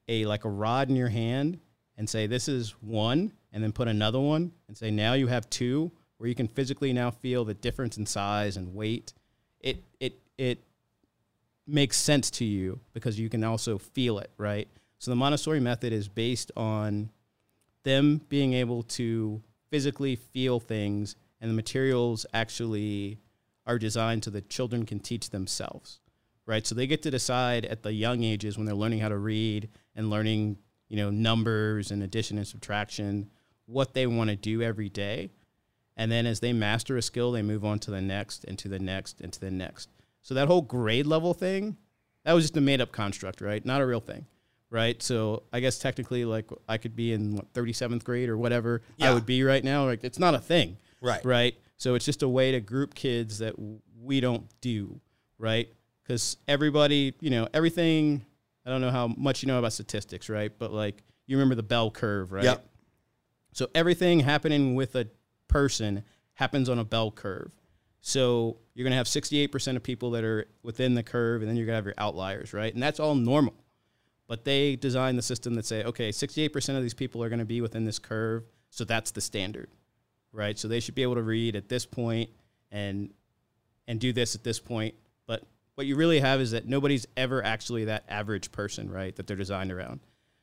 a 0.08 0.26
like 0.26 0.44
a 0.44 0.50
rod 0.50 0.90
in 0.90 0.96
your 0.96 1.10
hand 1.10 1.60
and 1.96 2.08
say 2.08 2.26
this 2.26 2.48
is 2.48 2.70
one, 2.80 3.32
and 3.56 3.64
then 3.64 3.72
put 3.72 3.88
another 3.88 4.20
one 4.20 4.52
and 4.68 4.76
say 4.76 4.90
now 4.90 5.14
you 5.14 5.28
have 5.28 5.48
two, 5.48 5.90
where 6.18 6.28
you 6.28 6.34
can 6.34 6.46
physically 6.46 6.92
now 6.92 7.10
feel 7.10 7.42
the 7.42 7.54
difference 7.54 7.96
in 7.96 8.04
size 8.04 8.58
and 8.58 8.74
weight. 8.74 9.14
It 9.60 9.82
it 9.98 10.20
it 10.36 10.62
makes 11.66 11.98
sense 11.98 12.30
to 12.32 12.44
you 12.44 12.80
because 12.92 13.18
you 13.18 13.30
can 13.30 13.42
also 13.42 13.78
feel 13.78 14.18
it, 14.18 14.30
right? 14.36 14.68
So 14.98 15.10
the 15.10 15.16
Montessori 15.16 15.58
method 15.58 15.94
is 15.94 16.06
based 16.06 16.52
on 16.54 17.08
them 17.82 18.20
being 18.28 18.52
able 18.52 18.82
to 18.82 19.40
physically 19.70 20.16
feel 20.16 20.60
things 20.60 21.16
and 21.40 21.50
the 21.50 21.54
materials 21.54 22.26
actually 22.34 23.16
are 23.66 23.78
designed 23.78 24.22
so 24.22 24.30
that 24.32 24.50
children 24.50 24.84
can 24.84 25.00
teach 25.00 25.30
themselves 25.30 26.00
right 26.46 26.66
so 26.66 26.74
they 26.74 26.86
get 26.86 27.02
to 27.02 27.10
decide 27.10 27.64
at 27.64 27.82
the 27.82 27.92
young 27.92 28.22
ages 28.22 28.56
when 28.56 28.64
they're 28.64 28.74
learning 28.74 29.00
how 29.00 29.08
to 29.08 29.18
read 29.18 29.68
and 29.94 30.08
learning 30.08 30.56
you 30.88 30.96
know 30.96 31.10
numbers 31.10 31.90
and 31.90 32.02
addition 32.02 32.38
and 32.38 32.46
subtraction 32.46 33.28
what 33.66 33.94
they 33.94 34.06
want 34.06 34.30
to 34.30 34.36
do 34.36 34.62
every 34.62 34.88
day. 34.88 35.30
And 35.96 36.10
then 36.12 36.26
as 36.26 36.40
they 36.40 36.52
master 36.52 36.96
a 36.96 37.02
skill 37.02 37.32
they 37.32 37.42
move 37.42 37.64
on 37.64 37.78
to 37.80 37.90
the 37.90 38.00
next 38.00 38.44
and 38.44 38.58
to 38.58 38.68
the 38.68 38.78
next 38.78 39.20
and 39.20 39.32
to 39.32 39.40
the 39.40 39.50
next. 39.50 39.88
So 40.22 40.34
that 40.34 40.48
whole 40.48 40.62
grade 40.62 41.06
level 41.06 41.34
thing 41.34 41.76
that 42.24 42.32
was 42.32 42.44
just 42.44 42.56
a 42.56 42.60
made 42.60 42.80
up 42.80 42.92
construct 42.92 43.40
right? 43.40 43.64
Not 43.64 43.80
a 43.80 43.86
real 43.86 44.00
thing 44.00 44.26
right? 44.70 45.00
So 45.02 45.44
i 45.52 45.60
guess 45.60 45.78
technically 45.78 46.24
like 46.24 46.46
i 46.68 46.76
could 46.76 46.96
be 46.96 47.12
in 47.12 47.36
what, 47.36 47.52
37th 47.54 48.02
grade 48.04 48.28
or 48.28 48.36
whatever 48.36 48.82
Yeah. 48.96 49.10
i 49.10 49.14
would 49.14 49.24
be 49.24 49.42
right 49.44 49.62
now 49.62 49.84
like 49.86 50.02
it's 50.04 50.18
not 50.18 50.34
a 50.34 50.40
thing 50.40 50.76
Right. 51.00 51.24
right? 51.24 51.54
So 51.76 51.94
it's 51.94 52.04
just 52.04 52.22
a 52.22 52.28
way 52.28 52.52
to 52.52 52.60
group 52.60 52.94
kids 52.94 53.38
that 53.38 53.54
we 54.02 54.20
don't 54.20 54.46
do 54.60 55.00
right? 55.38 55.68
Because 56.02 56.36
everybody 56.48 57.14
you 57.20 57.30
know 57.30 57.48
everything 57.54 58.26
i 58.66 58.70
don't 58.70 58.80
know 58.80 58.90
how 58.90 59.06
much 59.16 59.42
you 59.42 59.46
know 59.46 59.58
about 59.60 59.72
statistics 59.72 60.28
right? 60.28 60.52
But 60.58 60.72
like 60.72 61.02
you 61.26 61.36
remember 61.36 61.54
the 61.54 61.62
bell 61.62 61.90
curve 61.90 62.32
right? 62.32 62.44
Yep. 62.44 62.66
So 63.56 63.70
everything 63.74 64.20
happening 64.20 64.74
with 64.74 64.94
a 64.96 65.06
person 65.48 66.04
happens 66.34 66.68
on 66.68 66.78
a 66.78 66.84
bell 66.84 67.10
curve. 67.10 67.50
So 68.02 68.58
you're 68.74 68.84
going 68.84 68.90
to 68.90 68.98
have 68.98 69.06
68% 69.06 69.76
of 69.76 69.82
people 69.82 70.10
that 70.10 70.24
are 70.24 70.44
within 70.62 70.92
the 70.92 71.02
curve, 71.02 71.40
and 71.40 71.48
then 71.48 71.56
you're 71.56 71.64
going 71.64 71.72
to 71.72 71.78
have 71.78 71.86
your 71.86 71.94
outliers, 71.96 72.52
right? 72.52 72.74
And 72.74 72.82
that's 72.82 73.00
all 73.00 73.14
normal. 73.14 73.54
But 74.26 74.44
they 74.44 74.76
design 74.76 75.16
the 75.16 75.22
system 75.22 75.54
that 75.54 75.64
say, 75.64 75.84
okay, 75.84 76.10
68% 76.10 76.76
of 76.76 76.82
these 76.82 76.92
people 76.92 77.22
are 77.24 77.30
going 77.30 77.38
to 77.38 77.46
be 77.46 77.62
within 77.62 77.86
this 77.86 77.98
curve, 77.98 78.44
so 78.68 78.84
that's 78.84 79.12
the 79.12 79.22
standard, 79.22 79.70
right? 80.32 80.58
So 80.58 80.68
they 80.68 80.78
should 80.78 80.94
be 80.94 81.02
able 81.02 81.14
to 81.14 81.22
read 81.22 81.56
at 81.56 81.70
this 81.70 81.86
point 81.86 82.28
and 82.70 83.08
and 83.88 83.98
do 83.98 84.12
this 84.12 84.34
at 84.34 84.44
this 84.44 84.60
point. 84.60 84.94
But 85.26 85.44
what 85.76 85.86
you 85.86 85.96
really 85.96 86.20
have 86.20 86.42
is 86.42 86.50
that 86.50 86.68
nobody's 86.68 87.06
ever 87.16 87.42
actually 87.42 87.86
that 87.86 88.04
average 88.06 88.52
person, 88.52 88.90
right? 88.90 89.16
That 89.16 89.26
they're 89.26 89.34
designed 89.34 89.72
around. 89.72 90.00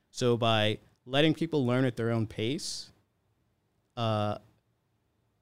So 0.09 0.35
by 0.35 0.79
letting 1.05 1.35
people 1.35 1.63
learn 1.63 1.85
at 1.85 1.95
their 1.95 2.09
own 2.09 2.25
pace, 2.25 2.89
uh, 3.97 4.37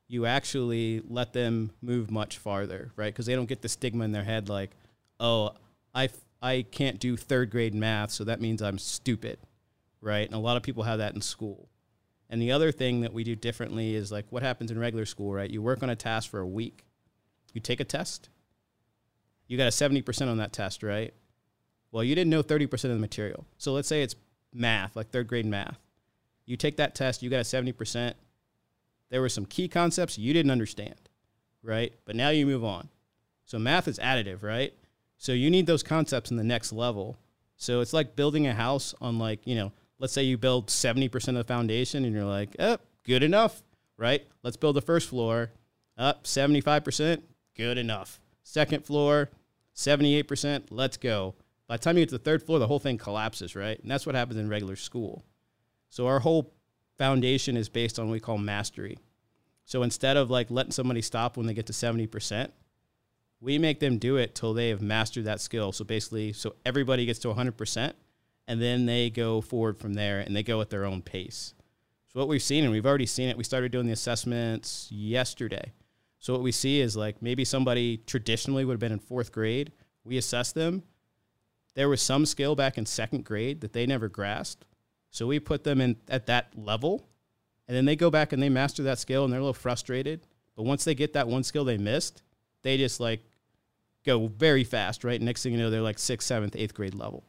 you 0.08 0.26
actually 0.26 1.02
let 1.08 1.34
them 1.34 1.72
move 1.82 2.12
much 2.12 2.38
farther, 2.38 2.92
right? 2.96 3.14
Because 3.14 3.26
they 3.26 3.36
don't 3.36 3.46
get 3.46 3.62
the 3.62 3.70
stigma 3.70 4.04
in 4.04 4.12
their 4.12 4.24
head 4.24 4.50
like, 4.50 4.72
oh, 5.20 5.52
I, 5.96 6.10
I 6.42 6.66
can't 6.70 7.00
do 7.00 7.16
third 7.16 7.50
grade 7.50 7.74
math, 7.74 8.12
so 8.12 8.24
that 8.26 8.42
means 8.42 8.62
I'm 8.62 8.78
stupid, 8.78 9.40
right? 10.02 10.26
And 10.26 10.36
a 10.36 10.40
lot 10.40 10.58
of 10.58 10.64
people 10.64 10.84
have 10.84 11.00
that 11.00 11.16
in 11.16 11.22
school. 11.22 11.70
And 12.30 12.42
the 12.42 12.52
other 12.52 12.72
thing 12.72 13.02
that 13.02 13.14
we 13.14 13.24
do 13.24 13.36
differently 13.36 13.96
is 13.96 14.12
like 14.12 14.26
what 14.30 14.44
happens 14.44 14.72
in 14.72 14.80
regular 14.80 15.06
school, 15.06 15.34
right? 15.34 15.50
You 15.50 15.62
work 15.62 15.84
on 15.84 15.90
a 15.90 15.96
task 15.96 16.30
for 16.30 16.40
a 16.40 16.48
week, 16.48 16.86
you 17.54 17.62
take 17.62 17.80
a 17.80 17.86
test, 17.86 18.30
you 19.48 19.58
got 19.58 19.68
a 19.68 19.70
70% 19.70 20.30
on 20.30 20.38
that 20.38 20.54
test, 20.54 20.82
right? 20.82 21.14
Well, 21.92 22.04
you 22.04 22.16
didn't 22.16 22.32
know 22.32 22.42
30% 22.42 22.72
of 22.72 22.92
the 22.92 22.96
material. 22.96 23.46
So 23.58 23.74
let's 23.74 23.88
say 23.88 24.02
it's 24.02 24.16
math, 24.54 24.96
like 24.96 25.10
third 25.10 25.28
grade 25.28 25.46
math. 25.46 25.78
You 26.46 26.58
take 26.58 26.78
that 26.78 26.96
test, 26.96 27.22
you 27.22 27.30
got 27.30 27.40
a 27.40 27.44
70%. 27.44 28.14
There 29.12 29.22
were 29.22 29.30
some 29.30 29.46
key 29.46 29.68
concepts 29.68 30.18
you 30.18 30.34
didn't 30.34 30.52
understand, 30.52 31.10
right? 31.62 31.94
But 32.06 32.16
now 32.16 32.30
you 32.30 32.48
move 32.48 32.64
on. 32.64 32.90
So 33.46 33.60
math 33.60 33.88
is 33.88 34.00
additive, 34.00 34.42
right? 34.42 34.74
So 35.18 35.34
you 35.34 35.52
need 35.52 35.68
those 35.68 35.84
concepts 35.84 36.32
in 36.32 36.38
the 36.38 36.44
next 36.44 36.74
level. 36.74 37.18
So 37.58 37.82
it's 37.82 37.94
like 37.94 38.16
building 38.16 38.48
a 38.48 38.54
house 38.54 38.96
on 39.02 39.20
like, 39.20 39.46
you 39.46 39.54
know, 39.54 39.74
let's 40.00 40.14
say 40.14 40.24
you 40.24 40.38
build 40.38 40.70
70% 40.70 41.28
of 41.28 41.36
the 41.36 41.44
foundation 41.44 42.06
and 42.06 42.16
you're 42.16 42.26
like, 42.26 42.56
oh, 42.58 42.78
good 43.04 43.22
enough, 43.22 43.62
right? 43.98 44.26
Let's 44.44 44.58
build 44.58 44.78
the 44.78 44.82
first 44.82 45.10
floor. 45.10 45.52
Up 45.98 46.24
75%, 46.24 47.22
good 47.56 47.78
enough. 47.78 48.20
Second 48.44 48.86
floor, 48.86 49.30
78%, 49.76 50.64
let's 50.72 50.98
go. 50.98 51.36
By 51.68 51.78
the 51.78 51.84
time 51.84 51.98
you 51.98 52.04
get 52.04 52.10
to 52.10 52.18
the 52.18 52.24
third 52.24 52.44
floor, 52.44 52.60
the 52.60 52.68
whole 52.68 52.80
thing 52.80 52.98
collapses, 52.98 53.56
right? 53.56 53.80
And 53.80 53.92
that's 53.92 54.06
what 54.06 54.16
happens 54.16 54.40
in 54.40 54.50
regular 54.50 54.78
school. 54.78 55.24
So 55.90 56.08
our 56.08 56.20
whole 56.20 56.54
foundation 57.02 57.58
is 57.58 57.68
based 57.68 57.98
on 57.98 58.06
what 58.06 58.12
we 58.12 58.20
call 58.20 58.38
mastery. 58.38 58.96
So 59.66 59.82
instead 59.82 60.18
of 60.18 60.30
like 60.30 60.52
letting 60.52 60.72
somebody 60.72 61.02
stop 61.02 61.36
when 61.36 61.48
they 61.48 61.56
get 61.56 61.66
to 61.66 61.74
70%, 61.74 62.52
we 63.40 63.58
make 63.58 63.80
them 63.80 63.98
do 63.98 64.18
it 64.18 64.36
till 64.36 64.54
they 64.54 64.70
have 64.70 64.84
mastered 64.84 65.26
that 65.26 65.42
skill. 65.42 65.72
So 65.72 65.84
basically, 65.84 66.32
so 66.32 66.54
everybody 66.64 67.08
gets 67.08 67.18
to 67.22 67.30
100%, 67.30 67.94
and 68.48 68.62
then 68.62 68.86
they 68.86 69.10
go 69.10 69.42
forward 69.42 69.80
from 69.80 69.96
there 69.96 70.20
and 70.20 70.36
they 70.36 70.44
go 70.44 70.62
at 70.62 70.70
their 70.70 70.86
own 70.86 71.02
pace. 71.02 71.56
So 72.14 72.20
what 72.20 72.28
we've 72.28 72.44
seen, 72.44 72.66
and 72.66 72.72
we've 72.72 72.86
already 72.86 73.08
seen 73.08 73.30
it, 73.30 73.38
we 73.38 73.44
started 73.44 73.72
doing 73.72 73.88
the 73.88 73.94
assessments 73.94 74.88
yesterday. 74.92 75.72
So 76.20 76.34
what 76.34 76.44
we 76.44 76.52
see 76.52 76.82
is 76.82 76.96
like 76.96 77.20
maybe 77.20 77.46
somebody 77.46 77.98
traditionally 77.98 78.64
would 78.64 78.74
have 78.74 78.80
been 78.80 78.92
in 78.92 79.00
fourth 79.00 79.32
grade. 79.32 79.72
We 80.04 80.18
assess 80.18 80.52
them. 80.52 80.84
There 81.74 81.90
was 81.90 82.00
some 82.04 82.28
skill 82.28 82.56
back 82.56 82.78
in 82.78 82.86
second 82.86 83.26
grade 83.26 83.62
that 83.62 83.74
they 83.74 83.88
never 83.88 84.08
grasped. 84.08 84.66
So 85.12 85.28
we 85.28 85.40
put 85.40 85.64
them 85.64 85.82
in 85.82 85.98
at 86.08 86.26
that 86.28 86.58
level, 86.58 87.06
and 87.68 87.76
then 87.76 87.86
they 87.86 87.98
go 87.98 88.10
back 88.10 88.34
and 88.34 88.42
they 88.42 88.50
master 88.50 88.84
that 88.84 88.98
skill, 88.98 89.26
and 89.26 89.32
they're 89.32 89.40
a 89.40 89.44
little 89.44 89.54
frustrated. 89.54 90.26
But 90.56 90.64
once 90.64 90.86
they 90.86 90.96
get 90.96 91.14
that 91.14 91.28
one 91.28 91.44
skill 91.44 91.66
they 91.66 91.78
missed, 91.78 92.24
they 92.64 92.78
just 92.78 93.00
like 93.00 93.22
go 94.06 94.28
very 94.28 94.64
fast, 94.64 95.04
right? 95.04 95.22
Next 95.22 95.44
thing 95.44 95.52
you 95.52 95.60
know, 95.60 95.70
they're 95.70 95.82
like 95.82 96.00
sixth, 96.00 96.28
seventh, 96.28 96.56
eighth 96.56 96.74
grade 96.74 96.96
level. 96.96 97.26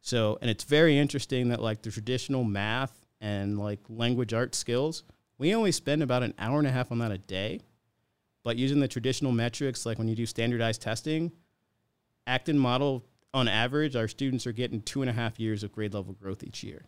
So, 0.00 0.38
and 0.40 0.50
it's 0.50 0.64
very 0.64 0.98
interesting 0.98 1.50
that 1.50 1.60
like 1.60 1.82
the 1.82 1.90
traditional 1.90 2.42
math 2.42 3.04
and 3.20 3.58
like 3.58 3.80
language 3.90 4.32
art 4.32 4.54
skills, 4.54 5.04
we 5.36 5.54
only 5.54 5.72
spend 5.72 6.02
about 6.02 6.22
an 6.22 6.32
hour 6.38 6.58
and 6.58 6.66
a 6.66 6.72
half 6.72 6.90
on 6.90 6.98
that 6.98 7.12
a 7.12 7.18
day. 7.18 7.60
But 8.42 8.56
using 8.56 8.80
the 8.80 8.88
traditional 8.88 9.32
metrics, 9.32 9.84
like 9.84 9.98
when 9.98 10.08
you 10.08 10.16
do 10.16 10.24
standardized 10.24 10.80
testing, 10.80 11.32
Acton 12.26 12.58
model, 12.58 13.04
on 13.34 13.46
average, 13.46 13.94
our 13.94 14.08
students 14.08 14.46
are 14.46 14.52
getting 14.52 14.80
two 14.80 15.02
and 15.02 15.10
a 15.10 15.12
half 15.12 15.38
years 15.38 15.62
of 15.62 15.70
grade 15.70 15.92
level 15.92 16.14
growth 16.14 16.42
each 16.42 16.64
year 16.64 16.86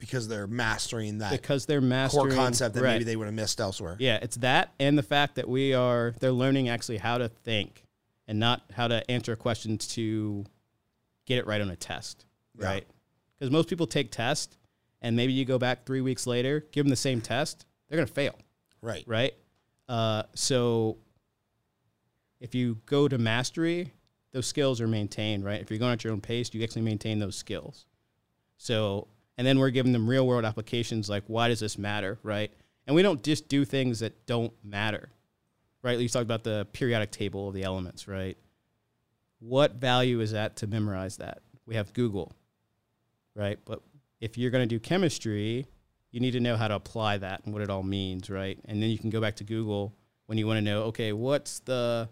because 0.00 0.26
they're 0.26 0.48
mastering 0.48 1.18
that 1.18 1.30
because 1.30 1.66
they're 1.66 1.80
mastering 1.80 2.28
core 2.28 2.34
concept 2.34 2.74
that 2.74 2.82
right. 2.82 2.94
maybe 2.94 3.04
they 3.04 3.14
would 3.14 3.26
have 3.26 3.34
missed 3.34 3.60
elsewhere. 3.60 3.96
Yeah, 4.00 4.18
it's 4.20 4.36
that 4.38 4.72
and 4.80 4.98
the 4.98 5.02
fact 5.02 5.36
that 5.36 5.48
we 5.48 5.74
are 5.74 6.14
they're 6.18 6.32
learning 6.32 6.68
actually 6.68 6.98
how 6.98 7.18
to 7.18 7.28
think 7.28 7.84
and 8.26 8.40
not 8.40 8.62
how 8.72 8.88
to 8.88 9.08
answer 9.10 9.36
questions 9.36 9.86
to 9.88 10.44
get 11.26 11.38
it 11.38 11.46
right 11.46 11.60
on 11.60 11.70
a 11.70 11.76
test, 11.76 12.24
Yeah. 12.58 12.66
right? 12.66 12.86
Because 13.38 13.52
most 13.52 13.68
people 13.68 13.86
take 13.86 14.10
tests 14.10 14.56
and 15.02 15.14
maybe 15.14 15.32
you 15.32 15.44
go 15.44 15.58
back 15.58 15.84
3 15.86 16.00
weeks 16.00 16.26
later, 16.26 16.66
give 16.72 16.84
them 16.84 16.90
the 16.90 16.96
same 16.96 17.20
test, 17.20 17.66
they're 17.88 17.96
going 17.96 18.08
to 18.08 18.12
fail, 18.12 18.36
Right. 18.82 19.04
right? 19.06 19.34
Uh, 19.88 20.24
so 20.34 20.98
if 22.40 22.54
you 22.54 22.78
go 22.86 23.06
to 23.08 23.18
mastery, 23.18 23.92
those 24.32 24.46
skills 24.46 24.80
are 24.80 24.88
maintained, 24.88 25.44
right? 25.44 25.60
If 25.60 25.70
you're 25.70 25.78
going 25.78 25.92
at 25.92 26.04
your 26.04 26.12
own 26.12 26.20
pace, 26.20 26.52
you 26.54 26.62
actually 26.62 26.82
maintain 26.82 27.18
those 27.18 27.36
skills. 27.36 27.86
So, 28.56 29.08
and 29.40 29.46
then 29.46 29.58
we're 29.58 29.70
giving 29.70 29.92
them 29.94 30.06
real 30.06 30.26
world 30.26 30.44
applications 30.44 31.08
like, 31.08 31.24
why 31.26 31.48
does 31.48 31.60
this 31.60 31.78
matter, 31.78 32.18
right? 32.22 32.52
And 32.86 32.94
we 32.94 33.00
don't 33.00 33.22
just 33.22 33.48
do 33.48 33.64
things 33.64 34.00
that 34.00 34.26
don't 34.26 34.52
matter, 34.62 35.08
right? 35.82 35.98
You 35.98 36.10
talked 36.10 36.24
about 36.24 36.44
the 36.44 36.66
periodic 36.74 37.10
table 37.10 37.48
of 37.48 37.54
the 37.54 37.62
elements, 37.62 38.06
right? 38.06 38.36
What 39.38 39.76
value 39.76 40.20
is 40.20 40.32
that 40.32 40.56
to 40.56 40.66
memorize 40.66 41.16
that? 41.16 41.38
We 41.64 41.76
have 41.76 41.94
Google, 41.94 42.36
right? 43.34 43.58
But 43.64 43.80
if 44.20 44.36
you're 44.36 44.50
going 44.50 44.68
to 44.68 44.74
do 44.74 44.78
chemistry, 44.78 45.66
you 46.10 46.20
need 46.20 46.32
to 46.32 46.40
know 46.40 46.58
how 46.58 46.68
to 46.68 46.74
apply 46.74 47.16
that 47.16 47.40
and 47.46 47.54
what 47.54 47.62
it 47.62 47.70
all 47.70 47.82
means, 47.82 48.28
right? 48.28 48.58
And 48.66 48.82
then 48.82 48.90
you 48.90 48.98
can 48.98 49.08
go 49.08 49.22
back 49.22 49.36
to 49.36 49.44
Google 49.44 49.94
when 50.26 50.36
you 50.36 50.46
want 50.46 50.58
to 50.58 50.62
know, 50.62 50.82
okay, 50.82 51.14
what's 51.14 51.60
the 51.60 52.10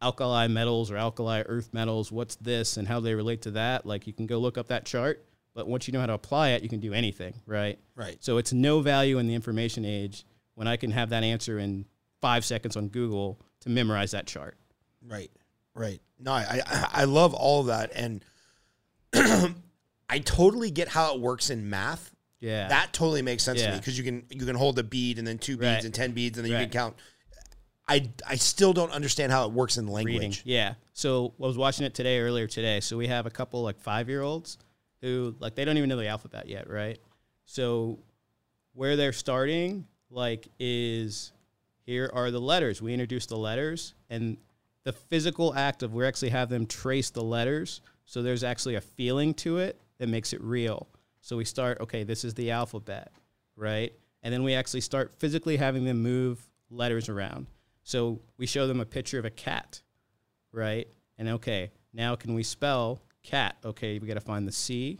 alkali 0.00 0.46
metals 0.46 0.90
or 0.90 0.96
alkali 0.96 1.42
earth 1.44 1.74
metals? 1.74 2.10
What's 2.10 2.36
this 2.36 2.78
and 2.78 2.88
how 2.88 2.98
they 2.98 3.14
relate 3.14 3.42
to 3.42 3.50
that? 3.50 3.84
Like 3.84 4.06
you 4.06 4.14
can 4.14 4.26
go 4.26 4.38
look 4.38 4.56
up 4.56 4.68
that 4.68 4.86
chart, 4.86 5.22
but 5.54 5.66
once 5.68 5.86
you 5.86 5.92
know 5.92 6.00
how 6.00 6.06
to 6.06 6.12
apply 6.14 6.50
it, 6.50 6.62
you 6.62 6.68
can 6.68 6.80
do 6.80 6.92
anything, 6.92 7.34
right? 7.46 7.78
Right. 7.96 8.16
So 8.20 8.38
it's 8.38 8.52
no 8.52 8.80
value 8.80 9.18
in 9.18 9.26
the 9.26 9.34
information 9.34 9.84
age 9.84 10.24
when 10.54 10.66
I 10.68 10.76
can 10.76 10.90
have 10.90 11.10
that 11.10 11.22
answer 11.24 11.58
in 11.58 11.84
five 12.20 12.44
seconds 12.44 12.76
on 12.76 12.88
Google 12.88 13.38
to 13.60 13.68
memorize 13.70 14.12
that 14.12 14.26
chart. 14.26 14.56
Right. 15.06 15.30
Right. 15.74 16.00
No, 16.18 16.32
I 16.32 16.60
I, 16.66 16.88
I 16.92 17.04
love 17.04 17.34
all 17.34 17.60
of 17.60 17.66
that, 17.66 17.92
and 17.94 18.24
I 20.08 20.18
totally 20.18 20.70
get 20.70 20.88
how 20.88 21.14
it 21.14 21.20
works 21.20 21.50
in 21.50 21.68
math. 21.70 22.10
Yeah. 22.40 22.68
That 22.68 22.92
totally 22.92 23.22
makes 23.22 23.42
sense 23.44 23.62
to 23.62 23.70
me 23.70 23.76
because 23.78 23.96
you 23.96 24.04
can 24.04 24.24
you 24.30 24.44
can 24.44 24.56
hold 24.56 24.78
a 24.78 24.82
bead 24.82 25.18
and 25.18 25.26
then 25.26 25.38
two 25.38 25.56
beads 25.56 25.62
Right. 25.76 25.84
and 25.84 25.94
ten 25.94 26.12
beads 26.12 26.38
and 26.38 26.44
then 26.44 26.52
you 26.52 26.58
can 26.58 26.70
count. 26.70 26.96
I 27.88 28.10
I 28.26 28.34
still 28.36 28.72
don't 28.72 28.90
understand 28.92 29.32
how 29.32 29.46
it 29.46 29.52
works 29.52 29.76
in 29.76 29.86
language. 29.86 30.14
reading. 30.14 30.34
Yeah. 30.44 30.74
So 30.92 31.34
I 31.40 31.46
was 31.46 31.56
watching 31.56 31.86
it 31.86 31.94
today, 31.94 32.18
earlier 32.20 32.46
today. 32.46 32.80
So 32.80 32.96
we 32.96 33.06
have 33.06 33.26
a 33.26 33.30
couple 33.30 33.62
like 33.62 33.78
five 33.80 34.08
year 34.08 34.22
olds 34.22 34.58
who 35.02 35.34
like 35.38 35.54
they 35.54 35.64
don't 35.64 35.76
even 35.76 35.88
know 35.88 35.96
the 35.96 36.08
alphabet 36.08 36.48
yet, 36.48 36.70
right? 36.70 36.98
So 37.44 37.98
where 38.72 38.96
they're 38.96 39.12
starting 39.12 39.86
like 40.10 40.48
is 40.58 41.32
here 41.84 42.10
are 42.14 42.30
the 42.30 42.40
letters. 42.40 42.80
We 42.80 42.92
introduce 42.92 43.26
the 43.26 43.36
letters 43.36 43.94
and 44.08 44.38
the 44.84 44.92
physical 44.92 45.54
act 45.54 45.82
of 45.82 45.92
we 45.92 46.06
actually 46.06 46.30
have 46.30 46.48
them 46.48 46.66
trace 46.66 47.10
the 47.10 47.22
letters. 47.22 47.80
So 48.06 48.22
there's 48.22 48.44
actually 48.44 48.76
a 48.76 48.80
feeling 48.80 49.34
to 49.34 49.58
it 49.58 49.80
that 49.98 50.08
makes 50.08 50.32
it 50.32 50.40
real. 50.42 50.88
So 51.20 51.36
we 51.36 51.44
start, 51.44 51.80
okay, 51.80 52.04
this 52.04 52.24
is 52.24 52.34
the 52.34 52.50
alphabet, 52.50 53.12
right? 53.56 53.92
And 54.22 54.32
then 54.32 54.42
we 54.42 54.54
actually 54.54 54.80
start 54.80 55.12
physically 55.18 55.56
having 55.56 55.84
them 55.84 56.02
move 56.02 56.40
letters 56.70 57.08
around. 57.08 57.46
So 57.84 58.20
we 58.38 58.46
show 58.46 58.66
them 58.66 58.80
a 58.80 58.84
picture 58.84 59.18
of 59.18 59.24
a 59.24 59.30
cat, 59.30 59.82
right? 60.52 60.88
And 61.18 61.28
okay, 61.28 61.70
now 61.92 62.16
can 62.16 62.34
we 62.34 62.42
spell 62.42 63.00
cat? 63.22 63.56
Okay, 63.64 63.98
we 63.98 64.08
got 64.08 64.14
to 64.14 64.20
find 64.20 64.46
the 64.46 64.52
C, 64.52 64.98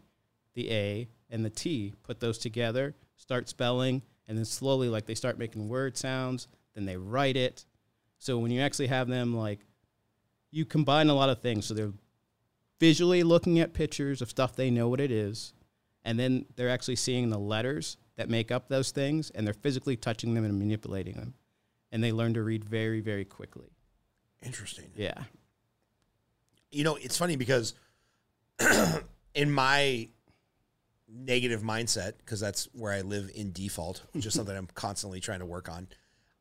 the 0.55 0.71
A, 0.71 1.09
and 1.31 1.45
the 1.45 1.51
T. 1.51 1.93
Put 2.03 2.21
those 2.21 2.39
together, 2.39 2.95
start 3.17 3.49
spelling, 3.49 4.03
and 4.29 4.37
then 4.37 4.45
slowly, 4.45 4.89
like 4.89 5.07
they 5.07 5.15
start 5.15 5.39
making 5.39 5.69
word 5.69 5.97
sounds. 5.97 6.49
Then 6.75 6.85
they 6.87 6.97
write 6.97 7.37
it. 7.37 7.65
So 8.19 8.39
when 8.39 8.51
you 8.51 8.61
actually 8.61 8.87
have 8.87 9.09
them, 9.09 9.37
like, 9.37 9.61
you 10.51 10.65
combine 10.65 11.09
a 11.09 11.15
lot 11.15 11.29
of 11.29 11.41
things. 11.41 11.67
So 11.67 11.75
they're 11.75 11.93
visually 12.79 13.23
looking 13.23 13.61
at 13.61 13.73
pictures 13.73 14.23
of 14.23 14.31
stuff 14.31 14.55
they 14.57 14.71
know 14.71 14.89
what 14.89 15.01
it 15.01 15.11
is, 15.11 15.53
and 16.05 16.19
then 16.19 16.45
they're 16.57 16.69
actually 16.69 16.97
seeing 16.97 17.31
the 17.31 17.39
letters 17.39 17.97
that 18.17 18.29
make 18.29 18.51
up 18.51 18.69
those 18.69 18.91
things, 18.91 19.31
and 19.31 19.47
they're 19.47 19.55
physically 19.55 19.97
touching 19.97 20.35
them 20.35 20.45
and 20.45 20.59
manipulating 20.59 21.15
them, 21.15 21.35
and 21.91 22.03
they 22.03 22.13
learn 22.13 22.35
to 22.35 22.43
read 22.43 22.65
very, 22.65 23.01
very 23.01 23.25
quickly. 23.25 23.71
Interesting. 24.43 24.91
Yeah. 24.97 25.25
you 26.73 26.85
know, 26.85 26.97
it's 26.97 27.17
funny 27.17 27.37
because 27.37 27.75
in 29.35 29.51
my 29.51 30.09
negative 31.09 31.63
mindset, 31.63 32.15
because 32.19 32.41
that's 32.41 32.69
where 32.73 32.93
I 32.93 33.03
live 33.03 33.31
in 33.35 33.53
default, 33.53 34.03
which 34.13 34.27
is 34.27 34.35
something 34.35 34.57
I'm 34.57 34.67
constantly 34.75 35.21
trying 35.21 35.41
to 35.41 35.47
work 35.47 35.69
on. 35.69 35.89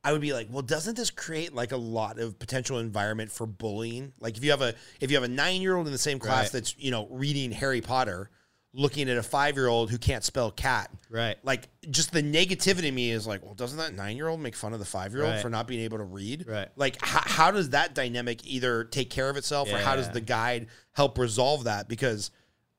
I 0.04 0.12
would 0.14 0.22
be 0.22 0.34
like, 0.34 0.48
well, 0.50 0.64
doesn't 0.64 0.98
this 0.98 1.12
create 1.12 1.54
like 1.54 1.72
a 1.74 1.78
lot 1.78 2.18
of 2.20 2.40
potential 2.40 2.80
environment 2.80 3.32
for 3.32 3.46
bullying? 3.46 4.14
Like 4.20 4.36
if 4.38 4.44
you 4.44 4.50
have 4.52 4.62
a 4.62 4.74
if 5.00 5.12
you 5.12 5.18
have 5.18 5.24
a 5.24 5.28
nine 5.28 5.62
year 5.62 5.76
old 5.76 5.86
in 5.86 5.94
the 5.94 6.00
same 6.00 6.18
class 6.18 6.46
Right. 6.46 6.52
that's 6.54 6.76
you 6.80 6.90
know 6.90 7.08
reading 7.12 7.52
Harry 7.52 7.82
Potter, 7.82 8.32
looking 8.74 9.10
at 9.12 9.18
a 9.18 9.22
five 9.22 9.56
year 9.58 9.68
old 9.68 9.92
who 9.92 10.00
can't 10.00 10.24
spell 10.24 10.50
cat, 10.50 10.90
Right. 11.08 11.38
like 11.44 11.68
just 11.92 12.12
the 12.14 12.24
negativity 12.24 12.86
in 12.86 12.96
me 12.96 13.12
is 13.12 13.28
like, 13.28 13.44
well, 13.46 13.54
doesn't 13.54 13.78
that 13.78 13.94
nine 13.94 14.18
year 14.18 14.28
old 14.28 14.40
make 14.40 14.56
fun 14.56 14.74
of 14.74 14.80
the 14.80 14.86
five 14.86 15.14
year 15.14 15.22
old 15.24 15.34
Right. 15.34 15.42
for 15.42 15.52
not 15.52 15.68
being 15.68 15.82
able 15.82 16.00
to 16.00 16.04
read? 16.04 16.46
Right. 16.48 16.70
Like, 16.76 16.98
how, 17.06 17.22
how 17.24 17.52
does 17.52 17.70
that 17.72 17.94
dynamic 17.94 18.44
either 18.48 18.86
take 18.86 19.12
care 19.12 19.30
of 19.30 19.38
itself 19.38 19.72
or 19.72 19.78
how 19.78 19.96
does 19.98 20.10
the 20.10 20.22
guide 20.22 20.66
help 20.94 21.20
resolve 21.20 21.66
that? 21.66 21.88
Because 21.88 22.32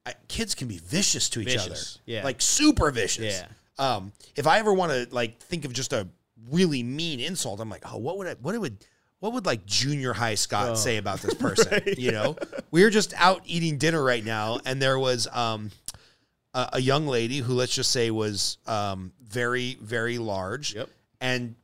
I, 0.05 0.15
kids 0.29 0.55
can 0.55 0.69
be 0.69 0.79
vicious 0.79 1.29
to 1.31 1.41
each 1.41 1.49
Vicious, 1.49 1.97
other. 1.97 2.03
yeah. 2.07 2.25
Like 2.25 2.41
super 2.41 2.91
vicious. 2.91 3.41
Yeah. 3.41 3.47
Um, 3.97 4.13
if 4.37 4.47
I 4.47 4.59
ever 4.59 4.73
want 4.73 4.93
to 4.93 5.07
like 5.15 5.39
think 5.39 5.65
of 5.65 5.73
just 5.73 5.93
a 5.93 6.09
really 6.51 6.83
mean 6.83 7.21
insult, 7.21 7.61
I'm 7.61 7.71
like, 7.71 7.83
oh, 7.93 7.99
what 7.99 8.19
would 8.19 8.27
I, 8.27 8.35
what 8.35 8.59
would, 8.61 8.85
what 9.21 9.33
would 9.33 9.47
like 9.47 9.65
junior 9.65 10.13
high 10.13 10.35
Scott 10.35 10.71
Oh. 10.71 10.75
say 10.75 10.97
about 10.97 11.21
this 11.21 11.35
person? 11.47 11.83
You 11.97 12.11
know, 12.13 12.37
we 12.73 12.83
were 12.83 12.91
just 12.91 13.15
out 13.17 13.43
eating 13.47 13.79
dinner 13.79 14.03
right 14.03 14.25
now, 14.25 14.59
and 14.67 14.83
there 14.83 14.99
was 14.99 15.29
um, 15.33 15.71
a, 16.55 16.71
a 16.75 16.81
young 16.81 17.07
lady 17.07 17.39
who, 17.39 17.55
let's 17.55 17.75
just 17.75 17.93
say, 17.93 18.11
was 18.11 18.59
um, 18.67 19.13
very, 19.25 19.79
very 19.81 20.19
large, 20.19 20.75
Yep. 20.75 20.89
and 21.21 21.55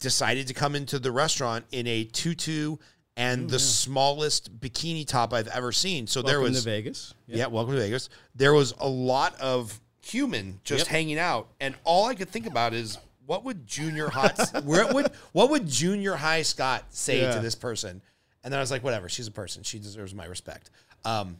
decided 0.00 0.48
to 0.48 0.54
come 0.54 0.74
into 0.76 0.98
the 0.98 1.10
restaurant 1.12 1.64
in 1.72 1.86
a 1.86 2.04
tutu 2.04 2.76
and 3.16 3.48
the 3.48 3.58
smallest 3.58 4.60
bikini 4.60 5.06
top 5.06 5.32
I've 5.32 5.48
ever 5.48 5.72
seen. 5.72 6.06
So 6.06 6.22
there 6.22 6.40
was 6.40 6.58
to 6.62 6.64
Vegas. 6.68 7.14
yeah, 7.26 7.46
welcome 7.46 7.74
to 7.74 7.80
Vegas. 7.80 8.08
There 8.34 8.52
was 8.52 8.74
a 8.78 8.88
lot 8.88 9.38
of 9.40 9.80
human 10.02 10.60
just 10.64 10.80
Yep. 10.84 10.88
hanging 10.88 11.18
out, 11.18 11.48
and 11.60 11.74
all 11.84 12.06
I 12.06 12.14
could 12.14 12.28
think 12.28 12.46
about 12.46 12.74
is 12.74 12.98
what 13.24 13.42
would 13.44 13.66
junior 13.66 14.08
hot, 14.08 14.38
what 14.64 14.94
would 14.94 15.10
what 15.32 15.50
would 15.50 15.66
junior 15.66 16.14
high 16.14 16.42
Scott 16.42 16.84
say 16.90 17.22
Yeah. 17.22 17.32
to 17.32 17.40
this 17.40 17.54
person? 17.54 18.02
And 18.44 18.52
then 18.52 18.58
I 18.58 18.62
was 18.62 18.70
like, 18.70 18.84
whatever, 18.84 19.08
she's 19.08 19.26
a 19.26 19.32
person, 19.32 19.62
she 19.64 19.78
deserves 19.80 20.14
my 20.14 20.24
respect. 20.26 20.70
Um, 21.04 21.38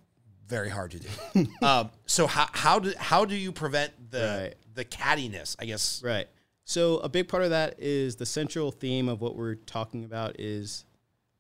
very 0.49 0.69
hard 0.71 0.93
to 0.93 0.99
do. 1.01 1.47
um, 1.63 1.91
so 2.07 2.27
how 2.27 2.49
how 2.53 2.79
do 2.79 2.93
how 2.99 3.25
do 3.25 3.37
you 3.37 3.53
prevent 3.53 3.93
the 4.11 4.47
Right. 4.49 4.55
the 4.75 4.85
cattiness? 4.85 5.55
I 5.59 5.67
guess 5.67 6.01
Right. 6.03 6.27
So 6.65 6.99
a 6.99 7.09
big 7.09 7.29
part 7.29 7.45
of 7.45 7.51
that 7.51 7.77
is 7.79 8.17
the 8.17 8.27
central 8.27 8.73
theme 8.73 9.09
of 9.09 9.21
what 9.21 9.37
we're 9.37 9.55
talking 9.55 10.05
about 10.05 10.41
is 10.41 10.85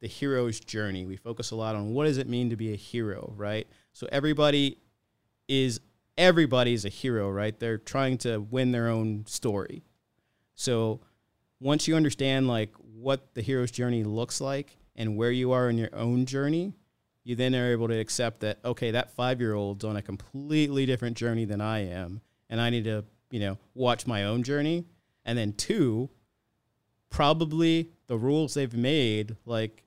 the 0.07 0.13
hero's 0.13 0.61
journey. 0.61 1.05
We 1.05 1.17
focus 1.17 1.51
a 1.51 1.57
lot 1.57 1.75
on 1.75 1.93
what 1.93 2.05
does 2.05 2.17
it 2.17 2.29
mean 2.29 2.51
to 2.51 2.57
be 2.57 2.73
a 2.73 2.77
hero, 2.77 3.33
right? 3.37 3.67
So 3.93 4.07
everybody 4.13 4.79
is 5.49 5.81
everybody's 6.17 6.85
a 6.85 6.89
hero, 6.89 7.29
right? 7.29 7.59
They're 7.59 7.77
trying 7.77 8.19
to 8.19 8.39
win 8.39 8.71
their 8.71 8.89
own 8.89 9.25
story. 9.27 9.83
So 10.55 11.01
once 11.61 11.89
you 11.89 11.97
understand 11.97 12.47
like 12.47 12.73
what 12.79 13.35
the 13.35 13.43
hero's 13.43 13.73
journey 13.73 14.05
looks 14.05 14.41
like 14.41 14.79
and 14.95 15.17
where 15.17 15.33
you 15.33 15.51
are 15.51 15.69
in 15.69 15.77
your 15.77 15.93
own 15.93 16.25
journey, 16.25 16.73
you 17.25 17.35
then 17.35 17.53
are 17.57 17.73
able 17.73 17.89
to 17.89 17.99
accept 17.99 18.39
that 18.41 18.61
okay, 18.65 18.93
that 18.93 19.17
5-year-old's 19.17 19.85
on 19.85 19.97
a 19.97 20.03
completely 20.03 20.87
different 20.87 21.17
journey 21.17 21.47
than 21.47 21.61
I 21.61 21.81
am 21.81 22.21
and 22.49 22.61
I 22.61 22.71
need 22.71 22.85
to, 22.85 23.05
you 23.33 23.41
know, 23.41 23.59
watch 23.75 24.07
my 24.07 24.23
own 24.23 24.45
journey. 24.45 24.85
And 25.25 25.37
then 25.37 25.53
two, 25.53 26.11
probably 27.11 27.91
the 28.07 28.17
rules 28.17 28.55
they've 28.55 28.73
made 28.73 29.35
like 29.45 29.83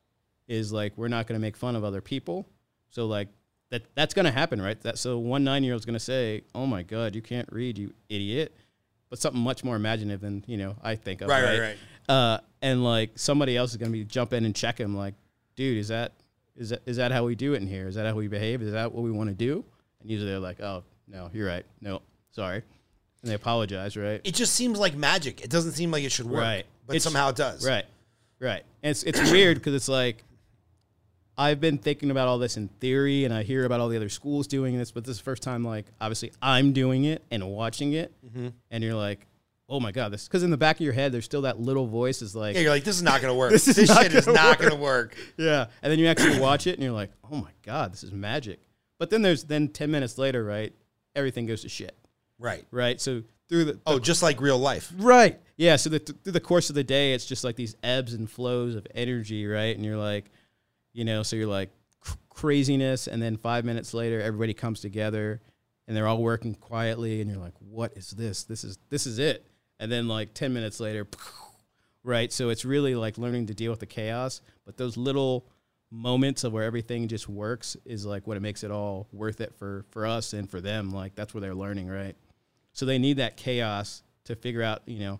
is 0.49 0.73
like 0.73 0.91
we're 0.97 1.07
not 1.07 1.27
going 1.27 1.39
to 1.39 1.41
make 1.41 1.55
fun 1.55 1.77
of 1.77 1.85
other 1.85 2.01
people. 2.01 2.45
So 2.89 3.05
like 3.05 3.29
that 3.69 3.83
that's 3.95 4.13
going 4.13 4.25
to 4.25 4.31
happen, 4.31 4.61
right? 4.61 4.79
That 4.81 4.97
so 4.97 5.17
one 5.19 5.45
9-year-old's 5.45 5.85
going 5.85 5.93
to 5.93 5.99
say, 5.99 6.41
"Oh 6.53 6.65
my 6.65 6.83
god, 6.83 7.15
you 7.15 7.21
can't 7.21 7.47
read, 7.51 7.77
you 7.77 7.93
idiot." 8.09 8.53
But 9.09 9.19
something 9.19 9.41
much 9.41 9.63
more 9.63 9.75
imaginative 9.75 10.21
than, 10.21 10.43
you 10.47 10.57
know, 10.57 10.75
I 10.83 10.95
think 10.95 11.21
of, 11.21 11.29
Right, 11.29 11.43
right, 11.43 11.59
right? 11.59 11.77
Uh, 12.07 12.39
and 12.61 12.83
like 12.83 13.11
somebody 13.15 13.57
else 13.57 13.71
is 13.71 13.77
going 13.77 13.91
to 13.91 13.97
be 13.97 14.03
jump 14.03 14.33
in 14.33 14.43
and 14.45 14.53
check 14.55 14.79
him 14.79 14.97
like, 14.97 15.13
"Dude, 15.55 15.77
is 15.77 15.87
that 15.89 16.13
is 16.57 16.69
that 16.71 16.81
is 16.85 16.97
that 16.97 17.11
how 17.11 17.23
we 17.25 17.35
do 17.35 17.53
it 17.53 17.61
in 17.61 17.67
here? 17.67 17.87
Is 17.87 17.95
that 17.95 18.05
how 18.07 18.13
we 18.15 18.27
behave? 18.27 18.61
Is 18.61 18.71
that 18.73 18.91
what 18.91 19.03
we 19.03 19.11
want 19.11 19.29
to 19.29 19.35
do?" 19.35 19.63
And 20.01 20.09
usually 20.09 20.31
they're 20.31 20.39
like, 20.39 20.59
"Oh, 20.61 20.83
no, 21.07 21.29
you're 21.33 21.47
right. 21.47 21.65
No, 21.81 22.01
sorry." 22.31 22.63
And 23.21 23.29
they 23.29 23.35
apologize, 23.35 23.97
right? 23.97 24.21
it 24.23 24.33
just 24.33 24.55
seems 24.55 24.79
like 24.79 24.95
magic. 24.95 25.41
It 25.41 25.49
doesn't 25.49 25.73
seem 25.73 25.91
like 25.91 26.03
it 26.05 26.11
should 26.11 26.25
work, 26.25 26.41
Right. 26.41 26.65
But 26.87 26.95
It's- 26.95 27.03
somehow 27.03 27.29
it 27.29 27.35
does. 27.35 27.67
Right. 27.67 27.85
Right. 28.39 28.63
And 28.81 28.91
it's 28.91 29.03
it's 29.03 29.29
weird 29.31 29.57
because 29.57 29.73
it's 29.75 29.89
like 29.89 30.23
I've 31.39 31.61
been 31.61 31.77
thinking 31.77 32.11
about 32.11 32.27
all 32.27 32.37
this 32.37 32.57
in 32.57 32.67
theory 32.67 33.23
and 33.23 33.33
I 33.33 33.43
hear 33.43 33.63
about 33.63 33.79
all 33.79 33.87
the 33.87 33.95
other 33.95 34.09
schools 34.09 34.45
doing 34.45 34.77
this, 34.77 34.91
but 34.91 35.05
this 35.05 35.13
is 35.13 35.17
the 35.19 35.23
first 35.23 35.41
time 35.41 35.63
like 35.63 35.85
obviously 36.01 36.33
I'm 36.41 36.73
doing 36.73 37.05
it 37.05 37.23
and 37.31 37.49
watching 37.49 37.93
it. 37.93 38.13
Mm-hmm. 38.25 38.49
And 38.71 38.83
you're 38.83 38.93
like, 38.93 39.25
oh 39.69 39.79
my 39.79 39.93
God, 39.93 40.11
this 40.11 40.27
because 40.27 40.43
in 40.43 40.51
the 40.51 40.57
back 40.57 40.75
of 40.75 40.81
your 40.81 40.91
head 40.91 41.13
there's 41.13 41.23
still 41.23 41.43
that 41.43 41.57
little 41.57 41.87
voice 41.87 42.21
is 42.21 42.35
like 42.35 42.55
Yeah, 42.55 42.61
you're 42.63 42.71
like, 42.71 42.83
this 42.83 42.97
is 42.97 43.03
not 43.03 43.21
going 43.21 43.31
to 43.33 43.37
work. 43.37 43.51
This 43.53 43.63
this 43.65 43.87
not 43.87 44.03
shit 44.03 44.13
is 44.15 44.25
gonna 44.25 44.35
not 44.37 44.49
work. 44.49 44.59
going 44.59 44.71
to 44.71 44.77
work. 44.77 45.15
Yeah. 45.37 45.67
And 45.81 45.89
then 45.89 45.97
you 45.97 46.07
actually 46.07 46.39
watch 46.41 46.67
it 46.67 46.75
and 46.75 46.83
you're 46.83 46.91
like, 46.91 47.11
oh 47.31 47.37
my 47.37 47.51
God, 47.63 47.93
this 47.93 48.03
is 48.03 48.11
magic. 48.11 48.59
But 48.97 49.09
then 49.09 49.21
there's 49.21 49.45
then 49.45 49.69
ten 49.69 49.89
minutes 49.91 50.17
later, 50.17 50.43
right, 50.43 50.73
everything 51.15 51.45
goes 51.45 51.61
to 51.61 51.69
shit. 51.69 51.95
Right. 52.37 52.65
Right. 52.69 52.99
So 52.99 53.23
through 53.47 53.63
the 53.65 53.79
Oh, 53.85 53.97
just 53.97 54.21
like 54.21 54.41
real 54.41 54.57
life. 54.59 54.91
Right. 54.97 55.39
Yeah. 55.55 55.77
So 55.77 55.89
the, 55.89 55.99
through 55.99 56.33
the 56.33 56.39
course 56.41 56.69
of 56.69 56.75
the 56.75 56.83
day, 56.83 57.13
it's 57.13 57.25
just 57.25 57.45
like 57.45 57.55
these 57.55 57.75
ebbs 57.81 58.13
and 58.13 58.29
flows 58.29 58.75
of 58.75 58.85
energy, 58.93 59.47
right? 59.47 59.73
And 59.75 59.85
you're 59.85 59.97
like, 59.97 60.25
you 60.93 61.05
know, 61.05 61.23
so 61.23 61.35
you're 61.35 61.47
like 61.47 61.69
cr- 61.99 62.17
craziness, 62.29 63.07
and 63.07 63.21
then 63.21 63.37
five 63.37 63.65
minutes 63.65 63.93
later, 63.93 64.21
everybody 64.21 64.53
comes 64.53 64.81
together, 64.81 65.41
and 65.87 65.95
they're 65.95 66.07
all 66.07 66.21
working 66.21 66.55
quietly, 66.55 67.21
and 67.21 67.29
you're 67.29 67.39
like, 67.39 67.55
what 67.59 67.93
is 67.95 68.11
this? 68.11 68.43
This 68.43 68.63
is 68.63 68.77
this 68.89 69.05
is 69.05 69.19
it. 69.19 69.45
And 69.79 69.91
then 69.91 70.07
like 70.07 70.33
ten 70.33 70.53
minutes 70.53 70.79
later, 70.79 71.07
right? 72.03 72.31
So 72.31 72.49
it's 72.49 72.65
really 72.65 72.95
like 72.95 73.17
learning 73.17 73.47
to 73.47 73.53
deal 73.53 73.71
with 73.71 73.79
the 73.79 73.85
chaos, 73.85 74.41
but 74.65 74.77
those 74.77 74.97
little 74.97 75.45
moments 75.91 76.43
of 76.43 76.53
where 76.53 76.63
everything 76.63 77.07
just 77.07 77.27
works 77.27 77.75
is 77.85 78.05
like 78.05 78.27
what 78.27 78.37
it 78.37 78.41
makes 78.41 78.63
it 78.63 78.71
all 78.71 79.07
worth 79.11 79.41
it 79.41 79.53
for 79.57 79.85
for 79.89 80.05
us 80.05 80.33
and 80.33 80.49
for 80.49 80.61
them. 80.61 80.91
Like 80.91 81.15
that's 81.15 81.33
where 81.33 81.41
they're 81.41 81.55
learning, 81.55 81.87
right? 81.87 82.15
So 82.73 82.85
they 82.85 82.97
need 82.97 83.17
that 83.17 83.37
chaos 83.37 84.03
to 84.25 84.35
figure 84.35 84.61
out, 84.61 84.83
you 84.85 84.99
know, 84.99 85.19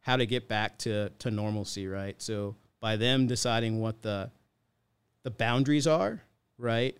how 0.00 0.16
to 0.16 0.26
get 0.26 0.48
back 0.48 0.78
to 0.78 1.10
to 1.18 1.30
normalcy, 1.30 1.86
right? 1.86 2.20
So 2.20 2.56
by 2.80 2.96
them 2.96 3.26
deciding 3.26 3.80
what 3.80 4.02
the 4.02 4.30
the 5.26 5.30
boundaries 5.32 5.88
are, 5.88 6.22
right? 6.56 6.96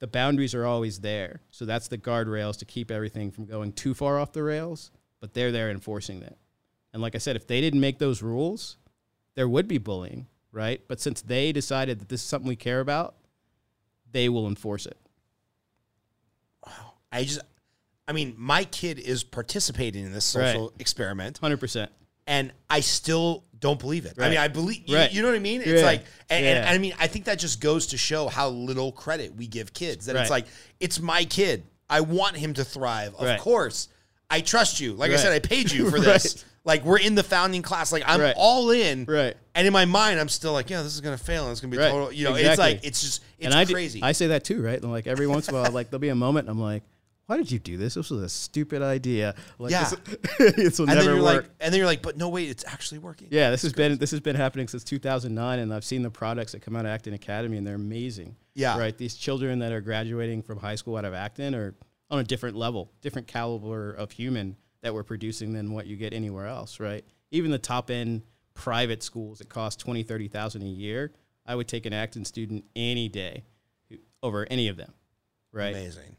The 0.00 0.08
boundaries 0.08 0.52
are 0.52 0.66
always 0.66 0.98
there. 0.98 1.42
So 1.52 1.64
that's 1.64 1.86
the 1.86 1.96
guardrails 1.96 2.58
to 2.58 2.64
keep 2.64 2.90
everything 2.90 3.30
from 3.30 3.46
going 3.46 3.72
too 3.72 3.94
far 3.94 4.18
off 4.18 4.32
the 4.32 4.42
rails, 4.42 4.90
but 5.20 5.32
they're 5.32 5.52
there 5.52 5.70
enforcing 5.70 6.18
that. 6.20 6.38
And 6.92 7.00
like 7.00 7.14
I 7.14 7.18
said, 7.18 7.36
if 7.36 7.46
they 7.46 7.60
didn't 7.60 7.78
make 7.78 8.00
those 8.00 8.20
rules, 8.20 8.78
there 9.36 9.48
would 9.48 9.68
be 9.68 9.78
bullying, 9.78 10.26
right? 10.50 10.82
But 10.88 11.00
since 11.00 11.22
they 11.22 11.52
decided 11.52 12.00
that 12.00 12.08
this 12.08 12.20
is 12.20 12.26
something 12.26 12.48
we 12.48 12.56
care 12.56 12.80
about, 12.80 13.14
they 14.10 14.28
will 14.28 14.48
enforce 14.48 14.84
it. 14.84 14.98
Wow. 16.66 16.94
I 17.12 17.22
just, 17.22 17.42
I 18.08 18.12
mean, 18.12 18.34
my 18.36 18.64
kid 18.64 18.98
is 18.98 19.22
participating 19.22 20.04
in 20.04 20.10
this 20.10 20.24
social 20.24 20.72
experiment, 20.80 21.40
100%. 21.40 21.86
And 22.26 22.52
I 22.68 22.80
still 22.80 23.44
don't 23.58 23.78
believe 23.78 24.04
it. 24.06 24.14
I 24.18 24.28
mean, 24.28 24.38
I 24.38 24.48
believe, 24.48 24.82
you, 24.86 24.96
Right. 24.96 25.10
you 25.12 25.22
know 25.22 25.28
what 25.28 25.36
I 25.36 25.40
mean? 25.40 25.60
It's 25.62 25.80
Yeah. 25.80 25.86
like, 25.86 26.04
and, 26.28 26.44
and, 26.44 26.64
Yeah. 26.64 26.70
I 26.70 26.78
mean, 26.78 26.94
I 26.98 27.06
think 27.06 27.24
that 27.24 27.38
just 27.38 27.60
goes 27.60 27.86
to 27.88 27.96
show 27.96 28.28
how 28.28 28.48
little 28.50 28.92
credit 28.92 29.34
we 29.34 29.46
give 29.46 29.72
kids. 29.72 30.06
That 30.06 30.16
it's 30.16 30.30
like, 30.30 30.46
it's 30.80 31.00
my 31.00 31.24
kid. 31.24 31.62
I 31.88 32.00
want 32.02 32.36
him 32.36 32.52
to 32.54 32.64
thrive. 32.64 33.14
Of 33.14 33.26
Right. 33.26 33.40
course. 33.40 33.88
I 34.28 34.40
trust 34.40 34.80
you. 34.80 34.92
Like 34.94 35.12
I 35.12 35.16
said, 35.16 35.32
I 35.32 35.38
paid 35.38 35.70
you 35.70 35.88
for 35.90 35.96
Right. 35.96 36.04
this. 36.04 36.44
Like 36.64 36.84
we're 36.84 36.98
in 36.98 37.14
the 37.14 37.22
founding 37.22 37.62
class. 37.62 37.92
Like 37.92 38.02
I'm 38.06 38.20
Right. 38.20 38.34
all 38.36 38.70
in. 38.70 39.04
Right. 39.04 39.36
And 39.54 39.66
in 39.68 39.72
my 39.72 39.84
mind, 39.84 40.18
I'm 40.18 40.28
still 40.28 40.52
like, 40.52 40.68
yeah, 40.68 40.82
this 40.82 40.94
is 40.94 41.00
gonna 41.00 41.16
fail. 41.16 41.44
And 41.44 41.52
it's 41.52 41.60
gonna 41.60 41.70
be 41.70 41.78
Right. 41.78 41.90
total. 41.92 42.12
You 42.12 42.24
know, 42.24 42.34
it's 42.34 42.58
like 42.58 42.80
it's 42.82 43.00
just 43.00 43.22
it's 43.38 43.46
and 43.46 43.54
I 43.54 43.62
do- 43.64 43.72
crazy. 43.72 44.00
I 44.02 44.10
say 44.12 44.26
that 44.28 44.42
too, 44.44 44.60
right? 44.60 44.82
And 44.82 44.90
like 44.90 45.06
every 45.06 45.28
once 45.28 45.48
in 45.48 45.54
a 45.54 45.62
while, 45.62 45.70
like 45.70 45.90
there'll 45.90 46.00
be 46.00 46.08
a 46.08 46.14
moment, 46.16 46.48
and 46.48 46.58
I'm 46.58 46.60
like, 46.62 46.82
"Why 47.26 47.36
did 47.36 47.50
you 47.50 47.58
do 47.58 47.76
this? 47.76 47.94
This 47.94 48.10
was 48.10 48.22
a 48.22 48.28
stupid 48.28 48.82
idea. 48.82 49.34
Like, 49.58 49.72
Yeah. 49.72 49.90
this, 50.38 50.54
this 50.56 50.78
will 50.78 50.88
and 50.88 50.98
then 50.98 51.04
never 51.04 51.16
you're 51.16 51.22
work." 51.24 51.42
like, 51.44 51.50
and 51.60 51.72
then 51.72 51.78
you're 51.78 51.86
like, 51.86 52.02
but 52.02 52.16
no, 52.16 52.28
wait, 52.28 52.48
it's 52.48 52.64
actually 52.66 52.98
working. 52.98 53.28
yeah, 53.30 53.50
this 53.50 53.62
has 53.62 53.72
been 53.72 53.98
this 53.98 54.10
has 54.10 54.20
been 54.20 54.36
happening 54.36 54.68
since 54.68 54.84
2009, 54.84 55.58
and 55.58 55.72
I've 55.74 55.84
seen 55.84 56.02
the 56.02 56.10
products 56.10 56.52
that 56.52 56.62
come 56.62 56.76
out 56.76 56.84
of 56.84 56.90
Acton 56.90 57.14
Academy, 57.14 57.56
and 57.56 57.66
they're 57.66 57.74
amazing. 57.74 58.36
Yeah. 58.54 58.78
right. 58.78 58.96
These 58.96 59.16
children 59.16 59.58
that 59.58 59.72
are 59.72 59.80
graduating 59.82 60.42
from 60.42 60.58
high 60.58 60.76
school 60.76 60.96
out 60.96 61.04
of 61.04 61.12
Acton 61.14 61.54
are 61.54 61.74
on 62.10 62.20
a 62.20 62.24
different 62.24 62.56
level, 62.56 62.90
different 63.02 63.26
caliber 63.28 63.92
of 63.92 64.12
human 64.12 64.56
that 64.82 64.94
we're 64.94 65.02
producing 65.02 65.52
than 65.52 65.72
what 65.72 65.86
you 65.86 65.96
get 65.96 66.12
anywhere 66.14 66.46
else, 66.46 66.78
right? 66.80 67.04
Even 67.32 67.50
the 67.50 67.58
top 67.58 67.90
end 67.90 68.22
private 68.54 69.02
schools 69.02 69.38
that 69.38 69.48
cost 69.48 69.78
20, 69.80 70.04
30,000 70.04 70.62
a 70.62 70.64
year, 70.64 71.12
I 71.44 71.54
would 71.54 71.68
take 71.68 71.84
an 71.84 71.92
Acton 71.92 72.24
student 72.24 72.64
any 72.74 73.08
day 73.08 73.44
over 74.22 74.46
any 74.50 74.68
of 74.68 74.76
them, 74.76 74.92
right? 75.52 75.74
Amazing. 75.74 76.16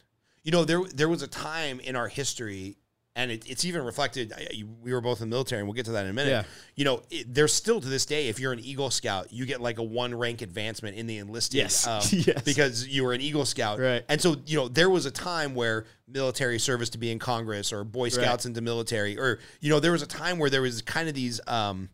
You 0.47 0.53
know, 0.53 0.63
there 0.63 0.81
there 0.95 1.09
was 1.09 1.21
a 1.23 1.27
time 1.27 1.81
in 1.81 1.97
our 1.97 2.07
history, 2.07 2.77
and 3.17 3.31
it, 3.31 3.49
it's 3.49 3.65
even 3.65 3.83
reflected. 3.83 4.31
I- 4.31 4.63
We 4.81 4.93
were 4.93 5.01
both 5.01 5.19
in 5.21 5.29
the 5.29 5.33
military, 5.35 5.59
and 5.59 5.67
we'll 5.67 5.73
get 5.75 5.83
to 5.87 5.91
that 5.91 6.05
in 6.05 6.11
a 6.11 6.13
minute. 6.13 6.29
Yeah. 6.29 6.43
You 6.77 6.85
know, 6.85 7.03
it, 7.09 7.33
there's 7.33 7.51
still 7.53 7.81
to 7.81 7.89
this 7.89 8.05
day, 8.05 8.29
if 8.29 8.39
you're 8.39 8.53
an 8.53 8.61
Eagle 8.61 8.89
Scout, 8.89 9.33
you 9.33 9.45
get 9.45 9.59
like 9.59 9.77
a 9.77 9.83
one 9.83 10.15
rank 10.15 10.41
advancement 10.41 10.95
in 10.95 11.05
the 11.05 11.17
enlisted, 11.17 11.57
Yes. 11.57 11.85
um, 11.85 12.01
Yes. 12.13 12.43
because 12.43 12.87
you 12.87 13.03
were 13.03 13.11
an 13.11 13.19
Eagle 13.19 13.43
Scout, 13.43 13.77
Right. 13.79 14.05
And 14.07 14.21
so, 14.21 14.37
you 14.45 14.55
know, 14.55 14.69
there 14.69 14.89
was 14.89 15.05
a 15.05 15.11
time 15.11 15.53
where 15.53 15.83
military 16.07 16.59
service 16.59 16.91
to 16.91 16.97
be 16.97 17.11
in 17.11 17.19
Congress, 17.19 17.73
or 17.73 17.83
Boy 17.83 18.07
Scouts 18.07 18.45
into 18.45 18.61
military, 18.61 19.19
or 19.19 19.39
you 19.59 19.69
know, 19.69 19.81
there 19.81 19.91
was 19.91 20.01
a 20.01 20.07
time 20.07 20.39
where 20.39 20.49
there 20.49 20.61
was 20.61 20.81
kind 20.81 21.09
of 21.09 21.13
these 21.13 21.41
um, 21.47 21.89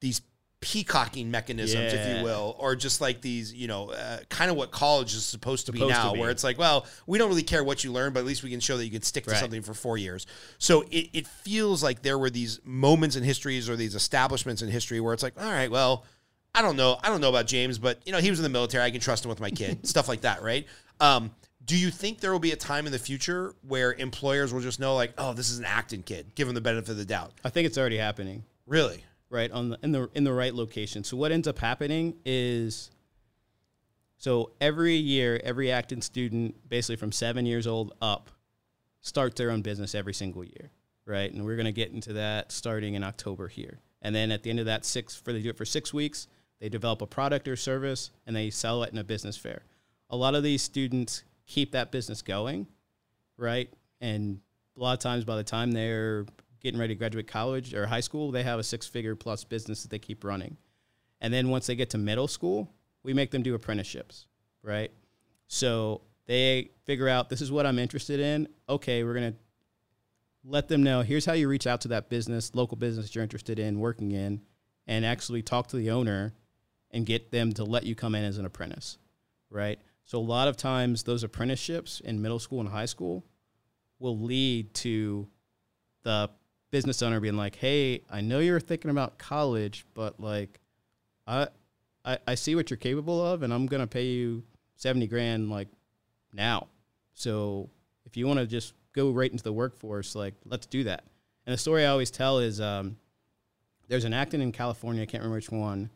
these 0.00 0.20
peacocking 0.60 1.30
mechanisms, 1.30 1.92
if 1.92 2.04
you 2.18 2.24
will, 2.24 2.56
or 2.58 2.74
just 2.74 3.00
like 3.00 3.20
these, 3.20 3.52
you 3.54 3.68
know, 3.68 3.90
uh, 3.90 4.18
kind 4.28 4.50
of 4.50 4.56
what 4.56 4.70
college 4.72 5.14
is 5.14 5.24
supposed 5.24 5.66
to 5.66 5.72
be 5.72 5.78
Supposed 5.78 5.94
to 5.96 6.02
now, 6.02 6.12
be. 6.14 6.20
where 6.20 6.30
it's 6.30 6.42
like, 6.42 6.58
well, 6.58 6.84
we 7.06 7.16
don't 7.18 7.28
really 7.28 7.42
care 7.44 7.62
what 7.62 7.84
you 7.84 7.92
learn, 7.92 8.12
but 8.12 8.20
at 8.20 8.26
least 8.26 8.42
we 8.42 8.50
can 8.50 8.60
show 8.60 8.76
that 8.76 8.84
you 8.84 8.90
can 8.90 9.02
stick 9.02 9.24
to 9.24 9.30
Right. 9.30 9.38
something 9.40 9.62
for 9.62 9.72
four 9.74 9.96
years. 9.98 10.26
So 10.58 10.82
it, 10.90 11.10
it 11.12 11.26
feels 11.28 11.82
like 11.82 12.02
there 12.02 12.18
were 12.18 12.30
these 12.30 12.60
moments 12.64 13.14
in 13.14 13.22
histories 13.22 13.68
or 13.68 13.76
these 13.76 13.94
establishments 13.94 14.60
in 14.62 14.68
history 14.68 15.00
where 15.00 15.14
it's 15.14 15.22
like, 15.22 15.40
all 15.40 15.50
right, 15.50 15.70
well, 15.70 16.04
I 16.54 16.62
don't 16.62 16.76
know, 16.76 16.98
I 17.02 17.08
don't 17.08 17.20
know 17.20 17.28
about 17.28 17.46
James, 17.46 17.78
but 17.78 18.00
you 18.04 18.10
know, 18.12 18.18
he 18.18 18.30
was 18.30 18.38
in 18.40 18.42
the 18.42 18.48
military. 18.48 18.82
I 18.84 18.90
can 18.90 19.00
trust 19.00 19.24
him 19.24 19.28
with 19.28 19.40
my 19.40 19.50
kid, 19.50 19.86
stuff 19.86 20.08
like 20.08 20.22
that, 20.22 20.42
right? 20.42 20.66
Um, 20.98 21.30
Do 21.64 21.76
you 21.78 21.90
think 21.90 22.18
there 22.18 22.32
will 22.32 22.38
be 22.40 22.50
a 22.52 22.56
time 22.56 22.86
in 22.86 22.92
the 22.92 22.98
future 22.98 23.54
where 23.66 23.92
employers 23.92 24.52
will 24.52 24.60
just 24.62 24.80
know, 24.80 24.96
like, 24.96 25.12
oh, 25.18 25.34
this 25.34 25.50
is 25.50 25.58
an 25.60 25.66
Acton 25.66 26.02
kid, 26.02 26.34
give 26.34 26.48
them 26.48 26.54
the 26.54 26.60
benefit 26.60 26.90
of 26.90 26.96
the 26.96 27.04
doubt? 27.04 27.32
I 27.44 27.50
think 27.50 27.66
it's 27.66 27.78
already 27.78 27.98
happening. 27.98 28.42
Really? 28.66 29.04
Right 29.30 29.50
on 29.50 29.70
the 29.70 29.78
in 29.82 29.92
the 29.92 30.08
in 30.14 30.24
the 30.24 30.32
right 30.32 30.54
location. 30.54 31.04
So 31.04 31.16
what 31.16 31.32
ends 31.32 31.48
up 31.48 31.58
happening 31.58 32.14
is 32.24 32.90
so 34.18 34.50
every 34.60 34.96
year, 34.96 35.40
every 35.44 35.70
Acton 35.70 36.02
student, 36.02 36.68
basically 36.68 36.96
from 36.96 37.12
seven 37.12 37.46
years 37.46 37.66
old 37.66 37.94
up, 38.02 38.30
starts 39.00 39.38
their 39.38 39.52
own 39.52 39.62
business 39.62 39.94
every 39.94 40.12
single 40.12 40.44
year, 40.44 40.70
right? 41.06 41.32
And 41.32 41.44
we're 41.44 41.54
going 41.54 41.66
to 41.66 41.72
get 41.72 41.92
into 41.92 42.14
that 42.14 42.50
starting 42.50 42.94
in 42.94 43.04
October 43.04 43.46
here. 43.46 43.78
And 44.02 44.14
then 44.14 44.32
at 44.32 44.42
the 44.42 44.50
end 44.50 44.58
of 44.58 44.66
that 44.66 44.84
six, 44.84 45.14
for 45.14 45.32
they 45.32 45.40
do 45.40 45.50
it 45.50 45.56
for 45.56 45.64
six 45.64 45.94
weeks, 45.94 46.26
they 46.60 46.68
develop 46.68 47.00
a 47.00 47.06
product 47.06 47.46
or 47.46 47.54
service 47.54 48.10
and 48.26 48.34
they 48.34 48.50
sell 48.50 48.82
it 48.82 48.92
in 48.92 48.98
a 48.98 49.04
business 49.04 49.36
fair. 49.36 49.62
A 50.10 50.16
lot 50.16 50.34
of 50.34 50.42
these 50.42 50.62
students 50.62 51.22
keep 51.46 51.72
that 51.72 51.92
business 51.92 52.20
going, 52.20 52.66
right? 53.36 53.70
And 54.00 54.40
a 54.76 54.80
lot 54.80 54.94
of 54.94 54.98
times 54.98 55.24
by 55.24 55.36
the 55.36 55.44
time 55.44 55.70
they're 55.70 56.26
getting 56.60 56.80
ready 56.80 56.94
to 56.94 56.98
graduate 56.98 57.26
college 57.26 57.74
or 57.74 57.86
high 57.86 58.00
school, 58.00 58.30
they 58.30 58.42
have 58.42 58.58
a 58.58 58.64
six 58.64 58.86
figure 58.86 59.14
plus 59.14 59.44
business 59.44 59.82
that 59.82 59.90
they 59.90 59.98
keep 59.98 60.24
running. 60.24 60.56
And 61.20 61.32
then 61.32 61.48
once 61.48 61.66
they 61.66 61.74
get 61.74 61.90
to 61.90 61.98
middle 61.98 62.28
school, 62.28 62.72
we 63.02 63.12
make 63.12 63.30
them 63.30 63.42
do 63.42 63.54
apprenticeships, 63.54 64.26
right? 64.62 64.90
So 65.46 66.02
they 66.26 66.70
figure 66.84 67.08
out 67.08 67.28
this 67.28 67.40
is 67.40 67.50
what 67.50 67.66
I'm 67.66 67.78
interested 67.78 68.20
in. 68.20 68.48
Okay, 68.68 69.02
we're 69.02 69.14
going 69.14 69.32
to 69.32 69.38
let 70.44 70.68
them 70.68 70.82
know 70.82 71.02
here's 71.02 71.24
how 71.24 71.32
you 71.32 71.48
reach 71.48 71.66
out 71.66 71.80
to 71.82 71.88
that 71.88 72.08
business, 72.08 72.54
local 72.54 72.76
business 72.76 73.14
you're 73.14 73.24
interested 73.24 73.58
in 73.58 73.80
working 73.80 74.12
in, 74.12 74.40
and 74.86 75.04
actually 75.04 75.42
talk 75.42 75.68
to 75.68 75.76
the 75.76 75.90
owner 75.90 76.34
and 76.90 77.04
get 77.04 77.30
them 77.30 77.52
to 77.52 77.64
let 77.64 77.84
you 77.84 77.94
come 77.94 78.14
in 78.14 78.24
as 78.24 78.38
an 78.38 78.46
apprentice, 78.46 78.98
right? 79.50 79.78
So 80.04 80.18
a 80.18 80.20
lot 80.20 80.48
of 80.48 80.56
times 80.56 81.02
those 81.02 81.22
apprenticeships 81.22 82.00
in 82.00 82.22
middle 82.22 82.38
school 82.38 82.60
and 82.60 82.68
high 82.68 82.86
school 82.86 83.26
will 83.98 84.18
lead 84.18 84.72
to 84.74 85.28
the 86.02 86.30
business 86.70 87.02
owner 87.02 87.20
being 87.20 87.36
like, 87.36 87.56
"Hey, 87.56 88.02
I 88.10 88.20
know 88.20 88.40
you're 88.40 88.60
thinking 88.60 88.90
about 88.90 89.18
college, 89.18 89.86
but 89.94 90.20
like, 90.20 90.60
I, 91.26 91.48
I, 92.04 92.18
I 92.26 92.34
see 92.34 92.54
what 92.54 92.70
you're 92.70 92.76
capable 92.76 93.24
of, 93.24 93.42
and 93.42 93.52
I'm 93.52 93.66
gonna 93.66 93.86
pay 93.86 94.06
you 94.06 94.44
seventy 94.76 95.06
grand 95.06 95.50
like 95.50 95.68
now. 96.32 96.68
So 97.14 97.70
if 98.04 98.16
you 98.16 98.26
want 98.26 98.40
to 98.40 98.46
just 98.46 98.74
go 98.92 99.10
right 99.10 99.30
into 99.30 99.44
the 99.44 99.52
workforce, 99.52 100.14
like, 100.14 100.34
let's 100.44 100.66
do 100.66 100.84
that." 100.84 101.04
And 101.46 101.54
the 101.54 101.58
story 101.58 101.84
I 101.84 101.88
always 101.88 102.10
tell 102.10 102.38
is, 102.38 102.60
um, 102.60 102.98
there's 103.88 104.04
an 104.04 104.12
Acton 104.12 104.42
in 104.42 104.52
California. 104.52 105.02
I 105.02 105.06
can't 105.06 105.22
remember 105.22 105.36
which 105.36 105.50
one. 105.50 105.90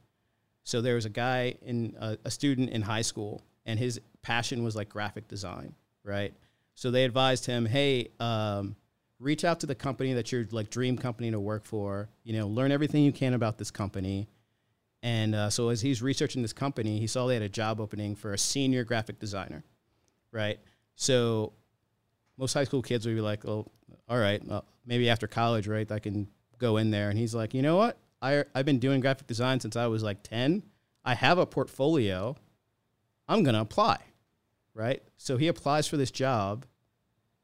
So 0.65 0.81
there 0.81 0.95
was 0.95 1.05
a 1.05 1.11
guy 1.11 1.57
in 1.63 1.97
uh, 2.01 2.17
a 2.25 2.31
student 2.31 2.71
in 2.71 2.83
high 2.83 3.03
school, 3.03 3.43
and 3.67 3.79
his 3.79 4.01
passion 4.23 4.65
was 4.65 4.75
like 4.75 4.89
graphic 4.89 5.29
design, 5.29 5.75
right? 6.05 6.33
So 6.75 6.91
they 6.91 7.05
advised 7.05 7.47
him, 7.47 7.67
"Hey." 7.67 8.09
Um, 8.19 8.77
reach 9.23 9.45
out 9.45 9.61
to 9.61 9.67
the 9.67 9.75
company 9.75 10.13
that 10.15 10.33
you're 10.33 10.47
like 10.51 10.69
dream 10.69 10.99
company 10.99 11.31
to 11.31 11.41
work 11.41 11.65
for. 11.65 12.09
You 12.25 12.35
know, 12.35 12.49
learn 12.49 12.73
everything 12.73 13.05
you 13.05 13.13
can 13.13 13.35
about 13.35 13.57
this 13.57 13.71
company. 13.71 14.29
And 15.03 15.35
uh, 15.35 15.51
so 15.51 15.69
as 15.69 15.81
he's 15.81 16.03
researching 16.03 16.43
this 16.43 16.53
company, 16.53 16.99
he 16.99 17.07
saw 17.07 17.27
they 17.27 17.35
had 17.35 17.43
a 17.43 17.49
job 17.49 17.81
opening 17.81 18.15
for 18.15 18.33
a 18.33 18.39
senior 18.39 18.85
graphic 18.85 19.19
designer, 19.19 19.65
right? 20.31 20.61
So 20.97 21.53
most 22.37 22.55
high 22.55 22.65
school 22.65 22.83
kids 22.83 23.07
would 23.07 23.15
be 23.15 23.21
like, 23.21 23.45
"Oh, 23.45 23.67
all 24.09 24.19
right, 24.19 24.45
well, 24.45 24.65
maybe 24.87 25.09
after 25.09 25.27
college, 25.27 25.67
right? 25.67 25.91
I 25.91 25.99
can 25.99 26.29
go 26.59 26.77
in 26.77 26.91
there." 26.91 27.11
And 27.11 27.19
he's 27.19 27.35
like, 27.35 27.55
"You 27.55 27.63
know 27.63 27.77
what? 27.77 27.99
I 28.21 28.45
I've 28.55 28.67
been 28.67 28.79
doing 28.79 29.01
graphic 29.01 29.27
design 29.27 29.61
since 29.61 29.77
I 29.77 29.87
was 29.87 30.03
like 30.03 30.23
ten. 30.23 30.63
I 31.05 31.15
have 31.15 31.39
a 31.39 31.47
portfolio. 31.47 32.37
I'm 33.29 33.43
gonna 33.43 33.61
apply." 33.61 33.99
Right? 34.75 35.03
So 35.19 35.37
he 35.37 35.49
applies 35.49 35.87
for 35.87 35.99
this 35.99 36.11
job 36.11 36.65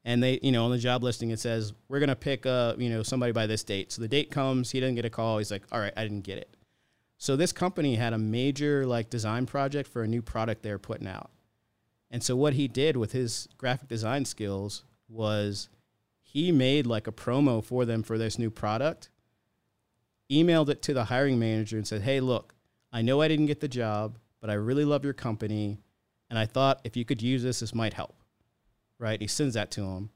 and 0.09 0.23
they 0.23 0.41
you 0.43 0.51
know 0.51 0.65
on 0.65 0.71
the 0.71 0.79
job 0.79 1.03
listing 1.05 1.31
it 1.31 1.39
says 1.39 1.75
we're 1.89 1.99
going 1.99 2.09
to 2.09 2.17
pick 2.17 2.47
uh 2.47 2.75
you 2.79 2.89
know 2.89 3.03
somebody 3.03 3.31
by 3.31 3.47
this 3.47 3.63
date. 3.63 3.93
So 3.93 4.01
the 4.01 4.09
date 4.09 4.31
comes 4.31 4.71
he 4.71 4.81
doesn't 4.81 4.95
get 4.95 5.05
a 5.05 5.11
call 5.11 5.37
he's 5.37 5.51
like 5.51 5.65
all 5.71 5.79
right 5.79 5.93
i 5.97 6.03
didn't 6.03 6.23
get 6.23 6.39
it. 6.39 6.57
So 7.19 7.37
this 7.37 7.53
company 7.53 7.95
had 7.97 8.15
a 8.15 8.19
major 8.19 8.87
like 8.87 9.11
design 9.11 9.45
project 9.45 9.89
for 9.89 10.03
a 10.03 10.09
new 10.09 10.23
product 10.23 10.63
they 10.63 10.73
were 10.73 10.79
putting 10.79 11.07
out. 11.07 11.31
And 12.11 12.23
so 12.23 12.35
what 12.37 12.55
he 12.55 12.69
did 12.69 12.97
with 12.97 13.13
his 13.13 13.49
graphic 13.59 13.89
design 13.89 14.25
skills 14.25 14.83
was 15.11 15.69
he 16.23 16.53
made 16.53 16.87
like 16.87 17.07
a 17.07 17.13
promo 17.13 17.63
for 17.63 17.85
them 17.85 18.03
for 18.03 18.17
this 18.17 18.39
new 18.39 18.51
product 18.51 19.11
emailed 20.33 20.71
it 20.71 20.81
to 20.83 20.95
the 20.95 21.05
hiring 21.05 21.39
manager 21.39 21.77
and 21.77 21.87
said 21.87 22.03
hey 22.03 22.21
look 22.21 22.55
i 22.93 23.01
know 23.01 23.21
i 23.21 23.29
didn't 23.29 23.47
get 23.47 23.61
the 23.61 23.69
job 23.69 24.19
but 24.41 24.51
i 24.51 24.55
really 24.55 24.85
love 24.85 25.05
your 25.05 25.15
company 25.15 25.79
and 26.29 26.39
i 26.39 26.45
thought 26.45 26.81
if 26.85 26.99
you 26.99 27.05
could 27.05 27.23
use 27.23 27.43
this 27.43 27.61
this 27.61 27.75
might 27.75 27.95
help 27.95 28.18
right? 28.99 29.21
He 29.21 29.27
sends 29.27 29.55
that 29.55 29.71
to 29.73 29.85
him. 29.85 30.11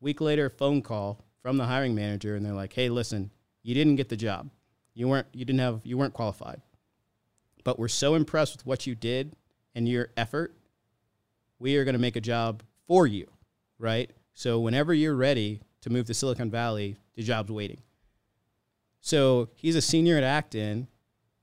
Week 0.00 0.20
later, 0.20 0.50
phone 0.50 0.82
call 0.82 1.24
from 1.42 1.56
the 1.56 1.66
hiring 1.66 1.94
manager, 1.94 2.34
and 2.34 2.44
they're 2.44 2.52
like, 2.52 2.72
"Hey, 2.72 2.88
listen, 2.88 3.30
you 3.62 3.74
didn't 3.74 3.96
get 3.96 4.08
the 4.08 4.16
job. 4.16 4.50
You 4.94 5.08
weren't 5.08 5.28
you 5.32 5.44
didn't 5.44 5.60
have 5.60 5.80
you 5.84 5.96
weren't 5.96 6.14
qualified. 6.14 6.60
But 7.64 7.78
we're 7.78 7.88
so 7.88 8.14
impressed 8.14 8.56
with 8.56 8.66
what 8.66 8.86
you 8.86 8.94
did 8.94 9.36
and 9.74 9.88
your 9.88 10.10
effort. 10.16 10.54
We 11.58 11.76
are 11.76 11.84
going 11.84 11.94
to 11.94 12.00
make 12.00 12.16
a 12.16 12.20
job 12.20 12.62
for 12.88 13.06
you, 13.06 13.28
right? 13.78 14.10
So 14.34 14.58
whenever 14.58 14.92
you're 14.92 15.14
ready 15.14 15.60
to 15.82 15.90
move 15.90 16.06
to 16.06 16.14
Silicon 16.14 16.50
Valley, 16.50 16.96
the 17.14 17.22
job's 17.22 17.50
waiting." 17.50 17.82
So 19.00 19.48
he's 19.54 19.76
a 19.76 19.82
senior 19.82 20.16
at 20.16 20.24
Acton, 20.24 20.86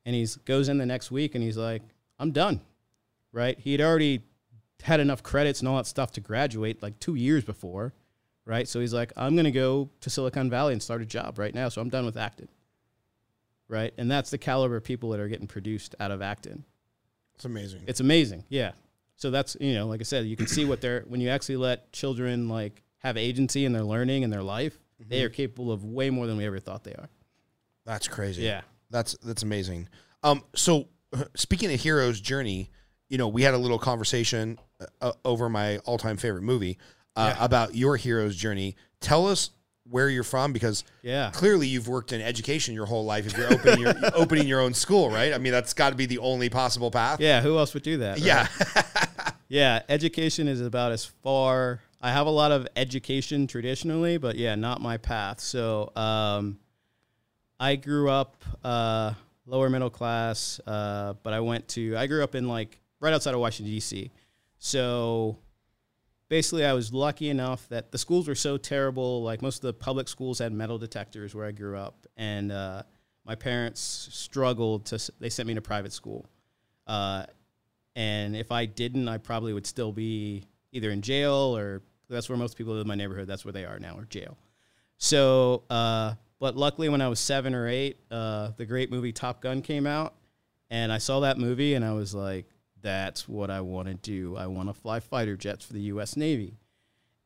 and 0.05 0.15
he 0.15 0.27
goes 0.45 0.69
in 0.69 0.77
the 0.77 0.85
next 0.85 1.11
week, 1.11 1.35
and 1.35 1.43
he's 1.43 1.57
like, 1.57 1.83
"I'm 2.17 2.31
done." 2.31 2.61
Right? 3.31 3.59
He 3.59 3.73
had 3.73 3.81
already 3.81 4.23
had 4.83 4.99
enough 4.99 5.23
credits 5.23 5.59
and 5.59 5.67
all 5.67 5.77
that 5.77 5.87
stuff 5.87 6.11
to 6.13 6.21
graduate 6.21 6.81
like 6.81 6.99
two 6.99 7.15
years 7.15 7.43
before, 7.43 7.93
right? 8.45 8.67
So 8.67 8.79
he's 8.79 8.93
like, 8.93 9.11
I'm 9.17 9.35
going 9.35 9.45
to 9.45 9.51
go 9.51 9.89
to 10.01 10.09
Silicon 10.09 10.49
Valley 10.49 10.73
and 10.73 10.81
start 10.81 11.01
a 11.01 11.05
job 11.05 11.37
right 11.37 11.53
now. 11.53 11.69
So 11.69 11.81
I'm 11.81 11.89
done 11.89 12.05
with 12.05 12.17
Acton, 12.17 12.49
right? 13.67 13.93
And 13.97 14.09
that's 14.09 14.29
the 14.29 14.37
caliber 14.37 14.77
of 14.77 14.83
people 14.83 15.09
that 15.09 15.19
are 15.19 15.27
getting 15.27 15.47
produced 15.47 15.95
out 15.99 16.11
of 16.11 16.21
Acton. 16.21 16.63
It's 17.35 17.45
amazing. 17.45 17.81
It's 17.87 17.99
amazing, 17.99 18.43
yeah. 18.49 18.71
So 19.15 19.31
that's 19.31 19.57
you 19.59 19.73
know, 19.73 19.87
like 19.87 19.99
I 19.99 20.03
said, 20.03 20.25
you 20.25 20.37
can 20.37 20.47
see 20.47 20.65
what 20.65 20.81
they're 20.81 21.03
when 21.07 21.19
you 21.19 21.29
actually 21.29 21.57
let 21.57 21.91
children 21.91 22.47
like 22.47 22.83
have 22.99 23.17
agency 23.17 23.65
in 23.65 23.73
their 23.73 23.83
learning 23.83 24.23
and 24.23 24.31
their 24.31 24.43
life. 24.43 24.77
Mm-hmm. 25.01 25.09
They 25.09 25.23
are 25.23 25.29
capable 25.29 25.71
of 25.71 25.83
way 25.83 26.09
more 26.09 26.25
than 26.25 26.37
we 26.37 26.45
ever 26.45 26.59
thought 26.59 26.83
they 26.83 26.93
are. 26.93 27.09
That's 27.85 28.07
crazy. 28.07 28.43
Yeah, 28.43 28.61
that's 28.89 29.17
that's 29.23 29.43
amazing. 29.43 29.89
Um, 30.23 30.43
so 30.55 30.87
speaking 31.35 31.73
of 31.73 31.79
hero's 31.79 32.21
journey, 32.21 32.71
you 33.09 33.17
know, 33.17 33.27
we 33.27 33.41
had 33.41 33.53
a 33.53 33.57
little 33.57 33.79
conversation 33.79 34.59
uh, 34.79 34.85
uh, 35.01 35.11
over 35.25 35.49
my 35.49 35.79
all-time 35.79 36.17
favorite 36.17 36.43
movie 36.43 36.77
uh, 37.15 37.33
yeah. 37.35 37.43
about 37.43 37.75
your 37.75 37.97
hero's 37.97 38.35
journey. 38.35 38.75
Tell 39.01 39.27
us 39.27 39.49
where 39.89 40.09
you're 40.09 40.23
from 40.23 40.53
because 40.53 40.83
yeah, 41.01 41.31
clearly 41.31 41.67
you've 41.67 41.87
worked 41.87 42.13
in 42.13 42.21
education 42.21 42.73
your 42.73 42.85
whole 42.85 43.05
life. 43.05 43.25
If 43.25 43.37
you're 43.37 43.51
opening 43.51 43.79
your 43.79 43.93
opening 44.13 44.47
your 44.47 44.61
own 44.61 44.73
school, 44.73 45.09
right? 45.09 45.33
I 45.33 45.37
mean, 45.37 45.51
that's 45.51 45.73
got 45.73 45.89
to 45.89 45.95
be 45.95 46.05
the 46.05 46.19
only 46.19 46.49
possible 46.49 46.91
path. 46.91 47.19
Yeah, 47.19 47.41
who 47.41 47.57
else 47.57 47.73
would 47.73 47.83
do 47.83 47.97
that? 47.97 48.19
Right? 48.19 48.25
Yeah, 48.25 48.47
yeah. 49.47 49.81
Education 49.89 50.47
is 50.47 50.61
about 50.61 50.91
as 50.91 51.05
far. 51.05 51.81
I 52.01 52.11
have 52.11 52.27
a 52.27 52.31
lot 52.31 52.51
of 52.51 52.67
education 52.75 53.47
traditionally, 53.47 54.17
but 54.17 54.35
yeah, 54.35 54.55
not 54.55 54.79
my 54.79 54.97
path. 54.97 55.41
So, 55.41 55.91
um, 55.97 56.59
I 57.59 57.75
grew 57.75 58.09
up 58.09 58.41
uh, 58.63 59.13
lower 59.45 59.69
middle 59.69 59.89
class, 59.89 60.61
uh, 60.65 61.15
but 61.23 61.33
I 61.33 61.41
went 61.41 61.67
to. 61.69 61.97
I 61.97 62.07
grew 62.07 62.23
up 62.23 62.35
in 62.35 62.47
like 62.47 62.79
right 62.99 63.13
outside 63.13 63.33
of 63.33 63.39
Washington 63.39 63.73
D.C. 63.73 64.11
So 64.57 65.37
basically, 66.29 66.65
I 66.65 66.73
was 66.73 66.93
lucky 66.93 67.29
enough 67.29 67.67
that 67.69 67.91
the 67.91 67.97
schools 67.97 68.27
were 68.27 68.35
so 68.35 68.57
terrible. 68.57 69.23
Like 69.23 69.41
most 69.41 69.57
of 69.57 69.61
the 69.63 69.73
public 69.73 70.07
schools 70.07 70.39
had 70.39 70.53
metal 70.53 70.77
detectors 70.77 71.35
where 71.35 71.45
I 71.45 71.51
grew 71.51 71.77
up, 71.77 72.05
and 72.17 72.51
uh, 72.51 72.83
my 73.25 73.35
parents 73.35 74.09
struggled 74.11 74.85
to. 74.87 75.11
They 75.19 75.29
sent 75.29 75.47
me 75.47 75.55
to 75.55 75.61
private 75.61 75.93
school, 75.93 76.25
uh, 76.87 77.25
and 77.95 78.35
if 78.35 78.51
I 78.51 78.65
didn't, 78.65 79.07
I 79.07 79.17
probably 79.17 79.53
would 79.53 79.67
still 79.67 79.91
be 79.91 80.43
either 80.71 80.91
in 80.91 81.01
jail 81.01 81.57
or 81.57 81.81
that's 82.09 82.29
where 82.29 82.37
most 82.37 82.57
people 82.57 82.79
in 82.79 82.87
my 82.87 82.95
neighborhood. 82.95 83.27
That's 83.27 83.45
where 83.45 83.51
they 83.51 83.65
are 83.65 83.79
now, 83.79 83.97
or 83.97 84.05
jail. 84.05 84.37
So, 84.97 85.63
uh, 85.69 86.15
but 86.39 86.57
luckily, 86.57 86.89
when 86.89 87.01
I 87.01 87.07
was 87.07 87.19
seven 87.19 87.53
or 87.53 87.67
eight, 87.67 87.99
uh, 88.11 88.51
the 88.57 88.65
great 88.65 88.91
movie 88.91 89.11
Top 89.11 89.41
Gun 89.41 89.61
came 89.61 89.85
out, 89.85 90.15
and 90.69 90.91
I 90.91 90.97
saw 90.97 91.21
that 91.21 91.37
movie, 91.37 91.75
and 91.75 91.85
I 91.85 91.93
was 91.93 92.13
like, 92.13 92.45
that's 92.81 93.27
what 93.27 93.49
I 93.49 93.61
want 93.61 93.87
to 93.87 93.93
do. 93.93 94.35
I 94.35 94.47
want 94.47 94.69
to 94.69 94.73
fly 94.73 94.99
fighter 94.99 95.35
jets 95.35 95.65
for 95.65 95.73
the 95.73 95.81
U.S. 95.81 96.15
Navy. 96.15 96.57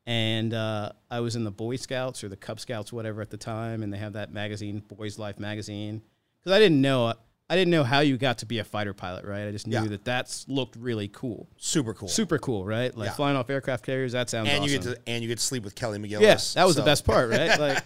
And 0.06 0.52
uh, 0.52 0.92
I 1.10 1.20
was 1.20 1.34
in 1.34 1.44
the 1.44 1.50
Boy 1.50 1.76
Scouts 1.76 2.22
or 2.22 2.28
the 2.28 2.36
Cub 2.36 2.60
Scouts, 2.60 2.92
whatever, 2.92 3.22
at 3.22 3.30
the 3.30 3.38
time, 3.38 3.82
and 3.82 3.92
they 3.92 3.98
have 3.98 4.12
that 4.14 4.32
magazine, 4.32 4.80
Boys 4.80 5.18
Life 5.18 5.38
magazine. 5.38 6.02
Because 6.40 6.54
I 6.54 6.58
didn't 6.58 6.82
know, 6.82 7.14
I 7.48 7.56
didn't 7.56 7.70
know 7.70 7.84
how 7.84 8.00
you 8.00 8.18
got 8.18 8.38
to 8.38 8.46
be 8.46 8.58
a 8.58 8.64
fighter 8.64 8.92
pilot, 8.92 9.24
right? 9.24 9.48
I 9.48 9.50
just 9.50 9.66
knew 9.66 9.80
yeah. 9.80 9.88
that 9.88 10.04
that's 10.04 10.46
looked 10.46 10.76
really 10.76 11.08
cool, 11.08 11.48
super 11.56 11.94
cool, 11.94 12.08
super 12.08 12.36
cool, 12.38 12.66
right? 12.66 12.94
Like 12.94 13.08
yeah. 13.08 13.14
flying 13.14 13.36
off 13.36 13.48
aircraft 13.48 13.86
carriers. 13.86 14.12
That 14.12 14.28
sounds 14.28 14.50
and 14.50 14.62
awesome. 14.62 14.72
you 14.72 14.78
get 14.78 14.82
to 14.82 15.00
and 15.06 15.22
you 15.22 15.28
get 15.28 15.38
to 15.38 15.44
sleep 15.44 15.64
with 15.64 15.74
Kelly 15.74 15.98
McGillis. 15.98 16.20
Yes, 16.20 16.54
yeah, 16.54 16.60
that 16.60 16.66
was 16.66 16.76
so. 16.76 16.82
the 16.82 16.84
best 16.84 17.06
part, 17.06 17.30
right? 17.30 17.58
Like, 17.64 17.82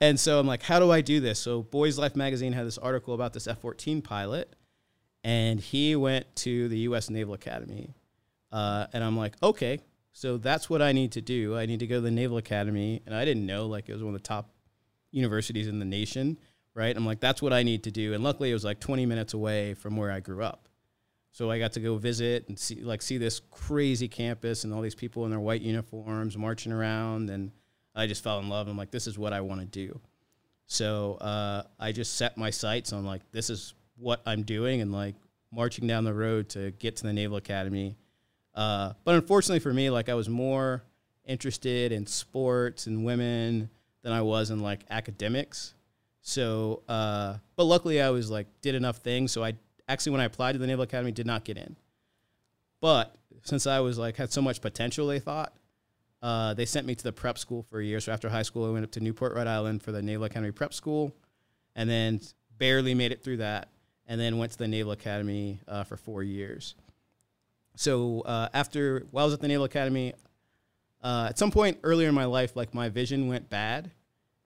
and 0.00 0.20
so 0.20 0.38
I'm 0.38 0.46
like, 0.46 0.62
how 0.62 0.80
do 0.80 0.90
I 0.90 1.00
do 1.00 1.20
this? 1.20 1.38
So 1.38 1.62
Boys 1.62 1.98
Life 1.98 2.14
magazine 2.14 2.52
had 2.52 2.66
this 2.66 2.76
article 2.76 3.14
about 3.14 3.32
this 3.32 3.46
F-14 3.46 4.04
pilot 4.04 4.54
and 5.24 5.58
he 5.58 5.96
went 5.96 6.26
to 6.36 6.68
the 6.68 6.78
U.S. 6.80 7.08
Naval 7.08 7.34
Academy. 7.34 7.94
Uh, 8.52 8.86
and 8.92 9.02
I'm 9.02 9.16
like, 9.16 9.34
okay. 9.42 9.80
So 10.12 10.36
that's 10.36 10.70
what 10.70 10.80
I 10.80 10.92
need 10.92 11.12
to 11.12 11.20
do. 11.20 11.56
I 11.56 11.66
need 11.66 11.80
to 11.80 11.88
go 11.88 11.96
to 11.96 12.00
the 12.02 12.10
Naval 12.10 12.36
Academy, 12.36 13.02
and 13.04 13.14
I 13.14 13.24
didn't 13.24 13.46
know 13.46 13.66
like 13.66 13.88
it 13.88 13.94
was 13.94 14.02
one 14.02 14.14
of 14.14 14.22
the 14.22 14.28
top 14.28 14.50
universities 15.10 15.66
in 15.66 15.80
the 15.80 15.84
nation, 15.84 16.38
right? 16.74 16.96
I'm 16.96 17.04
like, 17.04 17.18
that's 17.18 17.42
what 17.42 17.52
I 17.52 17.64
need 17.64 17.82
to 17.84 17.90
do. 17.90 18.12
And 18.12 18.22
luckily, 18.22 18.50
it 18.50 18.54
was 18.54 18.64
like 18.64 18.78
20 18.78 19.06
minutes 19.06 19.34
away 19.34 19.74
from 19.74 19.96
where 19.96 20.12
I 20.12 20.20
grew 20.20 20.44
up. 20.44 20.68
So 21.32 21.50
I 21.50 21.58
got 21.58 21.72
to 21.72 21.80
go 21.80 21.96
visit 21.96 22.48
and 22.48 22.56
see 22.56 22.76
like 22.76 23.02
see 23.02 23.18
this 23.18 23.40
crazy 23.50 24.06
campus 24.06 24.62
and 24.62 24.72
all 24.72 24.82
these 24.82 24.94
people 24.94 25.24
in 25.24 25.32
their 25.32 25.40
white 25.40 25.62
uniforms 25.62 26.36
marching 26.36 26.70
around, 26.70 27.30
and 27.30 27.50
I 27.92 28.06
just 28.06 28.22
fell 28.22 28.38
in 28.38 28.48
love. 28.48 28.68
I'm 28.68 28.76
like, 28.76 28.92
this 28.92 29.08
is 29.08 29.18
what 29.18 29.32
I 29.32 29.40
want 29.40 29.60
to 29.62 29.66
do. 29.66 30.00
So 30.66 31.14
uh, 31.14 31.64
I 31.80 31.90
just 31.90 32.16
set 32.16 32.36
my 32.36 32.50
sights 32.50 32.92
on 32.92 33.04
like 33.04 33.22
this 33.32 33.50
is 33.50 33.74
what 33.96 34.20
I'm 34.26 34.42
doing, 34.42 34.80
and 34.80 34.92
like 34.92 35.14
marching 35.52 35.86
down 35.86 36.04
the 36.04 36.14
road 36.14 36.48
to 36.50 36.72
get 36.72 36.96
to 36.96 37.04
the 37.04 37.12
Naval 37.12 37.36
Academy. 37.36 37.96
Uh, 38.54 38.92
but 39.04 39.14
unfortunately 39.14 39.60
for 39.60 39.72
me, 39.72 39.90
like 39.90 40.08
I 40.08 40.14
was 40.14 40.28
more 40.28 40.82
interested 41.24 41.92
in 41.92 42.06
sports 42.06 42.86
and 42.86 43.04
women 43.04 43.70
than 44.02 44.12
I 44.12 44.22
was 44.22 44.50
in 44.50 44.60
like 44.60 44.80
academics. 44.90 45.74
So, 46.20 46.82
uh, 46.88 47.36
but 47.56 47.64
luckily 47.64 48.00
I 48.00 48.10
was 48.10 48.30
like 48.30 48.46
did 48.60 48.74
enough 48.74 48.98
things. 48.98 49.32
So 49.32 49.44
I 49.44 49.54
actually 49.88 50.12
when 50.12 50.20
I 50.20 50.24
applied 50.24 50.52
to 50.52 50.58
the 50.58 50.66
Naval 50.66 50.84
Academy 50.84 51.12
did 51.12 51.26
not 51.26 51.44
get 51.44 51.56
in. 51.56 51.76
But 52.80 53.14
since 53.42 53.66
I 53.66 53.80
was 53.80 53.98
like 53.98 54.16
had 54.16 54.32
so 54.32 54.42
much 54.42 54.60
potential, 54.60 55.06
they 55.06 55.20
thought 55.20 55.52
uh, 56.22 56.54
they 56.54 56.64
sent 56.64 56.86
me 56.86 56.94
to 56.94 57.04
the 57.04 57.12
prep 57.12 57.38
school 57.38 57.62
for 57.62 57.80
a 57.80 57.84
year. 57.84 58.00
So 58.00 58.12
after 58.12 58.28
high 58.28 58.42
school, 58.42 58.66
I 58.66 58.72
went 58.72 58.84
up 58.84 58.90
to 58.92 59.00
Newport, 59.00 59.34
Rhode 59.34 59.46
Island 59.46 59.82
for 59.82 59.92
the 59.92 60.02
Naval 60.02 60.24
Academy 60.24 60.52
prep 60.52 60.72
school, 60.72 61.14
and 61.76 61.88
then 61.88 62.20
barely 62.56 62.94
made 62.94 63.12
it 63.12 63.22
through 63.22 63.38
that, 63.38 63.68
and 64.06 64.20
then 64.20 64.38
went 64.38 64.52
to 64.52 64.58
the 64.58 64.68
Naval 64.68 64.92
Academy 64.92 65.60
uh, 65.66 65.84
for 65.84 65.96
four 65.96 66.22
years. 66.22 66.74
So 67.76 68.20
uh, 68.20 68.48
after 68.52 69.06
while 69.10 69.24
I 69.24 69.26
was 69.26 69.34
at 69.34 69.40
the 69.40 69.48
Naval 69.48 69.64
Academy, 69.64 70.14
uh, 71.02 71.26
at 71.30 71.38
some 71.38 71.50
point 71.50 71.78
earlier 71.82 72.08
in 72.08 72.14
my 72.14 72.24
life, 72.24 72.56
like 72.56 72.74
my 72.74 72.88
vision 72.88 73.28
went 73.28 73.50
bad, 73.50 73.90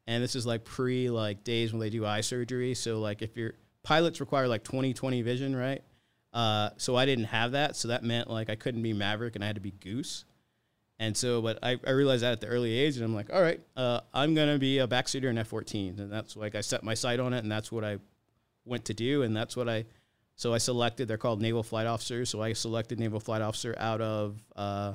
and 0.07 0.23
this 0.23 0.35
is 0.35 0.47
like 0.47 0.65
pre 0.65 1.11
like 1.11 1.45
days 1.45 1.73
when 1.73 1.81
they 1.81 1.91
do 1.91 2.07
eye 2.07 2.23
surgery. 2.23 2.75
So 2.75 3.01
like 3.01 3.23
if 3.23 3.37
your 3.37 3.55
pilots 3.83 4.21
require 4.21 4.49
like 4.49 4.65
20/20 4.65 5.23
vision, 5.23 5.55
right? 5.55 5.83
Uh, 6.33 6.71
so 6.77 6.97
I 6.97 7.07
didn't 7.07 7.27
have 7.27 7.53
that, 7.53 7.77
so 7.77 7.89
that 7.89 8.03
meant 8.03 8.31
like 8.31 8.51
I 8.51 8.55
couldn't 8.55 8.83
be 8.83 8.93
Maverick 8.93 9.35
and 9.35 9.45
I 9.45 9.47
had 9.47 9.57
to 9.57 9.63
be 9.63 9.73
Goose. 9.73 10.25
And 11.01 11.17
so, 11.17 11.41
but 11.41 11.61
I, 11.63 11.79
I 11.87 11.91
realized 11.91 12.25
that 12.25 12.33
at 12.33 12.41
the 12.41 12.49
early 12.49 12.77
age, 12.77 12.97
and 12.97 13.05
I'm 13.05 13.15
like, 13.15 13.33
all 13.33 13.41
right, 13.41 13.61
uh, 13.77 14.01
I'm 14.13 14.35
gonna 14.35 14.59
be 14.59 14.79
a 14.79 14.89
backseater 14.89 15.31
in 15.31 15.39
F-14, 15.39 16.01
and 16.01 16.13
that's 16.13 16.37
like 16.37 16.55
I 16.55 16.61
set 16.61 16.83
my 16.83 16.95
sight 16.95 17.21
on 17.21 17.33
it, 17.33 17.39
and 17.39 17.53
that's 17.53 17.71
what 17.71 17.85
I 17.85 17.99
went 18.69 18.85
to 18.87 18.95
do, 18.95 19.23
and 19.23 19.37
that's 19.37 19.57
what 19.57 19.69
I. 19.69 19.87
So 20.37 20.55
I 20.55 20.59
selected. 20.59 21.09
They're 21.09 21.19
called 21.19 21.43
naval 21.43 21.62
flight 21.62 21.87
officers. 21.87 22.31
So 22.31 22.41
I 22.43 22.53
selected 22.53 23.01
naval 23.01 23.19
flight 23.19 23.43
officer 23.43 23.75
out 23.79 24.01
of 24.01 24.41
uh, 24.55 24.95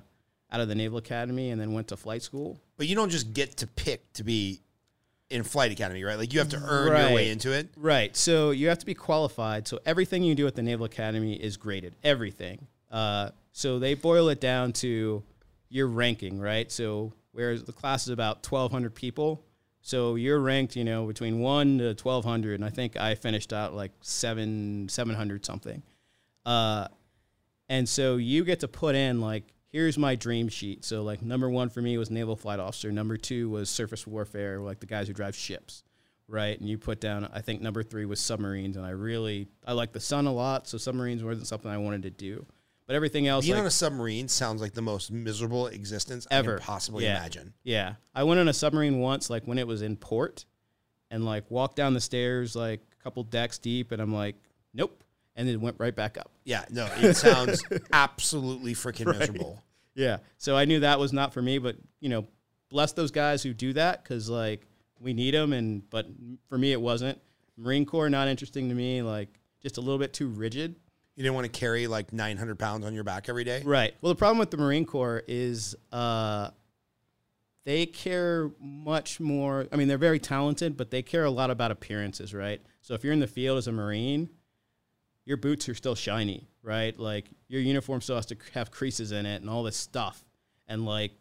out 0.51 0.61
of 0.61 0.67
the 0.67 0.75
Naval 0.75 0.99
Academy, 0.99 1.49
and 1.49 1.59
then 1.59 1.73
went 1.73 1.89
to 1.89 1.97
flight 1.97 2.21
school. 2.21 2.59
But 2.77 2.87
you 2.87 2.95
don't 2.95 3.09
just 3.09 3.33
get 3.33 3.57
to 3.57 3.67
pick 3.67 4.13
to 4.13 4.23
be 4.23 4.61
in 5.29 5.43
flight 5.43 5.71
academy, 5.71 6.03
right? 6.03 6.17
Like 6.17 6.31
you 6.31 6.39
have 6.39 6.49
to 6.49 6.61
earn 6.63 6.95
your 6.95 7.15
way 7.15 7.29
into 7.29 7.51
it. 7.51 7.69
Right. 7.75 8.15
So 8.15 8.51
you 8.51 8.69
have 8.69 8.77
to 8.79 8.85
be 8.85 8.93
qualified. 8.93 9.67
So 9.67 9.79
everything 9.85 10.23
you 10.23 10.35
do 10.35 10.45
at 10.45 10.55
the 10.55 10.61
Naval 10.61 10.85
Academy 10.85 11.33
is 11.33 11.57
graded. 11.57 11.95
Everything. 12.03 12.67
Uh, 12.91 13.29
so 13.51 13.79
they 13.79 13.95
boil 13.95 14.29
it 14.29 14.39
down 14.39 14.73
to 14.73 15.23
your 15.69 15.87
ranking, 15.87 16.39
right? 16.39 16.71
So 16.71 17.13
whereas 17.31 17.63
the 17.63 17.73
class 17.73 18.03
is 18.03 18.09
about 18.09 18.47
1,200 18.47 18.93
people, 18.93 19.43
so 19.85 20.15
you're 20.15 20.39
ranked, 20.39 20.77
you 20.77 20.85
know, 20.85 21.05
between 21.05 21.39
one 21.39 21.77
to 21.79 21.87
1,200, 21.87 22.55
and 22.55 22.63
I 22.63 22.69
think 22.69 22.95
I 22.95 23.15
finished 23.15 23.51
out 23.51 23.73
like 23.73 23.91
seven, 23.99 24.87
700 24.87 25.45
something. 25.45 25.83
Uh, 26.45 26.87
and 27.67 27.87
so 27.87 28.15
you 28.15 28.45
get 28.45 28.61
to 28.61 28.69
put 28.69 28.95
in 28.95 29.19
like 29.19 29.43
here's 29.73 29.97
my 29.97 30.15
dream 30.15 30.47
sheet. 30.47 30.85
So 30.85 31.03
like 31.03 31.21
number 31.21 31.49
one 31.49 31.67
for 31.67 31.81
me 31.81 31.97
was 31.97 32.09
naval 32.09 32.37
flight 32.37 32.59
officer. 32.59 32.93
Number 32.93 33.17
two 33.17 33.49
was 33.49 33.69
surface 33.69 34.07
warfare, 34.07 34.61
like 34.61 34.79
the 34.79 34.85
guys 34.85 35.07
who 35.07 35.13
drive 35.13 35.35
ships, 35.35 35.83
right? 36.29 36.57
And 36.57 36.69
you 36.69 36.77
put 36.77 37.01
down 37.01 37.29
I 37.33 37.41
think 37.41 37.61
number 37.61 37.83
three 37.83 38.05
was 38.05 38.21
submarines, 38.21 38.77
and 38.77 38.85
I 38.85 38.91
really 38.91 39.49
I 39.67 39.73
like 39.73 39.91
the 39.91 39.99
sun 39.99 40.27
a 40.27 40.33
lot, 40.33 40.65
so 40.65 40.77
submarines 40.77 41.25
wasn't 41.25 41.47
something 41.47 41.69
I 41.69 41.77
wanted 41.77 42.03
to 42.03 42.09
do. 42.09 42.45
But 42.93 42.97
everything 42.97 43.25
else, 43.27 43.45
Being 43.45 43.55
like, 43.55 43.61
on 43.61 43.65
a 43.65 43.71
submarine 43.71 44.27
sounds 44.27 44.61
like 44.61 44.73
the 44.73 44.81
most 44.83 45.11
miserable 45.11 45.65
existence 45.65 46.27
I 46.29 46.35
Ever. 46.35 46.57
can 46.57 46.63
possibly 46.67 47.05
Yeah. 47.05 47.17
imagine. 47.17 47.55
Yeah. 47.63 47.95
I 48.13 48.23
went 48.23 48.39
on 48.39 48.47
a 48.47 48.53
submarine 48.53 48.99
once, 48.99 49.31
like 49.31 49.47
when 49.47 49.57
it 49.57 49.65
was 49.65 49.81
in 49.81 49.97
port, 49.97 50.45
and 51.09 51.25
like 51.25 51.49
walked 51.49 51.75
down 51.75 51.95
the 51.95 51.99
stairs 52.01 52.55
like 52.55 52.81
a 52.99 53.03
couple 53.03 53.23
decks 53.23 53.57
deep, 53.57 53.91
and 53.91 53.99
I'm 53.99 54.13
like, 54.13 54.35
nope. 54.75 55.03
And 55.35 55.47
then 55.49 55.59
went 55.59 55.77
right 55.79 55.95
back 55.95 56.19
up. 56.19 56.29
Yeah, 56.43 56.65
no, 56.69 56.87
it 56.97 57.15
sounds 57.15 57.63
absolutely 57.93 58.75
freaking 58.75 59.07
miserable. 59.17 59.63
Yeah. 59.95 60.17
So 60.37 60.55
I 60.55 60.65
knew 60.65 60.81
that 60.81 60.99
was 60.99 61.11
not 61.11 61.33
for 61.33 61.41
me, 61.41 61.57
but 61.57 61.75
you 61.99 62.09
know, 62.09 62.27
bless 62.69 62.91
those 62.93 63.09
guys 63.09 63.41
who 63.41 63.55
do 63.55 63.73
that 63.73 64.03
because 64.03 64.29
like 64.29 64.67
we 64.99 65.13
need 65.13 65.33
them, 65.33 65.51
and 65.51 65.89
but 65.89 66.05
for 66.47 66.59
me 66.59 66.71
it 66.71 66.79
wasn't. 66.79 67.19
Marine 67.57 67.87
Corps 67.87 68.11
not 68.11 68.27
interesting 68.27 68.69
to 68.69 68.75
me, 68.75 69.01
like 69.01 69.29
just 69.63 69.77
a 69.77 69.81
little 69.81 69.97
bit 69.97 70.13
too 70.13 70.27
rigid. 70.27 70.75
You 71.15 71.23
didn't 71.23 71.35
want 71.35 71.45
to 71.51 71.59
carry 71.59 71.87
like 71.87 72.11
900 72.11 72.57
pounds 72.57 72.85
on 72.85 72.93
your 72.93 73.03
back 73.03 73.29
every 73.29 73.43
day. 73.43 73.61
Right. 73.63 73.93
Well, 74.01 74.11
the 74.11 74.17
problem 74.17 74.39
with 74.39 74.51
the 74.51 74.57
Marine 74.57 74.85
Corps 74.85 75.23
is 75.27 75.75
uh, 75.91 76.49
they 77.65 77.85
care 77.85 78.51
much 78.59 79.19
more. 79.19 79.67
I 79.71 79.75
mean, 79.75 79.87
they're 79.87 79.97
very 79.97 80.19
talented, 80.19 80.75
but 80.75 80.91
they 80.91 81.01
care 81.01 81.23
a 81.23 81.29
lot 81.29 81.51
about 81.51 81.71
appearances, 81.71 82.33
right? 82.33 82.61
So 82.81 82.93
if 82.93 83.03
you're 83.03 83.13
in 83.13 83.19
the 83.19 83.27
field 83.27 83.57
as 83.57 83.67
a 83.67 83.71
Marine, 83.71 84.29
your 85.25 85.37
boots 85.37 85.69
are 85.69 85.75
still 85.75 85.95
shiny, 85.95 86.47
right? 86.63 86.97
Like 86.97 87.29
your 87.47 87.61
uniform 87.61 88.01
still 88.01 88.15
has 88.15 88.25
to 88.27 88.37
have 88.53 88.71
creases 88.71 89.11
in 89.11 89.25
it 89.25 89.41
and 89.41 89.49
all 89.49 89.63
this 89.63 89.77
stuff. 89.77 90.23
And 90.67 90.85
like 90.85 91.11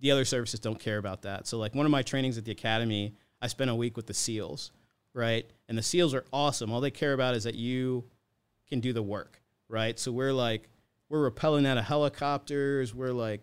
the 0.00 0.10
other 0.10 0.24
services 0.24 0.60
don't 0.60 0.78
care 0.78 0.98
about 0.98 1.22
that. 1.22 1.46
So 1.46 1.58
like 1.58 1.74
one 1.74 1.84
of 1.84 1.92
my 1.92 2.02
trainings 2.02 2.38
at 2.38 2.44
the 2.44 2.52
academy, 2.52 3.14
I 3.40 3.48
spent 3.48 3.70
a 3.70 3.74
week 3.74 3.96
with 3.96 4.06
the 4.06 4.14
SEALs, 4.14 4.70
right? 5.14 5.50
And 5.68 5.76
the 5.76 5.82
SEALs 5.82 6.14
are 6.14 6.24
awesome. 6.32 6.72
All 6.72 6.80
they 6.80 6.90
care 6.90 7.12
about 7.12 7.34
is 7.34 7.44
that 7.44 7.54
you 7.54 8.04
can 8.72 8.80
do 8.80 8.94
the 8.94 9.02
work, 9.02 9.40
right? 9.68 9.98
So 9.98 10.10
we're 10.10 10.32
like 10.32 10.68
we're 11.10 11.30
rappelling 11.30 11.66
out 11.66 11.76
of 11.76 11.84
helicopters. 11.84 12.94
We're 12.94 13.12
like, 13.12 13.42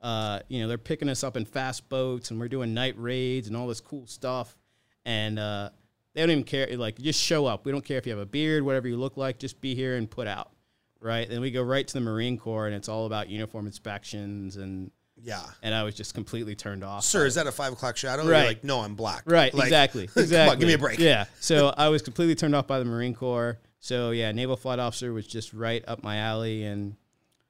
uh, 0.00 0.40
you 0.48 0.60
know, 0.62 0.68
they're 0.68 0.78
picking 0.78 1.10
us 1.10 1.22
up 1.22 1.36
in 1.36 1.44
fast 1.44 1.86
boats, 1.90 2.30
and 2.30 2.40
we're 2.40 2.48
doing 2.48 2.72
night 2.72 2.94
raids 2.96 3.46
and 3.46 3.54
all 3.56 3.66
this 3.66 3.80
cool 3.80 4.06
stuff. 4.06 4.56
And 5.04 5.38
uh, 5.38 5.68
they 6.14 6.22
don't 6.22 6.30
even 6.30 6.44
care. 6.44 6.66
Like, 6.78 6.96
just 6.98 7.20
show 7.22 7.44
up. 7.44 7.66
We 7.66 7.72
don't 7.72 7.84
care 7.84 7.98
if 7.98 8.06
you 8.06 8.12
have 8.12 8.20
a 8.20 8.26
beard, 8.26 8.62
whatever 8.62 8.88
you 8.88 8.96
look 8.96 9.18
like. 9.18 9.38
Just 9.38 9.60
be 9.60 9.74
here 9.74 9.96
and 9.96 10.10
put 10.10 10.26
out, 10.26 10.50
right? 10.98 11.28
Then 11.28 11.42
we 11.42 11.50
go 11.50 11.62
right 11.62 11.86
to 11.86 11.92
the 11.92 12.00
Marine 12.00 12.38
Corps, 12.38 12.66
and 12.66 12.74
it's 12.74 12.88
all 12.88 13.04
about 13.04 13.28
uniform 13.28 13.66
inspections 13.66 14.56
and. 14.56 14.90
Yeah. 15.22 15.42
And 15.62 15.74
I 15.74 15.82
was 15.82 15.94
just 15.94 16.14
completely 16.14 16.54
turned 16.54 16.82
off. 16.82 17.04
Sir, 17.04 17.26
is 17.26 17.34
that 17.34 17.46
a 17.46 17.52
five 17.52 17.74
o'clock 17.74 17.98
shadow? 17.98 18.26
Right. 18.26 18.46
like, 18.46 18.64
no, 18.64 18.80
I'm 18.80 18.94
black. 18.94 19.24
Right, 19.26 19.52
Like, 19.52 19.64
exactly. 19.66 20.06
come 20.06 20.14
on, 20.16 20.22
Exactly. 20.22 20.56
give 20.56 20.66
me 20.68 20.72
a 20.72 20.78
break. 20.78 20.98
Yeah. 20.98 21.26
So 21.40 21.74
I 21.76 21.90
was 21.90 22.00
completely 22.00 22.34
turned 22.34 22.54
off 22.54 22.66
by 22.66 22.78
the 22.78 22.86
Marine 22.86 23.14
Corps. 23.14 23.58
So 23.80 24.10
yeah, 24.10 24.30
naval 24.32 24.56
flight 24.56 24.78
officer 24.78 25.12
was 25.12 25.26
just 25.26 25.54
right 25.54 25.82
up 25.88 26.02
my 26.02 26.18
alley, 26.18 26.64
and 26.64 26.96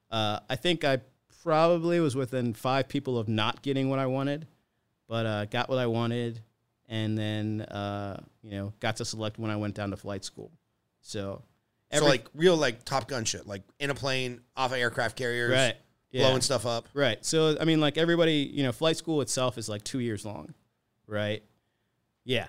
uh, 0.09 0.39
I 0.49 0.55
think 0.55 0.85
I 0.85 1.01
probably 1.43 1.99
was 1.99 2.15
within 2.15 2.53
five 2.53 2.87
people 2.87 3.17
of 3.17 3.27
not 3.27 3.61
getting 3.61 3.89
what 3.89 3.99
I 3.99 4.05
wanted, 4.05 4.47
but 5.09 5.25
uh, 5.25 5.45
got 5.45 5.69
what 5.69 5.77
I 5.77 5.87
wanted, 5.87 6.39
and 6.87 7.17
then 7.17 7.61
uh, 7.63 8.21
you 8.43 8.51
know 8.51 8.73
got 8.79 8.95
to 8.97 9.05
select 9.05 9.39
when 9.39 9.51
I 9.51 9.57
went 9.57 9.75
down 9.75 9.91
to 9.91 9.97
flight 9.97 10.23
school. 10.23 10.51
So, 11.01 11.43
so 11.93 12.05
like 12.05 12.25
real 12.33 12.55
like 12.55 12.85
Top 12.85 13.09
Gun 13.09 13.25
shit, 13.25 13.45
like 13.45 13.63
in 13.79 13.89
a 13.89 13.95
plane, 13.95 14.39
off 14.55 14.71
of 14.71 14.77
aircraft 14.77 15.17
carriers, 15.17 15.51
right, 15.51 15.75
yeah. 16.11 16.27
blowing 16.27 16.41
stuff 16.41 16.65
up. 16.65 16.87
Right. 16.93 17.23
So 17.25 17.57
I 17.59 17.65
mean, 17.65 17.81
like 17.81 17.97
everybody, 17.97 18.49
you 18.53 18.63
know, 18.63 18.71
flight 18.71 18.95
school 18.95 19.19
itself 19.19 19.57
is 19.57 19.67
like 19.67 19.83
two 19.83 19.99
years 19.99 20.25
long, 20.25 20.53
right? 21.07 21.43
Yeah. 22.23 22.47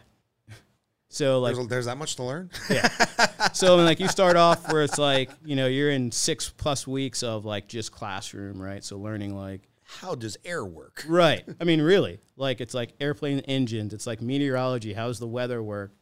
So 1.12 1.40
like 1.40 1.54
There's, 1.54 1.66
there's 1.68 1.84
that 1.86 1.98
much 1.98 2.16
to 2.16 2.24
learn. 2.24 2.50
yeah. 2.70 2.88
So 3.54 3.74
I 3.74 3.76
mean, 3.76 3.84
like 3.86 4.00
you 4.00 4.08
start 4.08 4.36
off 4.36 4.72
where 4.72 4.82
it's 4.82 4.98
like 4.98 5.28
you 5.44 5.56
know 5.56 5.66
you're 5.66 5.90
in 5.90 6.10
six 6.12 6.48
plus 6.48 6.86
weeks 6.86 7.22
of 7.22 7.44
like 7.44 7.68
just 7.68 7.92
classroom, 7.92 8.60
right? 8.62 8.82
So 8.82 8.98
learning 8.98 9.36
like 9.36 9.68
How 9.84 10.14
does 10.14 10.36
air 10.44 10.64
work? 10.64 11.04
right. 11.08 11.44
I 11.60 11.64
mean, 11.64 11.82
really, 11.82 12.20
like 12.36 12.60
it's 12.60 12.72
like 12.72 12.94
airplane 13.00 13.40
engines. 13.40 13.92
It's 13.92 14.06
like 14.06 14.22
meteorology. 14.22 14.92
How's 14.94 15.18
the 15.18 15.26
weather 15.26 15.62
work? 15.62 15.92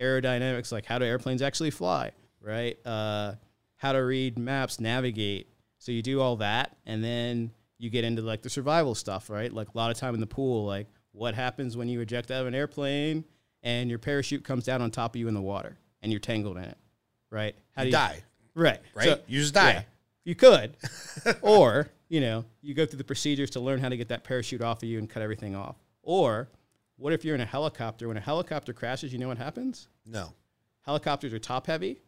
Aerodynamics. 0.00 0.72
Like 0.72 0.84
how 0.84 0.98
do 0.98 1.04
airplanes 1.04 1.40
actually 1.40 1.70
fly? 1.70 2.10
Right. 2.40 2.76
Uh, 2.84 3.34
how 3.76 3.92
to 3.92 3.98
read 4.00 4.38
maps, 4.38 4.80
navigate. 4.80 5.48
So 5.78 5.92
you 5.92 6.02
do 6.02 6.20
all 6.20 6.36
that, 6.36 6.76
and 6.84 7.02
then 7.02 7.52
you 7.78 7.90
get 7.90 8.04
into 8.04 8.22
like 8.22 8.42
the 8.42 8.50
survival 8.50 8.94
stuff, 8.94 9.30
right? 9.30 9.52
Like 9.52 9.68
a 9.74 9.76
lot 9.78 9.90
of 9.90 9.96
time 9.96 10.14
in 10.14 10.20
the 10.20 10.26
pool, 10.26 10.66
like 10.66 10.88
what 11.12 11.34
happens 11.34 11.76
when 11.76 11.88
you 11.88 12.00
eject 12.00 12.30
out 12.30 12.42
of 12.42 12.46
an 12.48 12.54
airplane 12.54 13.24
and 13.62 13.88
your 13.90 13.98
parachute 13.98 14.44
comes 14.44 14.64
down 14.64 14.82
on 14.82 14.90
top 14.90 15.14
of 15.14 15.20
you 15.20 15.28
in 15.28 15.34
the 15.34 15.40
water 15.42 15.76
and 16.02 16.10
you're 16.12 16.20
tangled 16.20 16.56
in 16.56 16.64
it, 16.64 16.78
right? 17.30 17.54
How 17.76 17.82
You 17.84 17.92
die, 17.92 18.22
Right. 18.54 18.80
right? 18.94 19.04
So- 19.08 19.20
you 19.26 19.40
just 19.40 19.54
die. 19.54 19.72
yeah, 19.72 19.82
you 20.24 20.34
could. 20.34 20.76
or, 21.42 21.88
you 22.08 22.20
know, 22.20 22.44
you 22.60 22.74
go 22.74 22.84
through 22.86 22.98
the 22.98 23.04
procedures 23.04 23.50
to 23.50 23.60
learn 23.60 23.78
how 23.80 23.88
to 23.88 23.96
get 23.96 24.08
that 24.08 24.24
parachute 24.24 24.62
off 24.62 24.82
of 24.82 24.88
you 24.88 24.98
and 24.98 25.08
cut 25.08 25.22
everything 25.22 25.54
off. 25.54 25.76
Or, 26.02 26.48
what 26.96 27.12
if 27.12 27.24
you're 27.24 27.34
in 27.34 27.40
a 27.40 27.46
helicopter? 27.46 28.08
When 28.08 28.16
a 28.16 28.20
helicopter 28.20 28.72
crashes, 28.72 29.12
you 29.12 29.18
know 29.18 29.28
what 29.28 29.38
happens? 29.38 29.88
No. 30.06 30.32
Helicopters 30.84 31.32
are 31.32 31.38
top 31.38 31.66
heavy. 31.66 32.00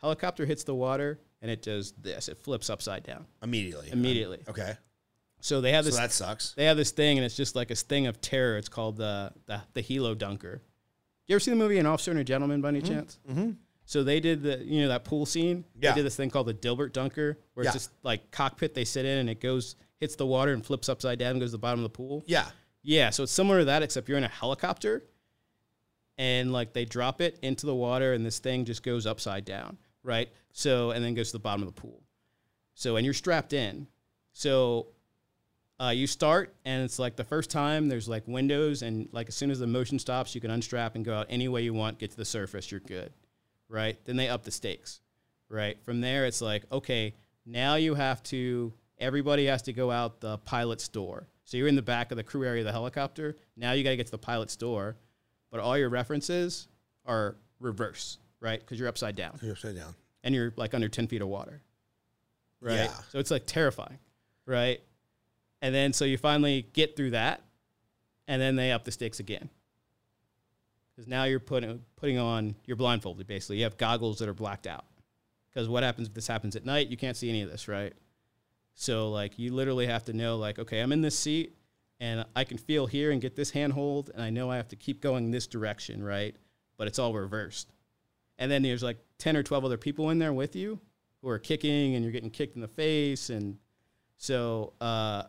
Helicopter 0.00 0.46
hits 0.46 0.64
the 0.64 0.74
water 0.74 1.18
and 1.42 1.50
it 1.50 1.62
does 1.62 1.92
this. 1.92 2.28
It 2.28 2.38
flips 2.38 2.70
upside 2.70 3.02
down 3.02 3.26
Immediately. 3.42 3.90
immediately. 3.90 4.42
Okay. 4.48 4.74
So 5.40 5.60
they 5.60 5.72
have 5.72 5.84
So 5.84 5.90
this 5.90 5.98
that 5.98 6.12
sucks. 6.12 6.52
they 6.52 6.66
have 6.66 6.76
this 6.76 6.90
thing, 6.90 7.16
and 7.16 7.24
it's 7.24 7.34
just 7.36 7.56
like 7.56 7.70
a 7.70 7.74
thing 7.74 8.06
of 8.06 8.20
terror. 8.20 8.58
It's 8.58 8.68
called 8.68 8.96
the 8.98 9.32
the, 9.46 9.62
the 9.72 9.82
Helo 9.82 10.16
Dunker. 10.16 10.60
You 11.30 11.34
ever 11.36 11.40
see 11.40 11.52
the 11.52 11.56
movie 11.56 11.78
An 11.78 11.86
Officer 11.86 12.10
and 12.10 12.18
a 12.18 12.24
Gentleman 12.24 12.60
by 12.60 12.70
any 12.70 12.82
chance? 12.82 13.20
Mm-hmm. 13.30 13.52
So 13.84 14.02
they 14.02 14.18
did 14.18 14.42
the 14.42 14.58
you 14.64 14.82
know 14.82 14.88
that 14.88 15.04
pool 15.04 15.24
scene. 15.26 15.64
Yeah. 15.80 15.90
They 15.92 15.98
did 16.00 16.06
this 16.06 16.16
thing 16.16 16.28
called 16.28 16.48
the 16.48 16.54
Dilbert 16.54 16.92
Dunker, 16.92 17.38
where 17.54 17.62
Yeah. 17.62 17.68
it's 17.70 17.76
just 17.76 17.90
like 18.02 18.32
cockpit 18.32 18.74
they 18.74 18.84
sit 18.84 19.04
in, 19.06 19.18
and 19.18 19.30
it 19.30 19.40
goes 19.40 19.76
hits 20.00 20.16
the 20.16 20.26
water 20.26 20.52
and 20.52 20.66
flips 20.66 20.88
upside 20.88 21.20
down 21.20 21.30
and 21.32 21.40
goes 21.40 21.50
to 21.50 21.52
the 21.52 21.58
bottom 21.58 21.78
of 21.78 21.84
the 21.84 21.96
pool. 21.96 22.24
Yeah. 22.26 22.46
Yeah, 22.82 23.10
so 23.10 23.22
it's 23.22 23.30
similar 23.32 23.60
to 23.60 23.64
that, 23.66 23.84
except 23.84 24.08
you're 24.08 24.18
in 24.18 24.24
a 24.24 24.28
helicopter, 24.28 25.04
and 26.18 26.52
like 26.52 26.72
they 26.72 26.84
drop 26.84 27.20
it 27.20 27.38
into 27.42 27.64
the 27.66 27.74
water, 27.76 28.12
and 28.12 28.26
this 28.26 28.40
thing 28.40 28.64
just 28.64 28.82
goes 28.82 29.06
upside 29.06 29.44
down, 29.44 29.78
right? 30.02 30.30
So 30.52 30.90
and 30.90 31.04
then 31.04 31.14
goes 31.14 31.28
to 31.28 31.34
the 31.34 31.38
bottom 31.40 31.62
of 31.62 31.72
the 31.72 31.80
pool. 31.80 32.02
So 32.74 32.96
and 32.96 33.04
you're 33.04 33.14
strapped 33.14 33.52
in. 33.52 33.86
So 34.32 34.88
uh, 35.80 35.88
you 35.90 36.06
start, 36.06 36.54
and 36.64 36.82
it's 36.84 36.98
like 36.98 37.16
the 37.16 37.24
first 37.24 37.50
time 37.50 37.88
there's 37.88 38.08
like 38.08 38.26
windows, 38.28 38.82
and 38.82 39.08
like 39.12 39.28
as 39.28 39.34
soon 39.34 39.50
as 39.50 39.58
the 39.58 39.66
motion 39.66 39.98
stops, 39.98 40.34
you 40.34 40.40
can 40.40 40.50
unstrap 40.50 40.94
and 40.94 41.04
go 41.04 41.14
out 41.14 41.26
any 41.30 41.48
way 41.48 41.62
you 41.62 41.72
want, 41.72 41.98
get 41.98 42.10
to 42.10 42.16
the 42.16 42.24
surface, 42.24 42.70
you're 42.70 42.80
good, 42.80 43.12
right? 43.68 43.98
Then 44.04 44.16
they 44.16 44.28
up 44.28 44.42
the 44.42 44.50
stakes, 44.50 45.00
right? 45.48 45.82
From 45.84 46.00
there, 46.00 46.26
it's 46.26 46.42
like 46.42 46.64
okay, 46.70 47.14
now 47.46 47.76
you 47.76 47.94
have 47.94 48.22
to. 48.24 48.72
Everybody 48.98 49.46
has 49.46 49.62
to 49.62 49.72
go 49.72 49.90
out 49.90 50.20
the 50.20 50.36
pilot's 50.38 50.86
door. 50.88 51.26
So 51.44 51.56
you're 51.56 51.68
in 51.68 51.74
the 51.76 51.80
back 51.82 52.10
of 52.10 52.18
the 52.18 52.22
crew 52.22 52.44
area 52.44 52.60
of 52.60 52.66
the 52.66 52.72
helicopter. 52.72 53.34
Now 53.56 53.72
you 53.72 53.82
got 53.82 53.90
to 53.90 53.96
get 53.96 54.04
to 54.06 54.12
the 54.12 54.18
pilot's 54.18 54.56
door, 54.56 54.94
but 55.50 55.58
all 55.58 55.78
your 55.78 55.88
references 55.88 56.68
are 57.06 57.36
reverse, 57.60 58.18
right? 58.40 58.60
Because 58.60 58.78
you're 58.78 58.88
upside 58.90 59.16
down 59.16 59.38
You're 59.40 59.52
upside 59.52 59.74
down. 59.74 59.94
and 60.22 60.34
you're 60.34 60.52
like 60.56 60.74
under 60.74 60.88
10 60.90 61.06
feet 61.06 61.22
of 61.22 61.28
water. 61.28 61.62
Right. 62.60 62.74
Yeah. 62.74 62.92
So 63.10 63.18
it's 63.18 63.30
like 63.30 63.46
terrifying. 63.46 63.98
Right. 64.44 64.80
And 65.62 65.74
then 65.74 65.92
so 65.92 66.04
you 66.04 66.16
finally 66.16 66.66
get 66.72 66.96
through 66.96 67.10
that 67.10 67.42
and 68.26 68.40
then 68.40 68.56
they 68.56 68.72
up 68.72 68.84
the 68.84 68.92
stakes 68.92 69.20
again. 69.20 69.50
Because 70.94 71.08
now 71.08 71.24
you're 71.24 71.40
putting 71.40 71.82
putting 71.96 72.18
on 72.18 72.54
you're 72.64 72.76
blindfolded 72.76 73.26
basically. 73.26 73.58
You 73.58 73.64
have 73.64 73.76
goggles 73.76 74.18
that 74.18 74.28
are 74.28 74.34
blacked 74.34 74.66
out. 74.66 74.84
Because 75.52 75.68
what 75.68 75.82
happens 75.82 76.08
if 76.08 76.14
this 76.14 76.28
happens 76.28 76.56
at 76.56 76.64
night? 76.64 76.88
You 76.88 76.96
can't 76.96 77.16
see 77.16 77.28
any 77.28 77.42
of 77.42 77.50
this, 77.50 77.68
right? 77.68 77.92
So 78.74 79.10
like 79.10 79.38
you 79.38 79.52
literally 79.52 79.86
have 79.86 80.04
to 80.04 80.12
know 80.12 80.36
like, 80.36 80.58
okay, 80.58 80.80
I'm 80.80 80.92
in 80.92 81.00
this 81.00 81.18
seat 81.18 81.56
and 81.98 82.24
I 82.34 82.44
can 82.44 82.56
feel 82.56 82.86
here 82.86 83.10
and 83.10 83.20
get 83.20 83.36
this 83.36 83.50
handhold 83.50 84.10
and 84.14 84.22
I 84.22 84.30
know 84.30 84.50
I 84.50 84.56
have 84.56 84.68
to 84.68 84.76
keep 84.76 85.00
going 85.00 85.30
this 85.30 85.46
direction, 85.46 86.02
right? 86.02 86.34
But 86.76 86.86
it's 86.86 86.98
all 86.98 87.12
reversed. 87.12 87.72
And 88.38 88.50
then 88.50 88.62
there's 88.62 88.82
like 88.82 88.98
10 89.18 89.36
or 89.36 89.42
12 89.42 89.64
other 89.64 89.76
people 89.76 90.10
in 90.10 90.18
there 90.18 90.32
with 90.32 90.56
you 90.56 90.80
who 91.20 91.28
are 91.28 91.38
kicking 91.38 91.94
and 91.94 92.04
you're 92.04 92.12
getting 92.12 92.30
kicked 92.30 92.54
in 92.54 92.62
the 92.62 92.68
face 92.68 93.28
and 93.28 93.58
so 94.16 94.72
uh 94.80 95.24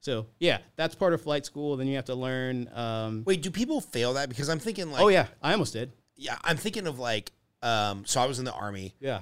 so 0.00 0.26
yeah, 0.38 0.58
that's 0.76 0.94
part 0.94 1.12
of 1.14 1.20
flight 1.22 1.44
school. 1.46 1.76
Then 1.76 1.86
you 1.86 1.96
have 1.96 2.06
to 2.06 2.14
learn 2.14 2.68
um 2.74 3.22
Wait, 3.26 3.42
do 3.42 3.50
people 3.50 3.80
fail 3.80 4.14
that? 4.14 4.28
Because 4.28 4.48
I'm 4.48 4.58
thinking 4.58 4.90
like, 4.90 5.02
Oh 5.02 5.08
yeah, 5.08 5.26
I 5.42 5.52
almost 5.52 5.72
did. 5.74 5.92
yeah, 6.16 6.36
I'm 6.42 6.56
thinking 6.56 6.86
of 6.86 6.98
like, 6.98 7.32
um, 7.62 8.04
so 8.06 8.20
I 8.20 8.26
was 8.26 8.38
in 8.38 8.44
the 8.44 8.52
army. 8.52 8.94
Yeah. 9.00 9.20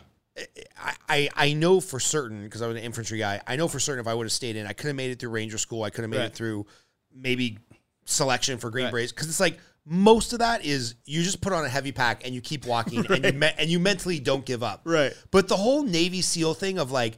I, 0.80 0.94
I, 1.08 1.28
I 1.34 1.52
know 1.54 1.80
for 1.80 1.98
certain 1.98 2.44
because 2.44 2.62
I 2.62 2.68
was 2.68 2.76
an 2.76 2.82
infantry 2.84 3.18
guy. 3.18 3.40
I 3.44 3.56
know 3.56 3.66
for 3.66 3.80
certain 3.80 4.00
if 4.00 4.06
I 4.06 4.14
would 4.14 4.24
have 4.24 4.32
stayed 4.32 4.54
in, 4.54 4.66
I 4.68 4.72
could 4.72 4.86
have 4.86 4.94
made 4.94 5.10
it 5.10 5.18
through 5.18 5.30
Ranger 5.30 5.58
School. 5.58 5.82
I 5.82 5.90
could 5.90 6.02
have 6.02 6.10
made 6.10 6.18
Right. 6.18 6.26
it 6.26 6.34
through 6.34 6.66
maybe 7.12 7.58
selection 8.04 8.58
for 8.58 8.70
Green 8.70 8.84
Right. 8.84 8.92
Berets 8.92 9.12
because 9.12 9.28
it's 9.28 9.40
like 9.40 9.58
most 9.84 10.32
of 10.32 10.38
that 10.40 10.64
is 10.64 10.94
you 11.06 11.22
just 11.22 11.40
put 11.40 11.52
on 11.52 11.64
a 11.64 11.68
heavy 11.68 11.92
pack 11.92 12.24
and 12.24 12.34
you 12.34 12.40
keep 12.40 12.66
walking 12.66 13.04
and 13.10 13.24
you 13.24 13.32
me- 13.32 13.50
and 13.58 13.68
you 13.70 13.78
mentally 13.80 14.20
don't 14.20 14.44
give 14.44 14.62
up. 14.62 14.82
Right. 14.84 15.12
But 15.30 15.48
the 15.48 15.56
whole 15.56 15.82
Navy 15.82 16.20
SEAL 16.22 16.54
thing 16.54 16.78
of 16.78 16.90
like 16.92 17.16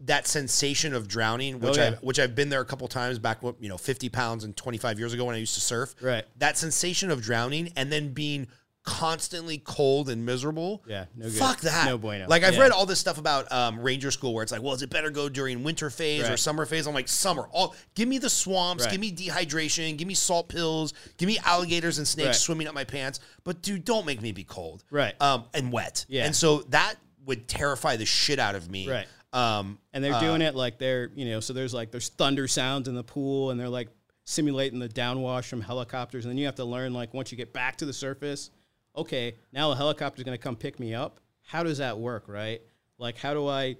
that 0.00 0.26
sensation 0.28 0.94
of 0.94 1.08
drowning, 1.08 1.58
which 1.60 1.76
Oh, 1.78 1.82
yeah. 1.82 1.88
I 1.90 1.92
which 1.96 2.18
I've 2.20 2.34
been 2.34 2.48
there 2.50 2.60
a 2.60 2.64
couple 2.64 2.86
times 2.88 3.18
back, 3.18 3.42
you 3.60 3.68
know, 3.68 3.78
fifty 3.78 4.08
pounds 4.08 4.44
and 4.44 4.56
twenty 4.56 4.78
five 4.78 4.98
years 4.98 5.12
ago 5.12 5.24
when 5.24 5.34
I 5.34 5.38
used 5.38 5.54
to 5.54 5.60
surf. 5.60 5.94
Right. 6.00 6.24
That 6.38 6.56
sensation 6.56 7.10
of 7.10 7.20
drowning 7.22 7.72
and 7.76 7.90
then 7.90 8.12
being 8.12 8.46
constantly 8.84 9.58
cold 9.58 10.08
and 10.08 10.24
miserable. 10.24 10.82
Yeah, 10.86 11.04
no 11.14 11.26
good. 11.26 11.34
Fuck 11.34 11.60
that. 11.60 11.86
No 11.86 11.98
bueno. 11.98 12.26
Like 12.26 12.42
I've 12.42 12.54
Yeah. 12.54 12.60
read 12.60 12.70
all 12.70 12.86
this 12.86 12.98
stuff 12.98 13.18
about 13.18 13.50
um, 13.52 13.80
Ranger 13.80 14.10
School 14.10 14.32
where 14.32 14.42
it's 14.42 14.50
like, 14.52 14.62
well, 14.62 14.72
is 14.72 14.80
it 14.82 14.88
better 14.88 15.10
go 15.10 15.28
during 15.28 15.62
winter 15.62 15.90
phase 15.90 16.28
or 16.28 16.36
summer 16.38 16.64
phase? 16.64 16.86
I'm 16.86 16.94
like, 16.94 17.08
summer. 17.08 17.48
All 17.52 17.74
give 17.94 18.08
me 18.08 18.16
the 18.18 18.30
swamps, 18.30 18.84
Right. 18.84 18.92
give 18.92 19.00
me 19.00 19.12
dehydration, 19.12 19.96
give 19.98 20.08
me 20.08 20.14
salt 20.14 20.48
pills, 20.48 20.94
give 21.18 21.26
me 21.26 21.38
alligators 21.44 21.98
and 21.98 22.08
snakes 22.08 22.26
Right. 22.28 22.34
swimming 22.36 22.66
up 22.66 22.74
my 22.74 22.84
pants. 22.84 23.20
But 23.44 23.60
dude, 23.62 23.84
don't 23.84 24.06
make 24.06 24.22
me 24.22 24.32
be 24.32 24.44
cold. 24.44 24.84
Right. 24.90 25.20
Um, 25.20 25.44
and 25.52 25.70
wet. 25.70 26.06
Yeah. 26.08 26.24
And 26.24 26.34
so 26.34 26.62
that 26.70 26.94
would 27.26 27.46
terrify 27.46 27.96
the 27.96 28.06
shit 28.06 28.38
out 28.38 28.54
of 28.54 28.70
me. 28.70 28.88
Right. 28.88 29.06
Um, 29.32 29.78
and 29.92 30.02
they're 30.02 30.18
doing 30.20 30.40
it 30.40 30.54
like 30.54 30.78
they're 30.78 31.10
you 31.14 31.26
know 31.26 31.40
so 31.40 31.52
there's 31.52 31.74
like 31.74 31.90
there's 31.90 32.08
thunder 32.08 32.48
sounds 32.48 32.88
in 32.88 32.94
the 32.94 33.04
pool 33.04 33.50
and 33.50 33.60
they're 33.60 33.68
like 33.68 33.88
simulating 34.24 34.78
the 34.78 34.88
downwash 34.88 35.44
from 35.44 35.60
helicopters 35.60 36.24
and 36.24 36.30
then 36.32 36.38
you 36.38 36.46
have 36.46 36.54
to 36.54 36.64
learn 36.64 36.94
like 36.94 37.12
once 37.12 37.30
you 37.30 37.36
get 37.36 37.52
back 37.52 37.76
to 37.76 37.84
the 37.84 37.92
surface 37.92 38.50
okay 38.96 39.34
now 39.52 39.70
a 39.70 39.76
helicopter's 39.76 40.24
going 40.24 40.36
to 40.36 40.42
come 40.42 40.56
pick 40.56 40.80
me 40.80 40.94
up. 40.94 41.20
How 41.42 41.62
does 41.62 41.78
that 41.78 41.98
work 41.98 42.24
right? 42.26 42.62
Like 42.98 43.18
how 43.18 43.34
do 43.34 43.46
i 43.48 43.76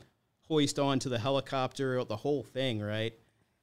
hoist 0.49 0.79
onto 0.79 1.09
the 1.11 1.19
helicopter 1.19 2.03
the 2.05 2.17
whole 2.17 2.43
thing 2.43 2.81
right? 2.81 3.15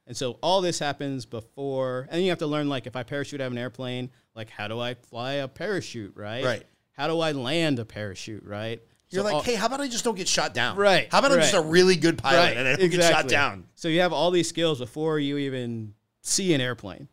And 0.08 0.16
so 0.16 0.38
all 0.40 0.60
this 0.60 0.78
happens 0.80 1.24
before 1.24 2.02
and 2.10 2.18
then 2.18 2.22
you 2.22 2.30
have 2.30 2.38
to 2.40 2.46
learn 2.48 2.68
like 2.68 2.86
if 2.88 2.96
i 2.96 3.04
parachute 3.04 3.40
out 3.40 3.46
of 3.46 3.52
an 3.52 3.58
airplane 3.58 4.10
like 4.34 4.50
how 4.50 4.66
do 4.66 4.80
i 4.80 4.94
fly 4.94 5.34
a 5.34 5.48
parachute 5.48 6.14
right? 6.16 6.44
Right. 6.44 6.64
how 6.92 7.06
do 7.06 7.20
i 7.20 7.30
land 7.30 7.78
a 7.78 7.84
parachute 7.84 8.44
right 8.44 8.82
you're 9.10 9.20
So 9.20 9.24
like, 9.24 9.34
all- 9.34 9.42
hey, 9.42 9.54
how 9.54 9.66
about 9.66 9.80
I 9.80 9.88
just 9.88 10.04
don't 10.04 10.16
get 10.16 10.28
shot 10.28 10.54
down? 10.54 10.76
Right, 10.76 11.08
How 11.10 11.18
about 11.20 11.32
I'm 11.32 11.40
just 11.40 11.54
a 11.54 11.60
really 11.60 11.96
good 11.96 12.18
pilot 12.18 12.56
and 12.56 12.66
I 12.68 12.76
don't 12.76 12.90
get 12.90 13.02
shot 13.02 13.28
down? 13.28 13.66
So 13.74 13.88
you 13.88 14.00
have 14.00 14.12
all 14.12 14.30
these 14.30 14.48
skills 14.48 14.78
before 14.78 15.18
you 15.18 15.38
even 15.38 15.94
see 16.22 16.54
an 16.54 16.60
airplane, 16.60 17.08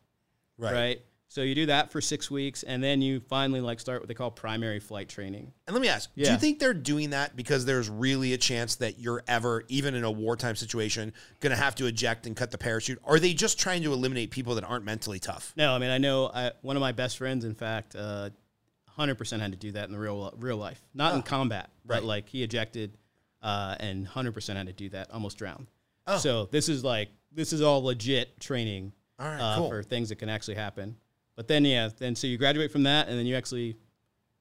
right? 0.58 0.72
Right. 0.72 1.00
So 1.28 1.42
you 1.42 1.56
do 1.56 1.66
that 1.66 1.90
for 1.90 2.00
six 2.00 2.30
weeks, 2.30 2.62
and 2.62 2.80
then 2.80 3.02
you 3.02 3.18
finally 3.18 3.60
like 3.60 3.80
start 3.80 4.00
what 4.00 4.06
they 4.06 4.14
call 4.14 4.30
primary 4.30 4.78
flight 4.78 5.08
training. 5.08 5.50
And 5.66 5.74
let 5.74 5.80
me 5.82 5.88
ask, 5.88 6.08
do 6.14 6.20
you 6.30 6.36
think 6.36 6.60
they're 6.60 6.72
doing 6.72 7.10
that 7.10 7.34
because 7.34 7.64
there's 7.64 7.90
really 7.90 8.34
a 8.34 8.38
chance 8.38 8.76
that 8.76 9.00
you're 9.00 9.24
ever, 9.26 9.64
even 9.66 9.96
in 9.96 10.04
a 10.04 10.10
wartime 10.12 10.54
situation, 10.54 11.12
going 11.40 11.50
to 11.50 11.56
have 11.60 11.74
to 11.76 11.86
eject 11.86 12.28
and 12.28 12.36
cut 12.36 12.52
the 12.52 12.58
parachute? 12.58 13.00
Or 13.02 13.16
are 13.16 13.18
they 13.18 13.34
just 13.34 13.58
trying 13.58 13.82
to 13.82 13.92
eliminate 13.92 14.30
people 14.30 14.54
that 14.54 14.62
aren't 14.62 14.84
mentally 14.84 15.18
tough? 15.18 15.52
No, 15.56 15.74
I 15.74 15.78
mean 15.78 15.90
I 15.90 15.98
know 15.98 16.30
I, 16.32 16.52
one 16.62 16.76
of 16.76 16.80
my 16.80 16.92
best 16.92 17.18
friends, 17.18 17.44
in 17.44 17.56
fact, 17.56 17.96
uh, 17.96 18.30
hundred 18.96 19.16
percent 19.16 19.42
had 19.42 19.52
to 19.52 19.58
do 19.58 19.72
that 19.72 19.86
in 19.86 19.92
the 19.92 19.98
real 19.98 20.32
real 20.38 20.56
life, 20.56 20.80
not 20.94 21.14
in 21.14 21.22
combat, 21.22 21.70
but 21.84 21.94
right. 21.94 22.04
like 22.04 22.28
he 22.28 22.42
ejected, 22.42 22.96
uh, 23.42 23.76
and 23.80 24.06
hundred 24.06 24.32
percent 24.32 24.56
had 24.56 24.66
to 24.66 24.72
do 24.72 24.88
that, 24.90 25.10
almost 25.10 25.38
drowned. 25.38 25.68
Oh. 26.06 26.18
So 26.18 26.46
this 26.46 26.68
is 26.68 26.84
like 26.84 27.10
this 27.32 27.52
is 27.52 27.60
all 27.60 27.82
legit 27.82 28.38
training 28.40 28.92
All 29.18 29.26
right, 29.26 29.40
uh, 29.40 29.56
cool. 29.56 29.68
for 29.68 29.82
things 29.82 30.08
that 30.10 30.16
can 30.16 30.28
actually 30.28 30.54
happen. 30.54 30.96
But 31.36 31.48
then 31.48 31.64
yeah, 31.64 31.88
then 31.98 32.14
so 32.14 32.26
you 32.26 32.38
graduate 32.38 32.70
from 32.70 32.84
that, 32.84 33.08
and 33.08 33.18
then 33.18 33.26
you 33.26 33.36
actually 33.36 33.76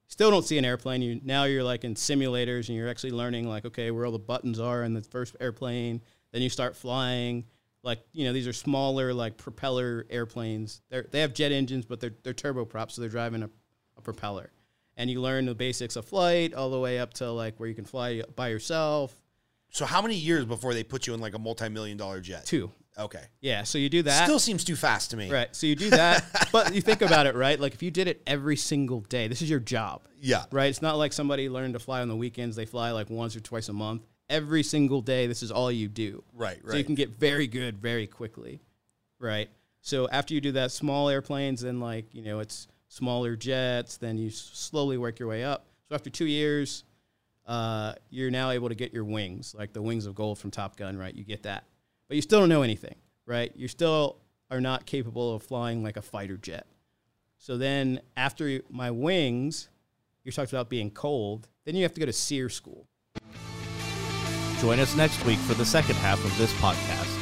still 0.07 0.29
don't 0.29 0.45
see 0.45 0.57
an 0.57 0.65
airplane. 0.65 1.01
You 1.01 1.19
now 1.23 1.45
you're 1.45 1.63
like 1.63 1.83
in 1.83 1.95
simulators, 1.95 2.67
and 2.67 2.77
you're 2.77 2.89
actually 2.89 3.11
learning 3.11 3.47
like 3.47 3.65
okay 3.65 3.91
where 3.91 4.05
all 4.05 4.11
the 4.11 4.19
buttons 4.19 4.59
are 4.59 4.83
in 4.83 4.93
the 4.93 5.01
first 5.01 5.35
airplane. 5.39 6.01
Then 6.31 6.41
you 6.41 6.49
start 6.49 6.75
flying. 6.75 7.45
Like 7.81 7.99
you 8.13 8.25
know 8.25 8.33
these 8.33 8.47
are 8.47 8.53
smaller 8.53 9.13
like 9.13 9.37
propeller 9.37 10.05
airplanes. 10.09 10.81
They 10.89 11.01
they 11.11 11.19
have 11.21 11.33
jet 11.33 11.51
engines, 11.51 11.85
but 11.85 11.99
they're 11.99 12.13
they're 12.23 12.33
turboprops, 12.33 12.91
so 12.91 13.01
they're 13.01 13.09
driving 13.09 13.43
a, 13.43 13.49
a 13.97 14.01
propeller. 14.01 14.51
And 14.95 15.09
you 15.09 15.21
learn 15.21 15.45
the 15.45 15.55
basics 15.55 15.95
of 15.95 16.05
flight 16.05 16.53
all 16.53 16.69
the 16.69 16.79
way 16.79 16.99
up 16.99 17.13
to 17.15 17.31
like 17.31 17.59
where 17.59 17.67
you 17.67 17.75
can 17.75 17.85
fly 17.85 18.21
by 18.35 18.49
yourself. 18.49 19.13
So 19.71 19.85
how 19.85 20.01
many 20.03 20.15
years 20.15 20.45
before 20.45 20.73
they 20.75 20.83
put 20.83 21.07
you 21.07 21.13
in 21.15 21.19
like 21.19 21.33
a 21.33 21.39
multi-million 21.39 21.97
dollar 21.97 22.19
jet? 22.21 22.45
Two, 22.45 22.71
Okay. 22.95 23.23
yeah. 23.41 23.63
So 23.63 23.79
you 23.79 23.89
do 23.89 24.03
that. 24.03 24.25
Still 24.25 24.37
seems 24.37 24.63
too 24.63 24.75
fast 24.75 25.09
to 25.11 25.17
me. 25.17 25.31
Right. 25.31 25.55
So 25.55 25.65
you 25.65 25.75
do 25.75 25.89
that, 25.89 26.47
but 26.51 26.75
you 26.75 26.81
think 26.81 27.01
about 27.01 27.25
it, 27.25 27.33
right? 27.33 27.59
Like 27.59 27.73
if 27.73 27.81
you 27.81 27.89
did 27.89 28.07
it 28.07 28.21
every 28.27 28.55
single 28.55 28.99
day, 29.01 29.27
this 29.27 29.41
is 29.41 29.49
your 29.49 29.59
job, 29.59 30.03
Yeah. 30.21 30.43
right? 30.51 30.69
It's 30.69 30.83
not 30.83 30.97
like 30.97 31.11
somebody 31.11 31.49
learned 31.49 31.73
to 31.73 31.79
fly 31.79 32.01
on 32.01 32.07
the 32.07 32.15
weekends. 32.15 32.55
They 32.55 32.65
fly 32.67 32.91
like 32.91 33.09
once 33.09 33.35
or 33.35 33.39
twice 33.39 33.67
a 33.69 33.73
month. 33.73 34.03
Every 34.29 34.61
single 34.61 35.01
day, 35.01 35.25
this 35.25 35.41
is 35.41 35.49
all 35.51 35.71
you 35.71 35.87
do. 35.87 36.23
Right, 36.33 36.59
right. 36.63 36.71
So 36.73 36.77
you 36.77 36.83
can 36.83 36.93
get 36.95 37.09
very 37.09 37.47
good 37.47 37.79
very 37.79 38.05
quickly, 38.05 38.61
right? 39.19 39.49
So 39.81 40.07
after 40.09 40.33
you 40.35 40.39
do 40.41 40.51
that, 40.53 40.71
small 40.71 41.09
airplanes, 41.09 41.61
then 41.61 41.79
like 41.79 42.13
you 42.13 42.21
know 42.21 42.39
it's 42.39 42.67
smaller 42.93 43.35
jets. 43.35 43.97
Then 43.97 44.17
you 44.17 44.29
slowly 44.29 44.97
work 44.97 45.17
your 45.17 45.27
way 45.27 45.43
up. 45.43 45.65
So 45.89 45.95
after 45.95 46.11
two 46.11 46.25
years, 46.25 46.83
uh, 47.47 47.93
you're 48.09 48.31
now 48.31 48.51
able 48.51 48.69
to 48.69 48.75
get 48.75 48.93
your 48.93 49.03
wings, 49.03 49.55
like 49.57 49.73
the 49.73 49.81
wings 49.81 50.05
of 50.05 50.13
gold 50.15 50.37
from 50.37 50.51
Top 50.51 50.77
Gun, 50.77 50.95
right? 50.95 51.13
You 51.13 51.23
get 51.23 51.43
that, 51.43 51.63
but 52.07 52.15
you 52.15 52.21
still 52.21 52.39
don't 52.39 52.49
know 52.49 52.61
anything, 52.61 52.95
right? 53.25 53.51
You 53.55 53.67
still 53.67 54.17
are 54.51 54.61
not 54.61 54.85
capable 54.85 55.33
of 55.33 55.41
flying 55.43 55.83
like 55.83 55.97
a 55.97 56.01
fighter 56.01 56.37
jet. 56.37 56.67
So 57.39 57.57
then 57.57 57.99
after 58.15 58.61
my 58.69 58.91
wings, 58.91 59.69
you 60.23 60.31
talked 60.31 60.53
about 60.53 60.69
being 60.69 60.91
cold. 60.91 61.49
Then 61.65 61.75
you 61.75 61.83
have 61.83 61.93
to 61.93 61.99
go 61.99 62.05
to 62.05 62.13
SERE 62.13 62.49
school. 62.49 62.87
Join 64.61 64.79
us 64.79 64.95
next 64.95 65.25
week 65.25 65.39
for 65.39 65.55
the 65.55 65.65
second 65.65 65.95
half 65.95 66.23
of 66.23 66.37
this 66.37 66.53
podcast. 66.53 67.12